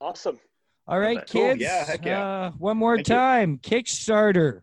Awesome. 0.00 0.38
All 0.88 0.98
right, 1.00 1.18
Cool. 1.28 1.42
kids. 1.48 1.60
Yeah, 1.60 1.84
heck 1.84 2.04
yeah. 2.04 2.24
Uh, 2.26 2.50
one 2.58 2.76
more 2.76 2.96
Thank 2.96 3.08
you. 3.08 3.14
time. 3.14 3.58
Kickstarter. 3.58 4.62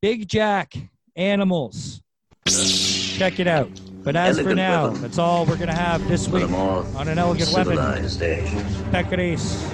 Big 0.00 0.28
Jack 0.28 0.74
Animals. 1.16 2.00
Check 2.46 3.40
it 3.40 3.48
out. 3.48 3.68
But 4.04 4.14
as 4.16 4.40
for 4.40 4.54
now, 4.54 4.86
weapon. 4.86 5.02
that's 5.02 5.18
all 5.18 5.44
we're 5.44 5.56
gonna 5.56 5.74
have 5.74 6.06
this 6.08 6.28
week 6.28 6.48
on 6.50 7.08
an 7.08 7.18
elegant 7.18 7.50
weapon. 7.52 7.72
civilized 7.76 8.22
age. 8.22 8.48
Pecaris. 8.92 9.68